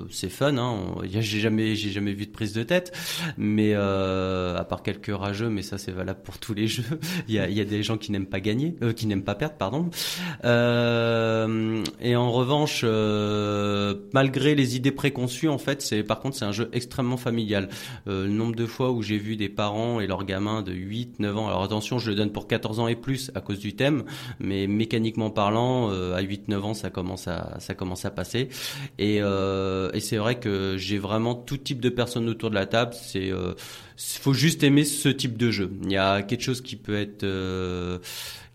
c'est 0.09 0.29
fun. 0.29 0.55
Hein. 0.55 0.95
J'ai 1.03 1.41
jamais, 1.41 1.75
j'ai 1.75 1.89
jamais 1.89 2.13
vu 2.13 2.27
de 2.27 2.31
prise 2.31 2.53
de 2.53 2.63
tête. 2.63 2.93
Mais 3.37 3.73
à 3.73 4.65
part 4.69 4.83
quelques 4.83 5.13
rageux, 5.13 5.49
mais 5.49 5.63
ça, 5.63 5.77
c'est 5.77 5.91
valable 5.91 6.21
pour 6.23 6.37
tous 6.37 6.53
les 6.53 6.67
jeux. 6.69 6.97
il, 7.27 7.35
y 7.35 7.39
a, 7.39 7.49
y 7.49 7.59
a 7.59 7.65
des 7.65 7.83
gens 7.83 7.97
qui 7.97 8.13
n'aiment 8.13 8.25
pas 8.25 8.39
gagner, 8.39 8.73
qui 8.95 9.05
n'aiment 9.05 9.25
pas 9.25 9.35
perdre, 9.35 9.55
pardon. 9.57 9.89
et 10.45 12.15
en 12.15 12.36
revanche, 12.37 12.81
euh, 12.83 13.95
malgré 14.13 14.55
les 14.55 14.75
idées 14.75 14.91
préconçues, 14.91 15.49
en 15.49 15.57
fait, 15.57 15.81
c'est 15.81 16.03
par 16.03 16.19
contre 16.19 16.37
c'est 16.37 16.45
un 16.45 16.51
jeu 16.51 16.69
extrêmement 16.73 17.17
familial. 17.17 17.69
Euh, 18.07 18.25
le 18.25 18.31
nombre 18.31 18.55
de 18.55 18.65
fois 18.65 18.91
où 18.91 19.01
j'ai 19.01 19.17
vu 19.17 19.35
des 19.35 19.49
parents 19.49 19.99
et 19.99 20.07
leurs 20.07 20.23
gamins 20.23 20.61
de 20.61 20.71
8, 20.73 21.19
9 21.19 21.37
ans. 21.37 21.47
Alors 21.47 21.63
attention, 21.63 21.99
je 21.99 22.09
le 22.09 22.15
donne 22.15 22.31
pour 22.31 22.47
14 22.47 22.79
ans 22.79 22.87
et 22.87 22.95
plus 22.95 23.31
à 23.35 23.41
cause 23.41 23.59
du 23.59 23.75
thème, 23.75 24.03
mais 24.39 24.67
mécaniquement 24.67 25.29
parlant, 25.29 25.91
euh, 25.91 26.15
à 26.15 26.21
8, 26.21 26.47
9 26.47 26.65
ans, 26.65 26.73
ça 26.73 26.89
commence 26.89 27.27
à 27.27 27.57
ça 27.59 27.73
commence 27.73 28.05
à 28.05 28.11
passer. 28.11 28.49
Et, 28.99 29.17
et 29.17 29.99
c'est 29.99 30.17
vrai 30.17 30.39
que 30.39 30.75
j'ai 30.77 30.97
vraiment 30.97 31.35
tout 31.35 31.57
type 31.57 31.79
de 31.79 31.89
personnes 31.89 32.29
autour 32.29 32.49
de 32.49 32.55
la 32.55 32.65
table. 32.65 32.93
C'est 32.93 33.31
faut 33.97 34.33
juste 34.33 34.63
aimer 34.63 34.85
ce 34.85 35.09
type 35.09 35.37
de 35.37 35.51
jeu. 35.51 35.71
Il 35.83 35.91
y 35.91 35.97
a 35.97 36.21
quelque 36.21 36.43
chose 36.43 36.61
qui 36.61 36.75
peut 36.75 36.95
être 36.95 37.25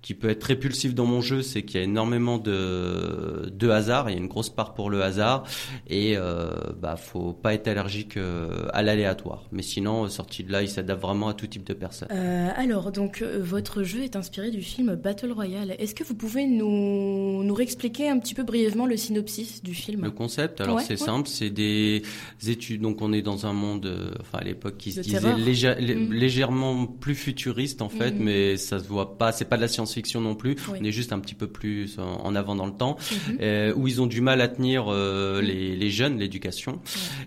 qui 0.02 0.14
peut 0.14 0.28
être 0.28 0.44
répulsif 0.44 0.94
dans 0.94 1.06
mon 1.06 1.20
jeu, 1.20 1.42
c'est 1.42 1.62
qu'il 1.62 1.78
y 1.78 1.80
a 1.80 1.84
énormément 1.84 2.38
de, 2.38 3.50
de 3.52 3.68
hasard, 3.70 4.10
il 4.10 4.14
y 4.14 4.16
a 4.16 4.18
une 4.18 4.28
grosse 4.28 4.50
part 4.50 4.74
pour 4.74 4.90
le 4.90 5.02
hasard, 5.02 5.44
et 5.88 6.14
euh, 6.16 6.50
bah 6.80 6.96
faut 6.96 7.32
pas 7.32 7.54
être 7.54 7.68
allergique 7.68 8.16
euh, 8.16 8.66
à 8.72 8.82
l'aléatoire. 8.82 9.44
Mais 9.52 9.62
sinon, 9.62 10.08
sorti 10.08 10.44
de 10.44 10.52
là, 10.52 10.62
il 10.62 10.68
s'adapte 10.68 11.00
vraiment 11.00 11.28
à 11.28 11.34
tout 11.34 11.46
type 11.46 11.64
de 11.64 11.74
personnes. 11.74 12.08
Euh, 12.10 12.48
alors, 12.56 12.92
donc 12.92 13.22
euh, 13.22 13.38
votre 13.40 13.82
jeu 13.82 14.02
est 14.02 14.16
inspiré 14.16 14.50
du 14.50 14.62
film 14.62 14.94
Battle 14.94 15.32
Royale. 15.32 15.74
Est-ce 15.78 15.94
que 15.94 16.04
vous 16.04 16.14
pouvez 16.14 16.46
nous 16.46 17.42
nous 17.42 17.54
réexpliquer 17.54 18.08
un 18.08 18.18
petit 18.18 18.34
peu 18.34 18.42
brièvement 18.42 18.86
le 18.86 18.96
synopsis 18.96 19.62
du 19.62 19.74
film 19.74 20.02
Le 20.04 20.10
concept, 20.10 20.60
alors 20.60 20.80
c'est 20.80 20.96
simple, 20.96 21.28
c'est 21.28 21.50
des 21.50 22.02
études. 22.46 22.82
Donc 22.82 23.02
on 23.02 23.12
est 23.12 23.22
dans 23.22 23.46
un 23.46 23.52
monde, 23.52 23.86
euh, 23.86 24.10
enfin 24.20 24.38
à 24.38 24.44
l'époque 24.44 24.76
qui 24.78 24.92
se 24.92 25.00
disait 25.00 25.20
mm. 25.20 26.12
légèrement 26.12 26.86
plus 26.86 27.14
futuriste 27.14 27.82
en 27.82 27.88
fait, 27.88 28.12
mm. 28.12 28.22
mais 28.22 28.56
ça 28.56 28.78
se 28.78 28.84
voit 28.88 29.18
pas. 29.18 29.32
C'est 29.32 29.44
pas 29.44 29.56
de 29.56 29.62
la 29.62 29.68
science 29.68 29.91
fiction 29.94 30.20
non 30.20 30.34
plus. 30.34 30.56
On 30.68 30.84
est 30.84 30.92
juste 30.92 31.12
un 31.12 31.20
petit 31.20 31.34
peu 31.34 31.46
plus 31.46 31.98
en 31.98 32.34
avant 32.34 32.54
dans 32.54 32.66
le 32.66 32.72
temps, 32.72 32.96
mhm. 33.10 33.38
euh, 33.40 33.74
où 33.74 33.88
ils 33.88 34.00
ont 34.00 34.06
du 34.06 34.20
mal 34.20 34.40
à 34.40 34.48
tenir 34.48 34.86
euh, 34.88 35.40
mhm. 35.40 35.46
les, 35.46 35.76
les, 35.76 35.90
jeunes, 35.90 36.18
l'éducation. 36.18 36.80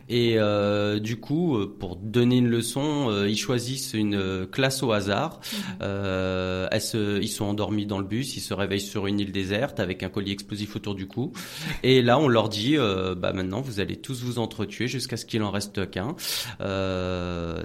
Et 0.10 0.36
euh, 0.38 1.00
du 1.00 1.18
coup, 1.18 1.58
pour 1.80 1.96
donner 1.96 2.38
une 2.38 2.48
leçon, 2.48 3.26
ils 3.28 3.38
choisissent 3.38 3.94
une 3.94 4.48
classe 4.52 4.84
au 4.84 4.92
hasard. 4.92 5.40
Mhm. 5.54 6.68
Elles 6.72 6.82
se, 6.82 7.22
ils 7.22 7.30
sont 7.30 7.46
endormis 7.46 7.86
dans 7.86 8.00
le 8.00 8.06
bus, 8.06 8.36
ils 8.36 8.42
se 8.42 8.54
réveillent 8.54 8.80
sur 8.82 9.08
une 9.08 9.20
île 9.20 9.32
déserte 9.32 9.80
avec 9.80 10.04
un 10.04 10.10
collier 10.10 10.32
explosif 10.32 10.76
autour 10.76 10.96
du 10.96 11.08
cou. 11.08 11.32
Et 11.84 12.02
là, 12.02 12.20
on 12.20 12.28
leur 12.28 12.50
dit, 12.50 12.76
bah 12.78 13.34
maintenant, 13.34 13.62
vous 13.62 13.80
allez 13.80 13.96
tous 13.96 14.22
vous 14.24 14.40
entretuer 14.40 14.88
jusqu'à 14.88 15.18
ce 15.18 15.26
qu'il 15.26 15.44
en 15.44 15.52
reste 15.52 15.90
qu'un. 15.90 16.16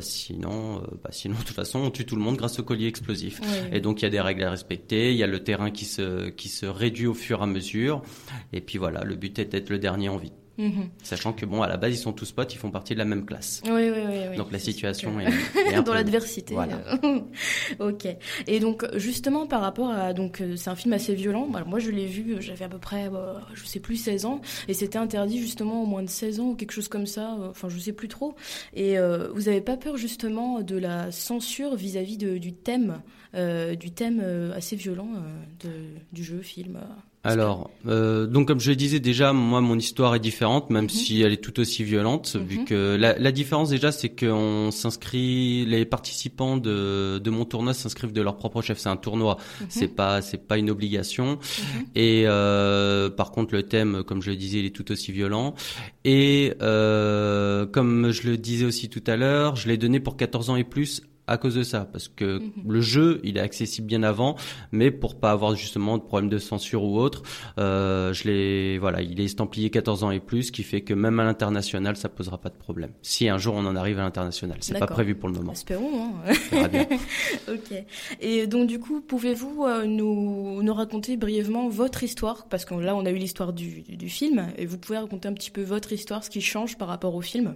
sinon, 0.00 0.82
bah 1.02 1.10
sinon, 1.10 1.36
de 1.38 1.44
toute 1.44 1.56
façon, 1.56 1.80
on 1.80 1.90
tue 1.90 2.04
tout 2.04 2.16
le 2.16 2.22
monde 2.22 2.36
grâce 2.36 2.58
au 2.58 2.62
collier 2.62 2.86
explosif. 2.86 3.40
Et 3.72 3.80
donc, 3.80 4.02
il 4.02 4.04
y 4.04 4.08
a 4.08 4.10
des 4.10 4.20
règles 4.20 4.44
à 4.44 4.50
respecter 4.50 4.89
il 4.92 5.16
y 5.16 5.22
a 5.22 5.26
le 5.26 5.42
terrain 5.42 5.70
qui 5.70 5.84
se, 5.84 6.28
qui 6.30 6.48
se 6.48 6.66
réduit 6.66 7.06
au 7.06 7.14
fur 7.14 7.40
et 7.40 7.42
à 7.42 7.46
mesure. 7.46 8.02
Et 8.52 8.60
puis 8.60 8.78
voilà, 8.78 9.04
le 9.04 9.16
but 9.16 9.38
est 9.38 9.46
d'être 9.46 9.70
le 9.70 9.78
dernier 9.78 10.08
en 10.08 10.16
vie. 10.16 10.32
Mhm. 10.60 10.90
Sachant 11.02 11.32
que 11.32 11.46
bon, 11.46 11.62
à 11.62 11.68
la 11.68 11.78
base, 11.78 11.94
ils 11.94 11.98
sont 11.98 12.12
tous 12.12 12.32
potes, 12.32 12.52
ils 12.52 12.58
font 12.58 12.70
partie 12.70 12.92
de 12.92 12.98
la 12.98 13.06
même 13.06 13.24
classe. 13.24 13.62
Oui, 13.64 13.90
oui, 13.90 14.02
oui. 14.30 14.36
donc 14.36 14.52
la 14.52 14.58
situation 14.58 15.18
est, 15.18 15.82
dans 15.82 15.94
l'adversité. 15.94 16.52
Voilà. 16.52 16.82
ok. 17.78 18.06
Et 18.46 18.60
donc 18.60 18.84
justement 18.94 19.46
par 19.46 19.62
rapport 19.62 19.90
à 19.90 20.12
donc 20.12 20.42
euh, 20.42 20.56
c'est 20.56 20.68
un 20.68 20.76
film 20.76 20.92
assez 20.92 21.14
violent. 21.14 21.48
moi, 21.66 21.78
je 21.78 21.90
l'ai 21.90 22.06
vu, 22.06 22.36
j'avais 22.40 22.66
à 22.66 22.68
peu 22.68 22.78
près, 22.78 23.08
bah, 23.08 23.40
je 23.54 23.64
sais 23.64 23.80
plus 23.80 23.96
16 23.96 24.26
ans, 24.26 24.42
et 24.68 24.74
c'était 24.74 24.98
interdit 24.98 25.40
justement 25.40 25.82
au 25.82 25.86
moins 25.86 26.02
de 26.02 26.10
16 26.10 26.40
ans 26.40 26.48
ou 26.50 26.54
quelque 26.54 26.72
chose 26.72 26.88
comme 26.88 27.06
ça. 27.06 27.36
Euh, 27.40 27.50
enfin, 27.50 27.70
je 27.70 27.78
sais 27.78 27.94
plus 27.94 28.08
trop. 28.08 28.34
Et 28.74 28.98
euh, 28.98 29.28
vous 29.32 29.48
avez 29.48 29.62
pas 29.62 29.78
peur 29.78 29.96
justement 29.96 30.60
de 30.60 30.76
la 30.76 31.10
censure 31.10 31.74
vis-à-vis 31.74 32.18
du 32.18 32.52
thème, 32.52 33.00
du 33.34 33.90
thème 33.92 34.52
assez 34.54 34.76
violent 34.76 35.08
de, 35.62 35.70
du 36.12 36.24
jeu, 36.24 36.40
film. 36.42 36.78
Alors, 37.22 37.70
euh, 37.86 38.26
donc 38.26 38.48
comme 38.48 38.60
je 38.60 38.70
le 38.70 38.76
disais 38.76 38.98
déjà, 38.98 39.34
moi 39.34 39.60
mon 39.60 39.76
histoire 39.76 40.14
est 40.14 40.20
différente, 40.20 40.70
même 40.70 40.84
mhm. 40.84 40.88
si 40.88 41.20
elle 41.20 41.34
est 41.34 41.42
tout 41.42 41.60
aussi 41.60 41.84
violente, 41.84 42.36
vu 42.36 42.60
mhm. 42.60 42.64
que 42.64 42.96
la, 42.98 43.18
la 43.18 43.30
différence 43.30 43.68
déjà 43.68 43.92
c'est 43.92 44.08
qu'on 44.08 44.70
s'inscrit, 44.70 45.66
les 45.66 45.84
participants 45.84 46.56
de, 46.56 47.18
de 47.18 47.30
mon 47.30 47.44
tournoi 47.44 47.74
s'inscrivent 47.74 48.14
de 48.14 48.22
leur 48.22 48.38
propre 48.38 48.62
chef. 48.62 48.78
C'est 48.78 48.88
un 48.88 48.96
tournoi, 48.96 49.36
mhm. 49.60 49.66
c'est 49.68 49.88
pas 49.88 50.22
c'est 50.22 50.48
pas 50.48 50.56
une 50.56 50.70
obligation. 50.70 51.38
Et 51.94 52.22
euh, 52.24 53.10
par 53.10 53.32
contre 53.32 53.54
le 53.54 53.64
thème, 53.64 54.02
comme 54.02 54.22
je 54.22 54.30
le 54.30 54.36
disais, 54.36 54.60
il 54.60 54.64
est 54.64 54.74
tout 54.74 54.90
aussi 54.90 55.12
violent. 55.12 55.54
Et 56.06 56.54
euh, 56.62 57.66
comme 57.66 58.12
je 58.12 58.30
le 58.30 58.38
disais 58.38 58.64
aussi 58.64 58.88
tout 58.88 59.04
à 59.06 59.16
l'heure, 59.16 59.56
je 59.56 59.68
l'ai 59.68 59.76
donné 59.76 60.00
pour 60.00 60.16
14 60.16 60.48
ans 60.48 60.56
et 60.56 60.64
plus 60.64 61.02
à 61.30 61.36
cause 61.36 61.54
de 61.54 61.62
ça, 61.62 61.88
parce 61.90 62.08
que 62.08 62.40
mhm. 62.40 62.52
le 62.66 62.80
jeu, 62.80 63.20
il 63.22 63.38
est 63.38 63.40
accessible 63.40 63.86
bien 63.86 64.02
avant, 64.02 64.34
mais 64.72 64.90
pour 64.90 65.14
pas 65.14 65.30
avoir 65.30 65.54
justement 65.54 65.96
de 65.96 66.02
problème 66.02 66.28
de 66.28 66.38
censure 66.38 66.82
ou 66.82 66.98
autre, 66.98 67.22
euh, 67.58 68.12
je 68.12 68.24
l'ai, 68.24 68.78
voilà, 68.78 69.00
il 69.00 69.20
est 69.20 69.24
estampillé 69.24 69.70
14 69.70 70.02
ans 70.02 70.10
et 70.10 70.18
plus, 70.18 70.44
ce 70.44 70.52
qui 70.52 70.64
fait 70.64 70.80
que 70.80 70.92
même 70.92 71.20
à 71.20 71.24
l'international, 71.24 71.96
ça 71.96 72.08
posera 72.08 72.38
pas 72.38 72.48
de 72.48 72.56
problème. 72.56 72.90
Si 73.02 73.28
un 73.28 73.38
jour 73.38 73.54
on 73.54 73.64
en 73.64 73.76
arrive 73.76 74.00
à 74.00 74.02
l'international, 74.02 74.58
c'est 74.60 74.78
pas 74.78 74.88
prévu 74.88 75.14
pour 75.14 75.28
le 75.28 75.36
moment. 75.36 75.52
Espérons. 75.52 76.14
Hein. 76.26 76.68
bien. 76.68 76.86
ok. 77.48 77.84
Et 78.20 78.48
donc 78.48 78.66
du 78.66 78.80
coup, 78.80 79.00
pouvez-vous 79.00 79.66
euh, 79.66 79.86
nous, 79.86 80.64
nous 80.64 80.74
raconter 80.74 81.16
brièvement 81.16 81.68
votre 81.68 82.02
histoire, 82.02 82.46
parce 82.48 82.64
que 82.64 82.74
là 82.74 82.96
on 82.96 83.06
a 83.06 83.10
eu 83.10 83.16
l'histoire 83.16 83.52
du, 83.52 83.82
du 83.82 84.08
film, 84.08 84.48
et 84.58 84.66
vous 84.66 84.78
pouvez 84.78 84.98
raconter 84.98 85.28
un 85.28 85.34
petit 85.34 85.52
peu 85.52 85.62
votre 85.62 85.92
histoire, 85.92 86.24
ce 86.24 86.30
qui 86.30 86.40
change 86.40 86.76
par 86.76 86.88
rapport 86.88 87.14
au 87.14 87.20
film? 87.20 87.54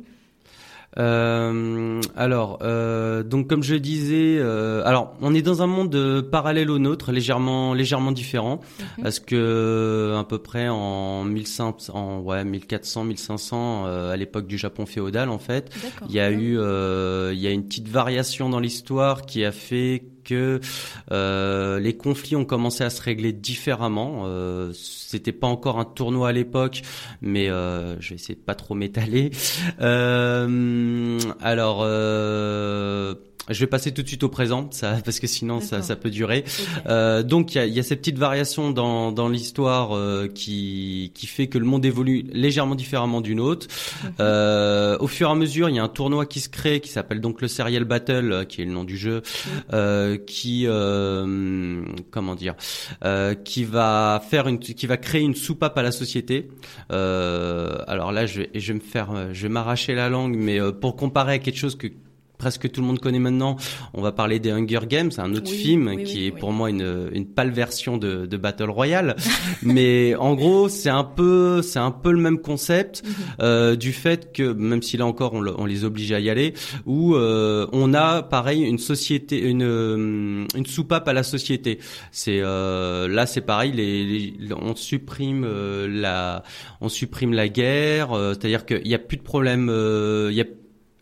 Euh, 0.99 2.01
alors, 2.17 2.59
euh, 2.63 3.23
donc 3.23 3.49
comme 3.49 3.63
je 3.63 3.75
disais, 3.75 4.39
euh, 4.39 4.83
alors 4.85 5.15
on 5.21 5.35
est 5.35 5.43
dans 5.43 5.63
un 5.63 5.67
monde 5.67 5.95
euh, 5.95 6.23
parallèle 6.23 6.71
au 6.71 6.79
nôtre, 6.79 7.11
légèrement, 7.11 7.75
légèrement 7.75 8.13
différent, 8.13 8.61
parce 9.03 9.19
que 9.19 10.15
à 10.19 10.25
peu 10.25 10.39
près 10.39 10.69
en 10.69 11.25
1500, 11.25 11.95
en 11.95 12.21
ouais 12.21 12.45
1400, 12.45 13.05
1500, 13.05 13.85
euh, 13.87 14.13
à 14.13 14.17
l'époque 14.17 14.47
du 14.47 14.59
Japon 14.59 14.87
féodal 14.87 15.31
en 15.31 15.39
fait, 15.39 15.75
il 16.09 16.15
y 16.15 16.21
a 16.21 16.31
eu, 16.31 16.59
euh, 16.59 17.33
il 17.35 17.41
y 17.41 17.47
a 17.47 17.51
une 17.51 17.65
petite 17.65 17.89
variation 17.89 18.49
dans 18.49 18.61
l'histoire 18.61 19.23
qui 19.23 19.45
a 19.45 19.53
fait 19.53 20.05
que 20.25 20.61
euh, 21.13 21.79
les 21.79 21.97
conflits 21.97 22.37
ont 22.37 22.45
commencé 22.45 22.83
à 22.83 22.91
se 22.91 23.01
régler 23.03 23.33
différemment. 23.33 24.23
Euh, 24.25 24.73
C'était 24.75 25.33
pas 25.33 25.47
encore 25.47 25.79
un 25.79 25.85
tournoi 25.85 26.31
à 26.31 26.33
l'époque, 26.33 26.83
mais 27.21 27.49
euh, 27.51 28.01
je 28.01 28.11
vais 28.11 28.15
essayer 28.17 28.35
de 28.35 28.41
pas 28.41 28.55
trop 28.55 28.75
m'étaler. 28.75 29.31
Euh, 29.81 31.19
alors, 31.41 31.81
euh, 31.83 33.15
je 33.49 33.61
vais 33.61 33.67
passer 33.67 33.93
tout 33.93 34.03
de 34.03 34.09
suite 34.09 34.23
au 34.23 34.29
présent, 34.29 34.69
ça, 34.71 34.99
parce 35.05 35.21
que 35.21 35.27
sinon 35.27 35.61
ça, 35.61 35.83
ça 35.83 35.97
peut 35.97 36.11
durer. 36.11 36.45
Euh, 36.87 37.23
donc 37.23 37.55
il 37.55 37.59
y 37.59 37.61
a, 37.61 37.67
y 37.67 37.79
a 37.79 37.83
ces 37.83 37.97
petites 37.97 38.19
variations 38.19 38.71
dans, 38.71 39.13
dans 39.13 39.29
l'histoire 39.29 39.97
euh, 39.97 40.29
qui, 40.29 41.13
qui 41.15 41.27
fait 41.27 41.47
que 41.47 41.59
le 41.59 41.67
monde 41.67 41.85
évolue 41.85 42.25
légèrement 42.33 42.75
différemment 42.75 43.21
d'une 43.21 43.41
autre. 43.41 43.67
Mhm. 44.05 44.11
Euh, 44.21 44.97
au 45.01 45.07
fur 45.07 45.29
et 45.29 45.33
à 45.33 45.35
mesure, 45.35 45.69
il 45.69 45.77
y 45.77 45.79
a 45.79 45.83
un 45.85 45.89
tournoi 45.89 46.27
qui 46.27 46.41
se 46.41 46.49
crée 46.49 46.81
qui 46.81 46.91
s'appelle 46.91 47.21
donc 47.21 47.41
le 47.41 47.49
Serial 47.49 47.85
Battle, 47.85 48.33
euh, 48.33 48.45
qui 48.45 48.63
est 48.63 48.65
le 48.65 48.73
nom 48.73 48.85
du 48.85 48.97
jeu, 48.97 49.23
euh, 49.73 50.17
qui 50.17 50.67
euh, 50.67 51.83
comment 52.11 52.35
dire, 52.35 52.55
euh, 53.05 53.35
qui 53.35 53.65
va 53.65 54.23
faire 54.29 54.49
une, 54.49 54.59
qui 54.59 54.87
va 54.87 54.97
créer 54.97 55.23
une 55.23 55.35
soupape 55.35 55.77
à 55.79 55.83
la 55.83 55.93
société. 55.93 56.49
Euh, 56.93 57.77
alors 57.87 58.13
là, 58.13 58.27
je 58.27 58.43
vais, 58.43 58.51
je 58.55 58.73
vais 58.73 58.79
me 58.79 58.85
faire, 58.85 59.33
je 59.33 59.43
vais 59.43 59.49
m'arracher 59.49 59.95
la 59.95 60.09
langue, 60.09 60.37
mais 60.37 60.61
euh, 60.61 60.73
pour 60.73 60.97
comparer 60.97 61.35
à 61.35 61.39
quelque 61.39 61.59
chose 61.59 61.77
que 61.77 61.89
presque 62.39 62.71
tout 62.71 62.81
le 62.81 62.87
monde 62.87 62.99
connaît 63.01 63.19
maintenant. 63.19 63.57
On 63.95 64.03
va 64.03 64.13
parler 64.13 64.39
des 64.39 64.51
Hunger 64.51 64.81
Games, 64.89 65.11
un 65.19 65.33
autre 65.35 65.51
Oui, 65.51 65.57
film 65.57 65.93
oui, 65.97 66.05
qui 66.05 66.17
oui, 66.19 66.27
est 66.27 66.31
pour 66.33 66.53
moi 66.53 66.69
une, 66.71 67.09
une 67.13 67.27
pâle 67.27 67.51
version 67.51 67.97
de, 67.97 68.27
de 68.27 68.37
Battle 68.37 68.71
Royale. 68.71 69.17
Mais 69.63 70.15
en 70.17 70.35
gros, 70.35 70.69
c'est 70.69 70.89
un 70.91 71.05
peu, 71.05 71.63
c'est 71.63 71.79
un 71.79 71.91
peu 71.91 72.11
le 72.13 72.19
même 72.21 72.39
concept 72.39 73.03
Mhm. 73.05 73.11
euh, 73.41 73.77
du 73.77 73.93
fait 73.93 74.33
que 74.33 74.53
même 74.53 74.83
si 74.83 74.97
là 74.97 75.07
encore 75.07 75.35
on, 75.35 75.45
on 75.47 75.65
les 75.67 75.85
oblige 75.85 76.13
à 76.13 76.21
y 76.21 76.29
aller, 76.31 76.55
où 76.87 77.15
euh, 77.15 77.67
on 77.73 77.95
a 77.95 78.23
pareil 78.23 78.63
une 78.63 78.79
société, 78.79 79.41
une 79.41 79.63
euh, 79.63 80.45
une 80.55 80.67
soupape 80.67 81.07
à 81.09 81.13
la 81.13 81.23
société. 81.23 81.79
C'est 82.13 82.41
euh, 82.41 83.09
là 83.09 83.27
c'est 83.27 83.41
pareil, 83.41 83.73
les, 83.73 84.05
les- 84.05 84.55
on 84.55 84.75
supprime 84.77 85.45
euh, 85.47 85.87
la, 85.89 86.43
on 86.81 86.89
supprime 86.89 87.33
la 87.33 87.49
guerre, 87.49 88.13
euh, 88.13 88.33
c'est-à-dire 88.35 88.65
qu'il 88.67 88.87
y 88.87 88.95
a 88.95 88.99
plus 88.99 89.17
de 89.17 89.23
problème, 89.23 89.65
il 90.31 90.35
y 90.35 90.41
a 90.41 90.45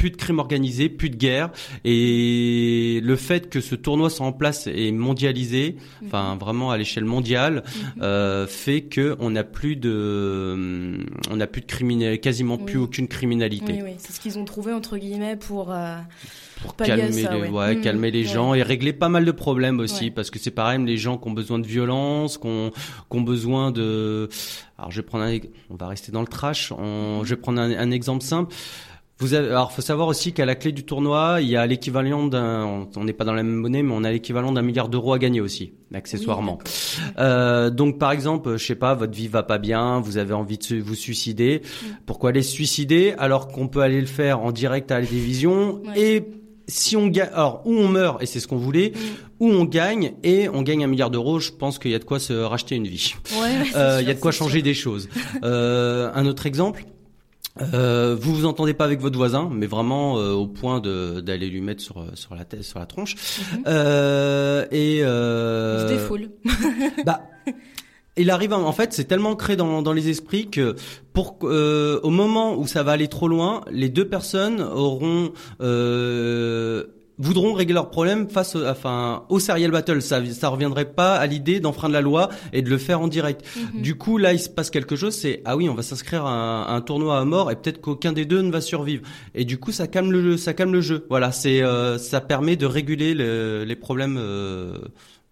plus 0.02 0.10
de 0.10 0.16
crimes 0.16 0.40
organisés, 0.40 0.88
plus 0.88 1.10
de 1.10 1.14
guerre, 1.16 1.50
et 1.84 3.00
le 3.04 3.14
fait 3.14 3.48
que 3.48 3.60
ce 3.60 3.76
tournoi 3.76 4.10
soit 4.10 4.26
en 4.26 4.32
place 4.32 4.66
et 4.66 4.90
mondialisé, 4.90 5.76
enfin 6.04 6.36
vraiment 6.40 6.72
à 6.72 6.76
l'échelle 6.76 7.04
mondiale, 7.04 7.62
Mhm. 7.96 8.02
euh, 8.02 8.46
fait 8.48 8.82
que 8.82 9.14
on 9.20 9.30
n'a 9.30 9.44
plus 9.44 9.76
de, 9.76 10.98
on 11.30 11.36
n'a 11.36 11.46
plus 11.46 11.60
de 11.60 11.66
criminel, 11.66 12.18
quasiment 12.18 12.58
plus 12.58 12.78
Oui. 12.78 12.82
aucune 12.84 13.06
criminalité. 13.06 13.74
Oui, 13.74 13.80
oui, 13.84 13.90
c'est 13.98 14.12
ce 14.12 14.18
qu'ils 14.18 14.40
ont 14.40 14.44
trouvé 14.44 14.72
entre 14.72 14.96
guillemets 14.98 15.36
pour. 15.36 15.70
euh, 15.70 15.98
pour 16.62 16.74
à 16.80 16.84
calmer 16.86 17.22
ça, 17.22 17.34
les, 17.34 17.40
ouais. 17.42 17.48
ouais, 17.48 17.74
Mhm, 17.76 17.80
calmer 17.82 18.10
les 18.12 18.20
ouais. 18.22 18.32
gens 18.32 18.54
et 18.54 18.62
régler 18.62 18.92
pas 18.92 19.08
mal 19.08 19.24
de 19.24 19.32
problèmes 19.32 19.80
aussi 19.80 20.10
parce 20.12 20.30
que 20.30 20.38
c'est 20.38 20.52
pareil 20.52 20.78
les 20.84 20.96
gens 20.96 21.16
qui 21.18 21.28
ont 21.28 21.32
besoin 21.32 21.58
de 21.58 21.66
violence 21.66 22.38
qui 22.38 22.46
ont, 22.46 22.70
qui 22.70 23.16
ont 23.16 23.20
besoin 23.20 23.72
de 23.72 24.28
alors 24.78 24.92
je 24.92 25.00
vais 25.00 25.02
prendre 25.06 25.24
un 25.24 25.36
on 25.70 25.74
va 25.74 25.88
rester 25.88 26.12
dans 26.12 26.20
le 26.20 26.28
trash 26.28 26.70
on, 26.70 27.24
je 27.24 27.30
vais 27.34 27.40
prendre 27.40 27.60
un, 27.60 27.72
un 27.72 27.90
exemple 27.90 28.22
simple 28.22 28.54
vous 29.22 29.35
avez, 29.35 29.48
alors, 29.48 29.70
faut 29.72 29.82
savoir 29.82 30.08
aussi 30.08 30.32
qu'à 30.32 30.44
la 30.44 30.54
clé 30.54 30.72
du 30.72 30.85
tournoi, 30.85 31.38
il 31.40 31.48
y 31.48 31.56
a 31.56 31.64
l'équivalent 31.66 32.26
d'un, 32.26 32.87
on- 32.96 33.04
n'est 33.04 33.12
pas 33.12 33.24
dans 33.24 33.32
la 33.35 33.42
même 33.42 33.54
monnaie, 33.54 33.82
mais 33.82 33.94
on 33.94 34.04
a 34.04 34.11
l'équivalent 34.11 34.50
d'un 34.52 34.62
milliard 34.62 34.88
d'euros 34.88 35.12
à 35.12 35.18
gagner 35.18 35.40
aussi, 35.40 35.72
accessoirement. 35.94 36.58
oui, 36.64 37.02
Euh, 37.18 37.70
donc 37.70 37.98
par 37.98 38.11
exemple, 38.12 38.56
je 38.56 38.64
sais 38.66 38.74
pas, 38.74 38.94
votre 38.94 39.12
vie 39.14 39.28
va 39.28 39.42
pas 39.42 39.58
bien, 39.58 40.00
vous 40.00 40.16
avez 40.18 40.35
envie 40.35 40.58
de 40.58 40.80
vous 40.80 40.94
suicider. 40.94 41.62
Mm. 41.64 41.87
Pourquoi 42.06 42.30
aller 42.30 42.42
se 42.42 42.52
suicider 42.52 43.14
alors 43.18 43.48
qu'on 43.48 43.68
peut 43.68 43.80
aller 43.82 44.00
le 44.00 44.06
faire 44.06 44.40
en 44.40 44.50
direct 44.52 44.90
à 44.90 45.00
la 45.00 45.06
télévision 45.06 45.80
Ouais. 45.87 46.00
et 46.00 46.24
si 46.68 46.96
on 46.96 47.08
gagne, 47.08 47.28
alors 47.35 47.61
où 47.66 47.74
on 47.74 47.88
meurt 47.88 48.22
et 48.22 48.26
c'est 48.26 48.38
ce 48.40 48.46
qu'on 48.48 48.56
voulait, 48.56 48.92
Mm. 48.94 48.98
où 49.40 49.48
on 49.50 49.64
gagne 49.64 50.12
et 50.22 50.48
on 50.48 50.62
gagne 50.62 50.85
un 50.85 50.87
milliard 50.87 51.11
d'euros, 51.11 51.38
je 51.40 51.50
pense 51.50 51.78
qu'il 51.78 51.90
y 51.90 51.94
a 51.94 51.98
de 51.98 52.04
quoi 52.04 52.18
se 52.18 52.32
racheter 52.32 52.76
une 52.76 52.87
vie. 52.87 53.14
Ouais, 53.32 53.40
ouais, 53.40 53.48
c'est 53.70 53.76
Euh, 53.76 53.98
Il 54.00 54.06
y 54.08 54.11
a 54.11 54.14
de 54.14 54.20
quoi 54.20 54.30
changer 54.32 54.58
sûr. 54.58 54.62
des 54.64 54.74
choses. 54.74 55.08
Euh, 55.44 56.11
un 56.14 56.24
autre 56.26 56.46
exemple. 56.46 56.85
Euh, 57.60 58.16
vous 58.18 58.34
vous 58.34 58.46
entendez 58.46 58.72
pas 58.72 58.84
avec 58.84 59.00
votre 59.00 59.16
voisin, 59.16 59.50
mais 59.52 59.66
vraiment 59.66 60.18
euh, 60.18 60.32
au 60.32 60.46
point 60.46 60.80
d'aller 60.80 61.48
lui 61.48 61.60
mettre 61.60 61.82
sur 61.82 62.06
sur 62.14 62.34
la 62.34 62.44
tête, 62.44 62.62
sur 62.62 62.78
la 62.78 62.86
tronche. 62.86 63.14
Mhm. 63.14 63.64
Euh, 63.66 64.66
et 64.70 64.98
Il 64.98 65.02
euh, 65.02 65.88
se 65.88 65.94
défoule. 65.94 66.30
bah, 67.04 67.20
il 68.16 68.30
arrive, 68.30 68.52
en 68.52 68.72
fait, 68.72 68.92
c'est 68.92 69.04
tellement 69.04 69.30
ancré 69.30 69.56
dans, 69.56 69.80
dans 69.80 69.92
les 69.92 70.10
esprits 70.10 70.50
que 70.50 70.76
pour 71.14 71.38
euh, 71.44 71.98
au 72.02 72.10
moment 72.10 72.56
où 72.58 72.66
ça 72.66 72.82
va 72.82 72.92
aller 72.92 73.08
trop 73.08 73.28
loin, 73.28 73.62
les 73.70 73.88
deux 73.88 74.06
personnes 74.06 74.60
auront 74.60 75.32
euh, 75.62 76.84
voudront 77.18 77.53
régler 77.53 77.75
leurs 77.75 77.90
problèmes 77.90 78.29
face 78.29 78.57
au, 78.57 78.66
enfin 78.66 79.25
au 79.29 79.38
serial 79.38 79.70
battle. 79.70 80.01
Ça 80.03 80.25
ça 80.27 80.48
reviendrait 80.48 80.92
pas 80.92 81.14
à 81.16 81.27
l'idée 81.27 81.61
d'enfreindre 81.61 81.92
la 81.94 82.01
loi 82.01 82.31
et 82.53 82.62
de 82.62 82.70
le 82.70 82.79
faire 82.79 83.01
en 83.01 83.09
direct. 83.09 83.44
Mhm. 83.75 83.83
Du 83.83 83.94
coup, 83.96 84.18
là, 84.18 84.33
il 84.33 84.38
se 84.40 84.48
passe 84.48 84.70
quelque 84.70 84.96
chose. 84.96 85.14
C'est 85.14 85.42
ah 85.44 85.57
oui, 85.57 85.68
on 85.68 85.75
va 85.75 85.83
s'inscrire 85.83 86.25
à 86.27 86.31
un, 86.33 86.62
à 86.62 86.72
un 86.72 86.81
tournoi 86.81 87.18
à 87.18 87.25
mort 87.25 87.51
et 87.51 87.57
peut-être 87.57 87.81
qu'aucun 87.81 88.12
des 88.12 88.25
deux 88.25 88.40
ne 88.42 88.51
va 88.51 88.61
survivre. 88.61 89.03
Et 89.35 89.44
du 89.44 89.59
coup, 89.59 89.72
ça 89.72 89.87
calme 89.87 90.11
le 90.11 90.22
jeu, 90.22 90.37
ça 90.37 90.55
calme 90.55 90.72
le 90.72 90.81
jeu. 90.81 91.07
Voilà, 91.09 91.33
c'est 91.33 91.62
euh, 91.62 91.98
ça 91.98 92.20
permet 92.20 92.57
de 92.57 92.66
réguler 92.66 93.14
le- 93.14 93.64
les 93.64 93.77
problèmes. 93.77 94.16
euh, 94.18 94.79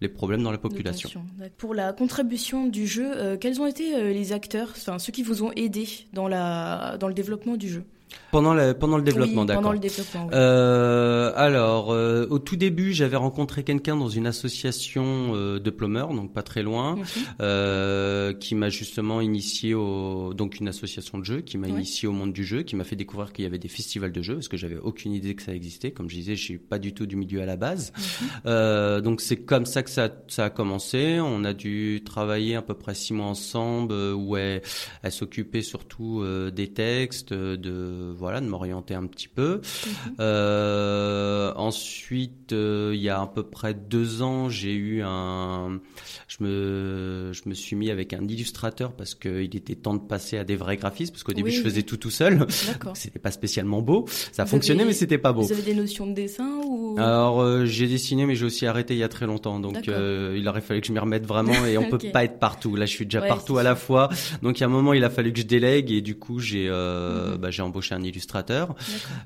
les 0.03 0.09
problèmes 0.09 0.43
dans 0.43 0.51
la 0.51 0.57
population. 0.57 1.11
Pour 1.59 1.75
la 1.75 1.93
contribution 1.93 2.67
du 2.67 2.87
jeu, 2.87 3.05
euh, 3.15 3.37
quels 3.37 3.61
ont 3.61 3.67
été 3.67 4.15
les 4.15 4.33
acteurs, 4.33 4.69
enfin 4.75 4.99
ceux 4.99 5.13
qui 5.13 5.23
vous 5.23 5.43
ont 5.43 5.53
aidé 5.57 5.87
dans 6.15 6.27
la 6.27 6.97
dans 6.99 7.07
le 7.07 7.13
développement 7.13 7.57
du 7.59 7.69
jeu? 7.69 7.85
Pendant, 8.33 8.55
la, 8.55 8.75
pendant 8.75 8.97
le 8.97 9.03
développement, 9.03 9.41
Oui, 9.43 9.47
d'accord. 9.49 9.63
Pendant 9.63 9.73
le 9.73 9.79
développement. 9.81 10.25
oui. 10.27 10.31
Euh, 10.35 11.33
alors, 11.35 11.91
euh, 11.93 12.27
au 12.31 12.39
tout 12.39 12.55
début, 12.57 12.93
j'avais 12.93 13.17
rencontré 13.17 13.65
quelqu'un 13.65 13.97
dans 13.97 14.09
une 14.09 14.27
association 14.27 15.33
euh, 15.35 15.59
de 15.59 15.71
plomeurs, 15.71 16.15
donc 16.15 16.33
pas 16.33 16.43
très 16.43 16.63
loin, 16.63 16.95
Mhm. 16.97 17.05
euh, 17.41 18.33
qui 18.35 18.55
m'a 18.55 18.69
justement 18.69 19.21
initié 19.21 19.75
au 19.75 20.33
donc 20.35 20.61
une 20.61 20.69
association 20.69 21.19
de 21.19 21.25
jeux, 21.25 21.41
qui 21.41 21.59
m'a 21.59 21.69
initié 21.69 22.07
au 22.09 22.13
monde 22.13 22.33
du 22.33 22.45
jeu, 22.45 22.63
qui 22.63 22.77
m'a 22.77 22.85
fait 22.85 22.97
découvrir 22.97 23.33
qu'il 23.33 23.43
y 23.45 23.47
avait 23.47 23.59
des 23.59 23.69
festivals 23.69 24.13
de 24.13 24.23
jeux, 24.23 24.35
parce 24.35 24.49
que 24.49 24.57
j'avais 24.57 24.77
aucune 24.79 25.13
idée 25.13 25.35
que 25.35 25.43
ça 25.43 25.53
existait. 25.55 25.91
Comme 25.91 26.09
je 26.09 26.15
disais, 26.17 26.37
je 26.37 26.43
suis 26.45 26.59
pas 26.59 26.79
du 26.79 26.93
tout 26.95 27.07
du 27.07 27.17
milieu 27.17 27.43
à 27.43 27.47
la 27.47 27.57
base. 27.57 27.93
Mhm. 27.99 28.27
Euh, 28.47 29.01
donc 29.01 29.21
c'est 29.21 29.39
comme 29.39 29.67
ça 29.67 29.83
que 29.83 29.91
ça, 29.91 30.09
ça 30.29 30.45
a 30.47 30.51
commencé. 30.51 31.19
On 31.21 31.43
a 31.45 31.53
dû 31.53 32.03
travailler 32.05 32.55
à 32.55 32.63
peu 32.63 32.75
près 32.75 32.95
six 32.95 33.13
mois 33.13 33.27
ensemble, 33.27 33.93
euh, 33.93 34.15
où 34.15 34.37
elle, 34.37 34.63
elle 35.03 35.13
s'occupait 35.13 35.63
surtout 35.63 36.21
euh, 36.23 36.51
des 36.51 36.69
textes, 36.69 37.33
euh, 37.33 37.57
de 38.01 38.13
voilà, 38.17 38.41
de 38.41 38.47
m'orienter 38.47 38.95
un 38.95 39.07
petit 39.07 39.29
peu. 39.29 39.61
Mhm. 39.87 40.15
Euh, 40.21 41.53
ensuite, 41.57 42.53
euh, 42.53 42.93
il 42.95 43.01
y 43.01 43.09
a 43.09 43.21
à 43.21 43.27
peu 43.27 43.43
près 43.43 43.75
deux 43.75 44.23
ans, 44.23 44.49
j'ai 44.49 44.75
eu 44.75 45.03
un, 45.05 45.81
je 46.29 46.37
me, 46.45 47.31
je 47.33 47.43
me 47.49 47.55
suis 47.55 47.77
mis 47.77 47.91
avec 47.91 48.13
un 48.13 48.27
illustrateur 48.27 48.93
parce 48.93 49.15
qu'il 49.15 49.55
était 49.57 49.75
temps 49.75 49.95
de 49.95 50.01
passer 50.01 50.39
à 50.39 50.45
des 50.45 50.57
vrais 50.57 50.77
graphismes, 50.77 51.13
parce 51.13 51.23
qu'au 51.23 51.33
début 51.33 51.51
Oui, 51.51 51.57
je 51.57 51.63
faisais 51.63 51.83
tout 51.83 51.97
tout 51.97 52.11
seul. 52.11 52.47
C'était 52.95 53.19
pas 53.19 53.31
spécialement 53.31 53.83
beau. 53.83 54.07
Ça 54.33 54.45
Vous 54.45 54.51
fonctionnait, 54.51 54.81
avez- 54.83 54.89
mais 54.91 54.95
c'était 54.95 55.19
pas 55.19 55.33
beau. 55.33 55.43
Vous 55.43 55.53
avez 55.53 55.63
des 55.63 55.75
notions 55.75 56.07
de 56.07 56.13
dessin 56.15 56.49
ou? 56.67 56.97
Alors 56.99 57.41
euh, 57.41 57.65
j'ai 57.67 57.87
dessiné 57.87 58.27
mais 58.27 58.35
j'ai 58.35 58.45
aussi 58.45 58.67
arrêté 58.67 58.95
il 58.95 58.99
y 58.99 59.03
a 59.05 59.09
très 59.09 59.27
longtemps 59.27 59.61
donc 59.61 59.89
euh, 59.89 60.35
il 60.37 60.47
aurait 60.49 60.61
fallu 60.61 60.81
que 60.81 60.87
je 60.89 60.93
m'y 60.93 60.99
remette 60.99 61.25
vraiment 61.25 61.65
et 61.67 61.79
on 61.79 61.85
peut 61.89 61.97
Ok. 61.97 62.11
pas 62.13 62.25
être 62.25 62.39
partout 62.39 62.75
là 62.77 62.85
je 62.85 62.91
suis 62.91 63.05
déjà 63.07 63.21
Ouais, 63.21 63.29
partout 63.29 63.59
à 63.59 63.63
la 63.63 63.77
fois 63.77 64.09
donc 64.43 64.59
il 64.59 64.63
y 64.63 64.65
a 64.65 64.67
un 64.67 64.71
moment 64.71 64.93
il 64.93 65.05
a 65.05 65.11
fallu 65.11 65.33
que 65.33 65.39
je 65.41 65.47
délègue 65.47 65.91
et 65.93 66.01
du 66.01 66.17
coup 66.17 66.41
j'ai 66.41 66.67
euh, 66.69 67.33
Mhm. 67.33 67.37
bah, 67.39 67.51
j'ai 67.51 67.63
embauché 67.63 67.90
un 67.95 68.03
illustrateur. 68.03 68.75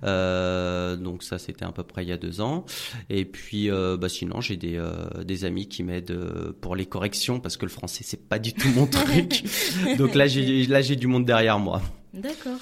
Euh, 0.04 0.96
donc 0.96 1.22
ça 1.22 1.38
c'était 1.38 1.64
à 1.64 1.72
peu 1.72 1.82
près 1.82 2.04
il 2.04 2.08
y 2.08 2.12
a 2.12 2.16
deux 2.16 2.40
ans. 2.40 2.64
Et 3.10 3.24
puis 3.24 3.70
euh, 3.70 3.96
bah 3.96 4.08
sinon 4.08 4.40
j'ai 4.40 4.56
des 4.56 4.76
euh, 4.76 5.24
des 5.24 5.44
amis 5.44 5.68
qui 5.68 5.82
m'aident 5.82 6.52
pour 6.60 6.76
les 6.76 6.86
corrections 6.86 7.40
parce 7.40 7.56
que 7.56 7.64
le 7.64 7.70
français 7.70 8.04
c'est 8.04 8.28
pas 8.28 8.38
du 8.38 8.52
tout 8.52 8.68
mon 8.70 8.86
truc. 8.88 9.44
Donc 9.98 10.14
là 10.14 10.26
j'ai 10.26 10.66
là 10.66 10.82
j'ai 10.82 10.96
du 10.96 11.06
monde 11.06 11.24
derrière 11.24 11.58
moi. 11.58 11.82
D'accord. 12.12 12.60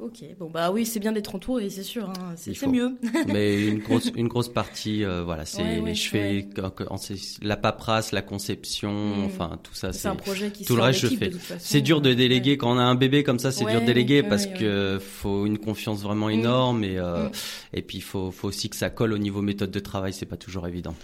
Ok. 0.00 0.24
Bon 0.40 0.50
bah 0.50 0.72
oui, 0.72 0.84
c'est 0.84 0.98
bien 0.98 1.12
d'être 1.12 1.36
entouré, 1.36 1.70
c'est 1.70 1.84
sûr. 1.84 2.10
hein. 2.10 2.34
C'est 2.36 2.66
mieux. 2.66 2.96
mais 3.28 3.68
une 3.68 3.78
grosse 3.78 4.10
une 4.16 4.26
grosse 4.26 4.48
partie 4.52 5.04
euh, 5.04 5.22
voilà 5.22 5.44
c'est 5.46 5.62
Ouais, 5.62 5.78
ouais, 5.78 5.94
je 5.94 6.08
fais 6.08 6.46
ouais. 6.60 7.16
la 7.42 7.56
paperasse 7.56 8.10
la 8.10 8.20
conception 8.20 8.92
Mm. 8.92 9.24
enfin 9.26 9.58
tout 9.62 9.72
ça 9.74 9.92
C'est 9.92 10.00
c'est 10.00 10.08
un 10.08 10.16
projet 10.16 10.50
qui 10.50 10.64
tout 10.64 10.74
le 10.74 10.82
reste, 10.82 10.98
je 11.00 11.06
fais. 11.06 11.30
c'est 11.58 11.80
dur 11.80 12.00
de 12.00 12.12
déléguer 12.12 12.56
quand 12.58 12.74
on 12.74 12.78
a 12.78 12.82
un 12.82 12.96
bébé 12.96 13.22
comme 13.22 13.38
ça 13.38 13.52
c'est 13.52 13.64
dur 13.66 13.80
de 13.80 13.86
déléguer 13.86 14.22
parce 14.24 14.46
que 14.46 14.98
faut 15.00 15.46
une 15.46 15.58
confiance 15.58 16.02
vraiment 16.02 16.26
Mm. 16.26 16.30
énorme 16.32 16.84
et 16.84 16.98
euh, 16.98 17.28
Mm. 17.28 17.32
et 17.74 17.82
puis 17.82 17.98
il 17.98 18.02
faut 18.02 18.32
faut 18.32 18.48
aussi 18.48 18.68
que 18.68 18.76
ça 18.76 18.90
colle 18.90 19.12
au 19.12 19.18
niveau 19.18 19.42
méthode 19.42 19.70
de 19.70 19.80
travail 19.80 20.12
c'est 20.12 20.26
pas 20.26 20.36
toujours 20.36 20.66
évident 20.66 20.94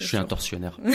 je 0.00 0.06
suis 0.06 0.16
un 0.16 0.24
tortionnaire 0.24 0.78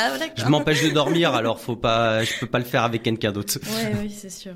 Ah. 0.00 0.16
Je 0.36 0.44
m'empêche 0.46 0.82
de 0.84 0.90
dormir, 0.90 1.34
alors 1.34 1.60
faut 1.60 1.76
pas, 1.76 2.22
je 2.22 2.38
peux 2.38 2.46
pas 2.46 2.58
le 2.58 2.64
faire 2.64 2.84
avec 2.84 3.02
quelqu'un 3.02 3.32
d'autre. 3.32 3.58
Ouais, 3.58 3.92
oui, 4.00 4.10
c'est 4.10 4.30
sûr. 4.30 4.52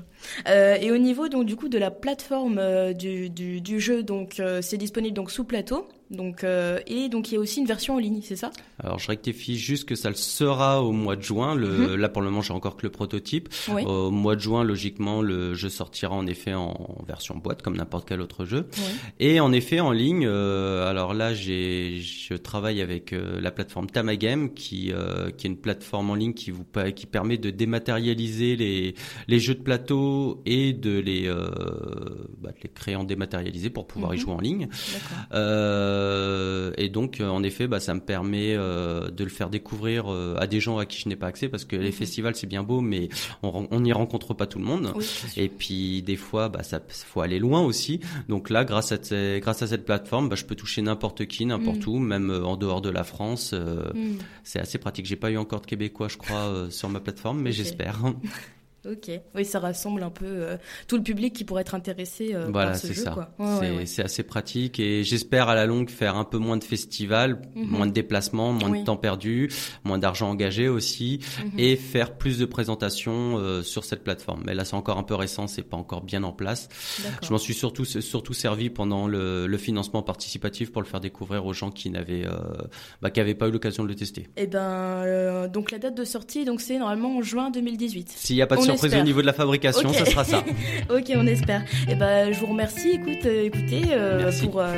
Euh, 0.47 0.75
et 0.79 0.91
au 0.91 0.97
niveau 0.97 1.27
donc 1.27 1.45
du 1.45 1.55
coup 1.55 1.67
de 1.67 1.77
la 1.77 1.91
plateforme 1.91 2.59
euh, 2.59 2.93
du, 2.93 3.29
du, 3.29 3.59
du 3.61 3.79
jeu, 3.79 4.03
donc 4.03 4.39
euh, 4.39 4.61
c'est 4.61 4.77
disponible 4.77 5.13
donc 5.13 5.31
sous 5.31 5.43
plateau, 5.43 5.87
donc 6.11 6.43
euh, 6.43 6.79
et 6.87 7.09
donc 7.09 7.31
il 7.31 7.35
y 7.35 7.37
a 7.37 7.39
aussi 7.39 7.59
une 7.59 7.65
version 7.65 7.95
en 7.95 7.99
ligne, 7.99 8.21
c'est 8.23 8.35
ça? 8.35 8.51
Alors 8.83 8.99
je 8.99 9.07
rectifie 9.07 9.57
juste 9.57 9.85
que 9.85 9.95
ça 9.95 10.09
le 10.09 10.15
sera 10.15 10.81
au 10.83 10.91
mois 10.91 11.15
de 11.15 11.21
juin. 11.21 11.55
Le, 11.55 11.69
Mhm. 11.69 11.95
Là 11.95 12.09
pour 12.09 12.21
le 12.21 12.29
moment 12.29 12.41
j'ai 12.41 12.53
encore 12.53 12.75
que 12.75 12.83
le 12.83 12.91
prototype. 12.91 13.49
Oui. 13.69 13.83
Au 13.85 14.11
mois 14.11 14.35
de 14.35 14.41
juin, 14.41 14.63
logiquement, 14.63 15.21
le 15.21 15.53
jeu 15.53 15.69
sortira 15.69 16.13
en 16.15 16.27
effet 16.27 16.53
en 16.53 16.97
version 17.07 17.35
boîte 17.37 17.61
comme 17.61 17.75
n'importe 17.77 18.07
quel 18.07 18.21
autre 18.21 18.45
jeu. 18.45 18.67
Oui. 18.77 18.83
Et 19.19 19.39
en 19.39 19.51
effet 19.51 19.79
en 19.79 19.91
ligne. 19.91 20.25
euh, 20.27 20.87
alors 20.89 21.13
là 21.13 21.33
j'ai, 21.33 21.99
je 22.01 22.33
travaille 22.35 22.81
avec 22.81 23.13
euh, 23.13 23.39
la 23.41 23.51
plateforme 23.51 23.87
Tamagame 23.89 24.53
qui, 24.53 24.91
qui 25.37 25.47
est 25.47 25.49
une 25.49 25.57
plateforme 25.57 26.09
en 26.09 26.15
ligne 26.15 26.33
qui 26.33 26.51
vous 26.51 26.65
qui 26.95 27.05
permet 27.05 27.37
de 27.37 27.49
dématérialiser 27.49 28.55
les 28.55 28.95
les 29.27 29.39
jeux 29.39 29.55
de 29.55 29.61
plateau 29.61 30.41
et 30.45 30.73
de 30.73 30.99
les 30.99 31.27
bah, 31.27 32.51
de 32.51 32.57
les 32.63 32.69
créer 32.69 32.95
en 32.95 33.03
dématérialisé 33.03 33.69
pour 33.69 33.87
pouvoir 33.87 34.13
y 34.13 34.17
Mhm. 34.17 34.21
jouer 34.23 34.33
en 34.33 34.39
ligne. 34.39 34.67
D'accord. 34.67 35.39
Euh, 35.93 36.71
et 36.77 36.89
donc, 36.89 37.19
euh, 37.21 37.27
en 37.29 37.43
effet, 37.43 37.67
bah, 37.67 37.79
ça 37.79 37.93
me 37.93 37.99
permet 37.99 38.53
euh, 38.55 39.09
de 39.11 39.23
le 39.23 39.29
faire 39.29 39.49
découvrir 39.49 40.11
euh, 40.11 40.35
à 40.39 40.47
des 40.47 40.59
gens 40.59 40.77
à 40.77 40.85
qui 40.85 40.99
je 40.99 41.07
n'ai 41.09 41.15
pas 41.15 41.27
accès, 41.27 41.47
parce 41.49 41.65
que 41.65 41.75
les 41.75 41.87
Mhm. 41.87 41.91
festivals 41.93 42.35
c'est 42.35 42.47
bien 42.47 42.63
beau, 42.63 42.81
mais 42.81 43.09
on 43.43 43.79
n'y 43.79 43.93
rencontre 43.93 44.33
pas 44.33 44.47
tout 44.47 44.59
le 44.59 44.65
monde. 44.65 44.91
Oui. 44.95 45.05
Et 45.37 45.49
puis 45.49 46.01
des 46.01 46.15
fois, 46.15 46.49
bah, 46.49 46.63
ça 46.63 46.79
faut 46.89 47.21
aller 47.21 47.39
loin 47.39 47.61
aussi. 47.61 47.99
Donc 48.27 48.49
là, 48.49 48.65
grâce 48.65 48.91
à 48.91 48.97
ces- 49.01 49.39
grâce 49.41 49.61
à 49.61 49.67
cette 49.67 49.85
plateforme, 49.85 50.29
bah, 50.29 50.35
je 50.35 50.45
peux 50.45 50.55
toucher 50.55 50.81
n'importe 50.81 51.25
qui, 51.27 51.45
n'importe 51.45 51.85
Mhm. 51.87 51.93
où, 51.93 51.99
même 51.99 52.29
en 52.43 52.57
dehors 52.57 52.81
de 52.81 52.89
la 52.89 53.03
France. 53.03 53.51
euh, 53.53 53.91
Hmm. 53.93 54.17
C'est 54.43 54.59
assez 54.59 54.77
pratique. 54.77 55.05
J'ai 55.05 55.15
pas 55.15 55.29
eu 55.31 55.37
encore 55.37 55.61
de 55.61 55.65
Québécois, 55.65 56.07
je 56.07 56.17
crois, 56.17 56.37
euh, 56.47 56.69
sur 56.69 56.89
ma 56.89 56.99
plateforme, 56.99 57.41
mais 57.41 57.51
j'espère. 57.51 57.99
Ok. 58.85 59.09
Oui, 59.35 59.45
ça 59.45 59.59
rassemble 59.59 60.03
un 60.03 60.09
peu 60.09 60.25
euh, 60.25 60.57
tout 60.87 60.97
le 60.97 61.03
public 61.03 61.33
qui 61.33 61.45
pourrait 61.45 61.61
être 61.61 61.73
intéressé 61.75 62.33
euh, 62.35 62.49
Voilà, 62.51 62.71
par 62.71 62.79
ce 62.79 62.87
c'est 62.87 62.93
jeu. 62.93 63.03
Ouais, 63.05 63.47
c'est 63.59 63.71
ouais, 63.71 63.85
c'est 63.85 64.03
assez 64.03 64.23
pratique 64.23 64.79
et 64.79 65.03
j'espère 65.05 65.47
à 65.47 65.55
la 65.55 65.65
longue 65.65 65.89
faire 65.89 66.17
un 66.17 66.25
peu 66.25 66.37
moins 66.37 66.57
de 66.57 66.63
festivals, 66.65 67.41
Mhm. 67.55 67.65
moins 67.67 67.87
de 67.87 67.91
déplacements, 67.93 68.51
moins 68.51 68.69
Oui. 68.69 68.81
de 68.81 68.85
temps 68.85 68.97
perdu, 68.97 69.49
moins 69.85 69.97
d'argent 69.97 70.29
engagé 70.29 70.67
aussi 70.67 71.19
Mhm. 71.45 71.59
et 71.59 71.75
faire 71.77 72.17
plus 72.17 72.39
de 72.39 72.45
présentations 72.45 73.37
euh, 73.37 73.61
sur 73.63 73.85
cette 73.85 74.03
plateforme. 74.03 74.43
Mais 74.45 74.53
là, 74.53 74.65
c'est 74.65 74.75
encore 74.75 74.97
un 74.97 75.03
peu 75.03 75.15
récent, 75.15 75.47
c'est 75.47 75.61
pas 75.63 75.77
encore 75.77 76.01
bien 76.01 76.23
en 76.23 76.33
place. 76.33 76.67
Je 77.21 77.29
m'en 77.31 77.37
suis 77.37 77.53
surtout 77.53 77.85
surtout 77.85 78.33
servi 78.33 78.69
pendant 78.69 79.07
le, 79.07 79.47
le 79.47 79.57
financement 79.57 80.03
participatif 80.03 80.71
pour 80.71 80.81
le 80.81 80.87
faire 80.87 80.99
découvrir 80.99 81.45
aux 81.45 81.53
gens 81.53 81.71
qui 81.71 81.89
n'avaient 81.89 82.25
bah, 83.01 83.11
qui 83.11 83.19
avaient 83.21 83.33
pas 83.35 83.47
eu 83.47 83.51
l'occasion 83.51 83.83
de 83.83 83.87
le 83.87 83.95
tester. 83.95 84.27
Eh 84.35 84.47
ben, 84.47 85.47
donc 85.47 85.71
la 85.71 85.79
date 85.79 85.95
de 85.95 86.03
sortie, 86.03 86.43
donc 86.45 86.59
c'est 86.61 86.77
normalement 86.77 87.17
en 87.17 87.21
juin 87.21 87.49
2018. 87.49 88.09
S'il 88.09 88.35
n'y 88.35 88.41
a 88.41 88.47
pas 88.47 88.57
de 88.57 88.72
surprise 88.77 88.99
au 88.99 89.03
niveau 89.03 89.21
de 89.21 89.25
la 89.27 89.33
fabrication, 89.33 89.91
ça 89.93 90.05
sera 90.05 90.23
ça. 90.23 90.43
ok, 90.89 91.11
on 91.15 91.27
espère. 91.27 91.63
Eh 91.89 91.95
ben, 91.95 92.31
je 92.33 92.39
vous 92.39 92.47
remercie. 92.47 92.91
Écoute, 92.91 93.25
euh, 93.25 93.45
écoutez, 93.45 93.81
euh, 93.91 94.31
pour 94.41 94.59
euh, 94.59 94.71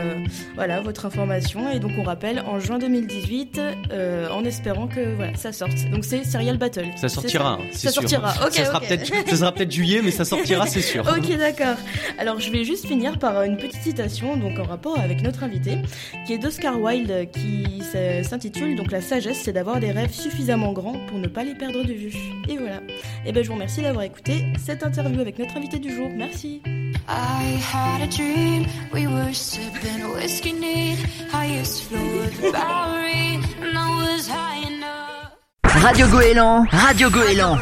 voilà 0.56 0.82
votre 0.82 1.06
information. 1.06 1.72
Et 1.72 1.80
donc 1.80 1.92
on 1.98 2.04
rappelle 2.04 2.40
en 2.48 2.60
juin 2.60 2.78
2018, 2.80 3.60
euh, 3.92 4.30
en 4.30 4.44
espérant 4.44 4.88
que 4.88 5.16
voilà 5.16 5.36
ça 5.36 5.52
sorte. 5.52 5.90
Donc 5.92 6.06
c'est 6.06 6.24
Serial 6.24 6.58
Battle. 6.58 6.88
Ça 6.96 7.10
sortira, 7.10 7.60
Ça 7.72 7.92
sûr. 7.92 8.02
sortira. 8.02 8.34
Ok, 8.46 8.54
ça 8.54 8.66
sera 8.66 8.80
peut-être 8.80 9.06
ça 9.30 9.36
sera 9.36 9.52
peut-être 9.52 9.72
juillet, 9.72 10.02
mais 10.04 10.12
ça 10.12 10.26
sortira, 10.26 10.66
c'est 10.68 10.82
sûr. 10.82 11.04
Ok, 11.16 11.38
d'accord. 11.38 11.78
Alors, 12.18 12.40
je 12.40 12.52
vais 12.52 12.64
juste 12.66 12.86
finir 12.88 13.18
par 13.20 13.44
une 13.44 13.56
petite 13.58 13.82
citation, 13.82 14.36
donc 14.36 14.60
en 14.60 14.64
rapport 14.64 15.00
avec 15.00 15.22
notre 15.22 15.44
invité, 15.44 15.78
qui 16.26 16.34
est 16.34 16.38
d'Oscar 16.38 16.80
Wilde, 16.80 17.30
qui 17.32 17.82
s'intitule 18.24 18.76
donc 18.76 18.92
La 18.92 19.02
sagesse, 19.02 19.42
c'est 19.44 19.54
d'avoir 19.54 19.80
des 19.80 19.92
rêves 19.92 20.12
suffisamment 20.14 20.74
grands 20.74 21.00
pour 21.08 21.18
ne 21.20 21.28
pas 21.28 21.44
les 21.44 21.56
perdre 21.56 21.84
de 21.84 21.94
vue. 21.94 22.14
Et 22.50 22.58
voilà. 22.58 22.82
Et 23.26 23.32
ben, 23.32 23.44
je 23.44 23.48
vous 23.48 23.54
remercie 23.56 23.82
d'avoir 23.86 24.06
écouté 24.06 24.48
cette 24.58 24.84
interview 24.84 25.22
avec 25.22 25.38
notre 25.38 25.56
invité 25.58 25.78
du 25.78 25.94
jour. 25.96 26.10
Merci. 26.16 26.62
I 27.08 27.60
had 27.72 28.02
a 28.02 28.08
dream. 28.08 28.66
We 28.92 29.06
were 29.06 29.32
sipping 29.32 30.12
whiskey 30.12 30.54
neat, 30.54 30.98
highest 31.32 31.84
floor 31.84 32.24
of 32.24 32.36
the 32.42 32.52
Bowery, 32.52 33.36
and 33.62 33.78
I 33.78 34.16
was 34.16 34.28
high 34.28 34.66
enough. 34.68 35.84
Radio 35.84 36.08
Goéland, 36.08 36.66
Radio 36.72 37.10
Goéland, 37.12 37.58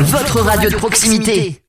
votre 0.00 0.40
radio 0.40 0.68
de 0.68 0.76
proximité. 0.76 1.60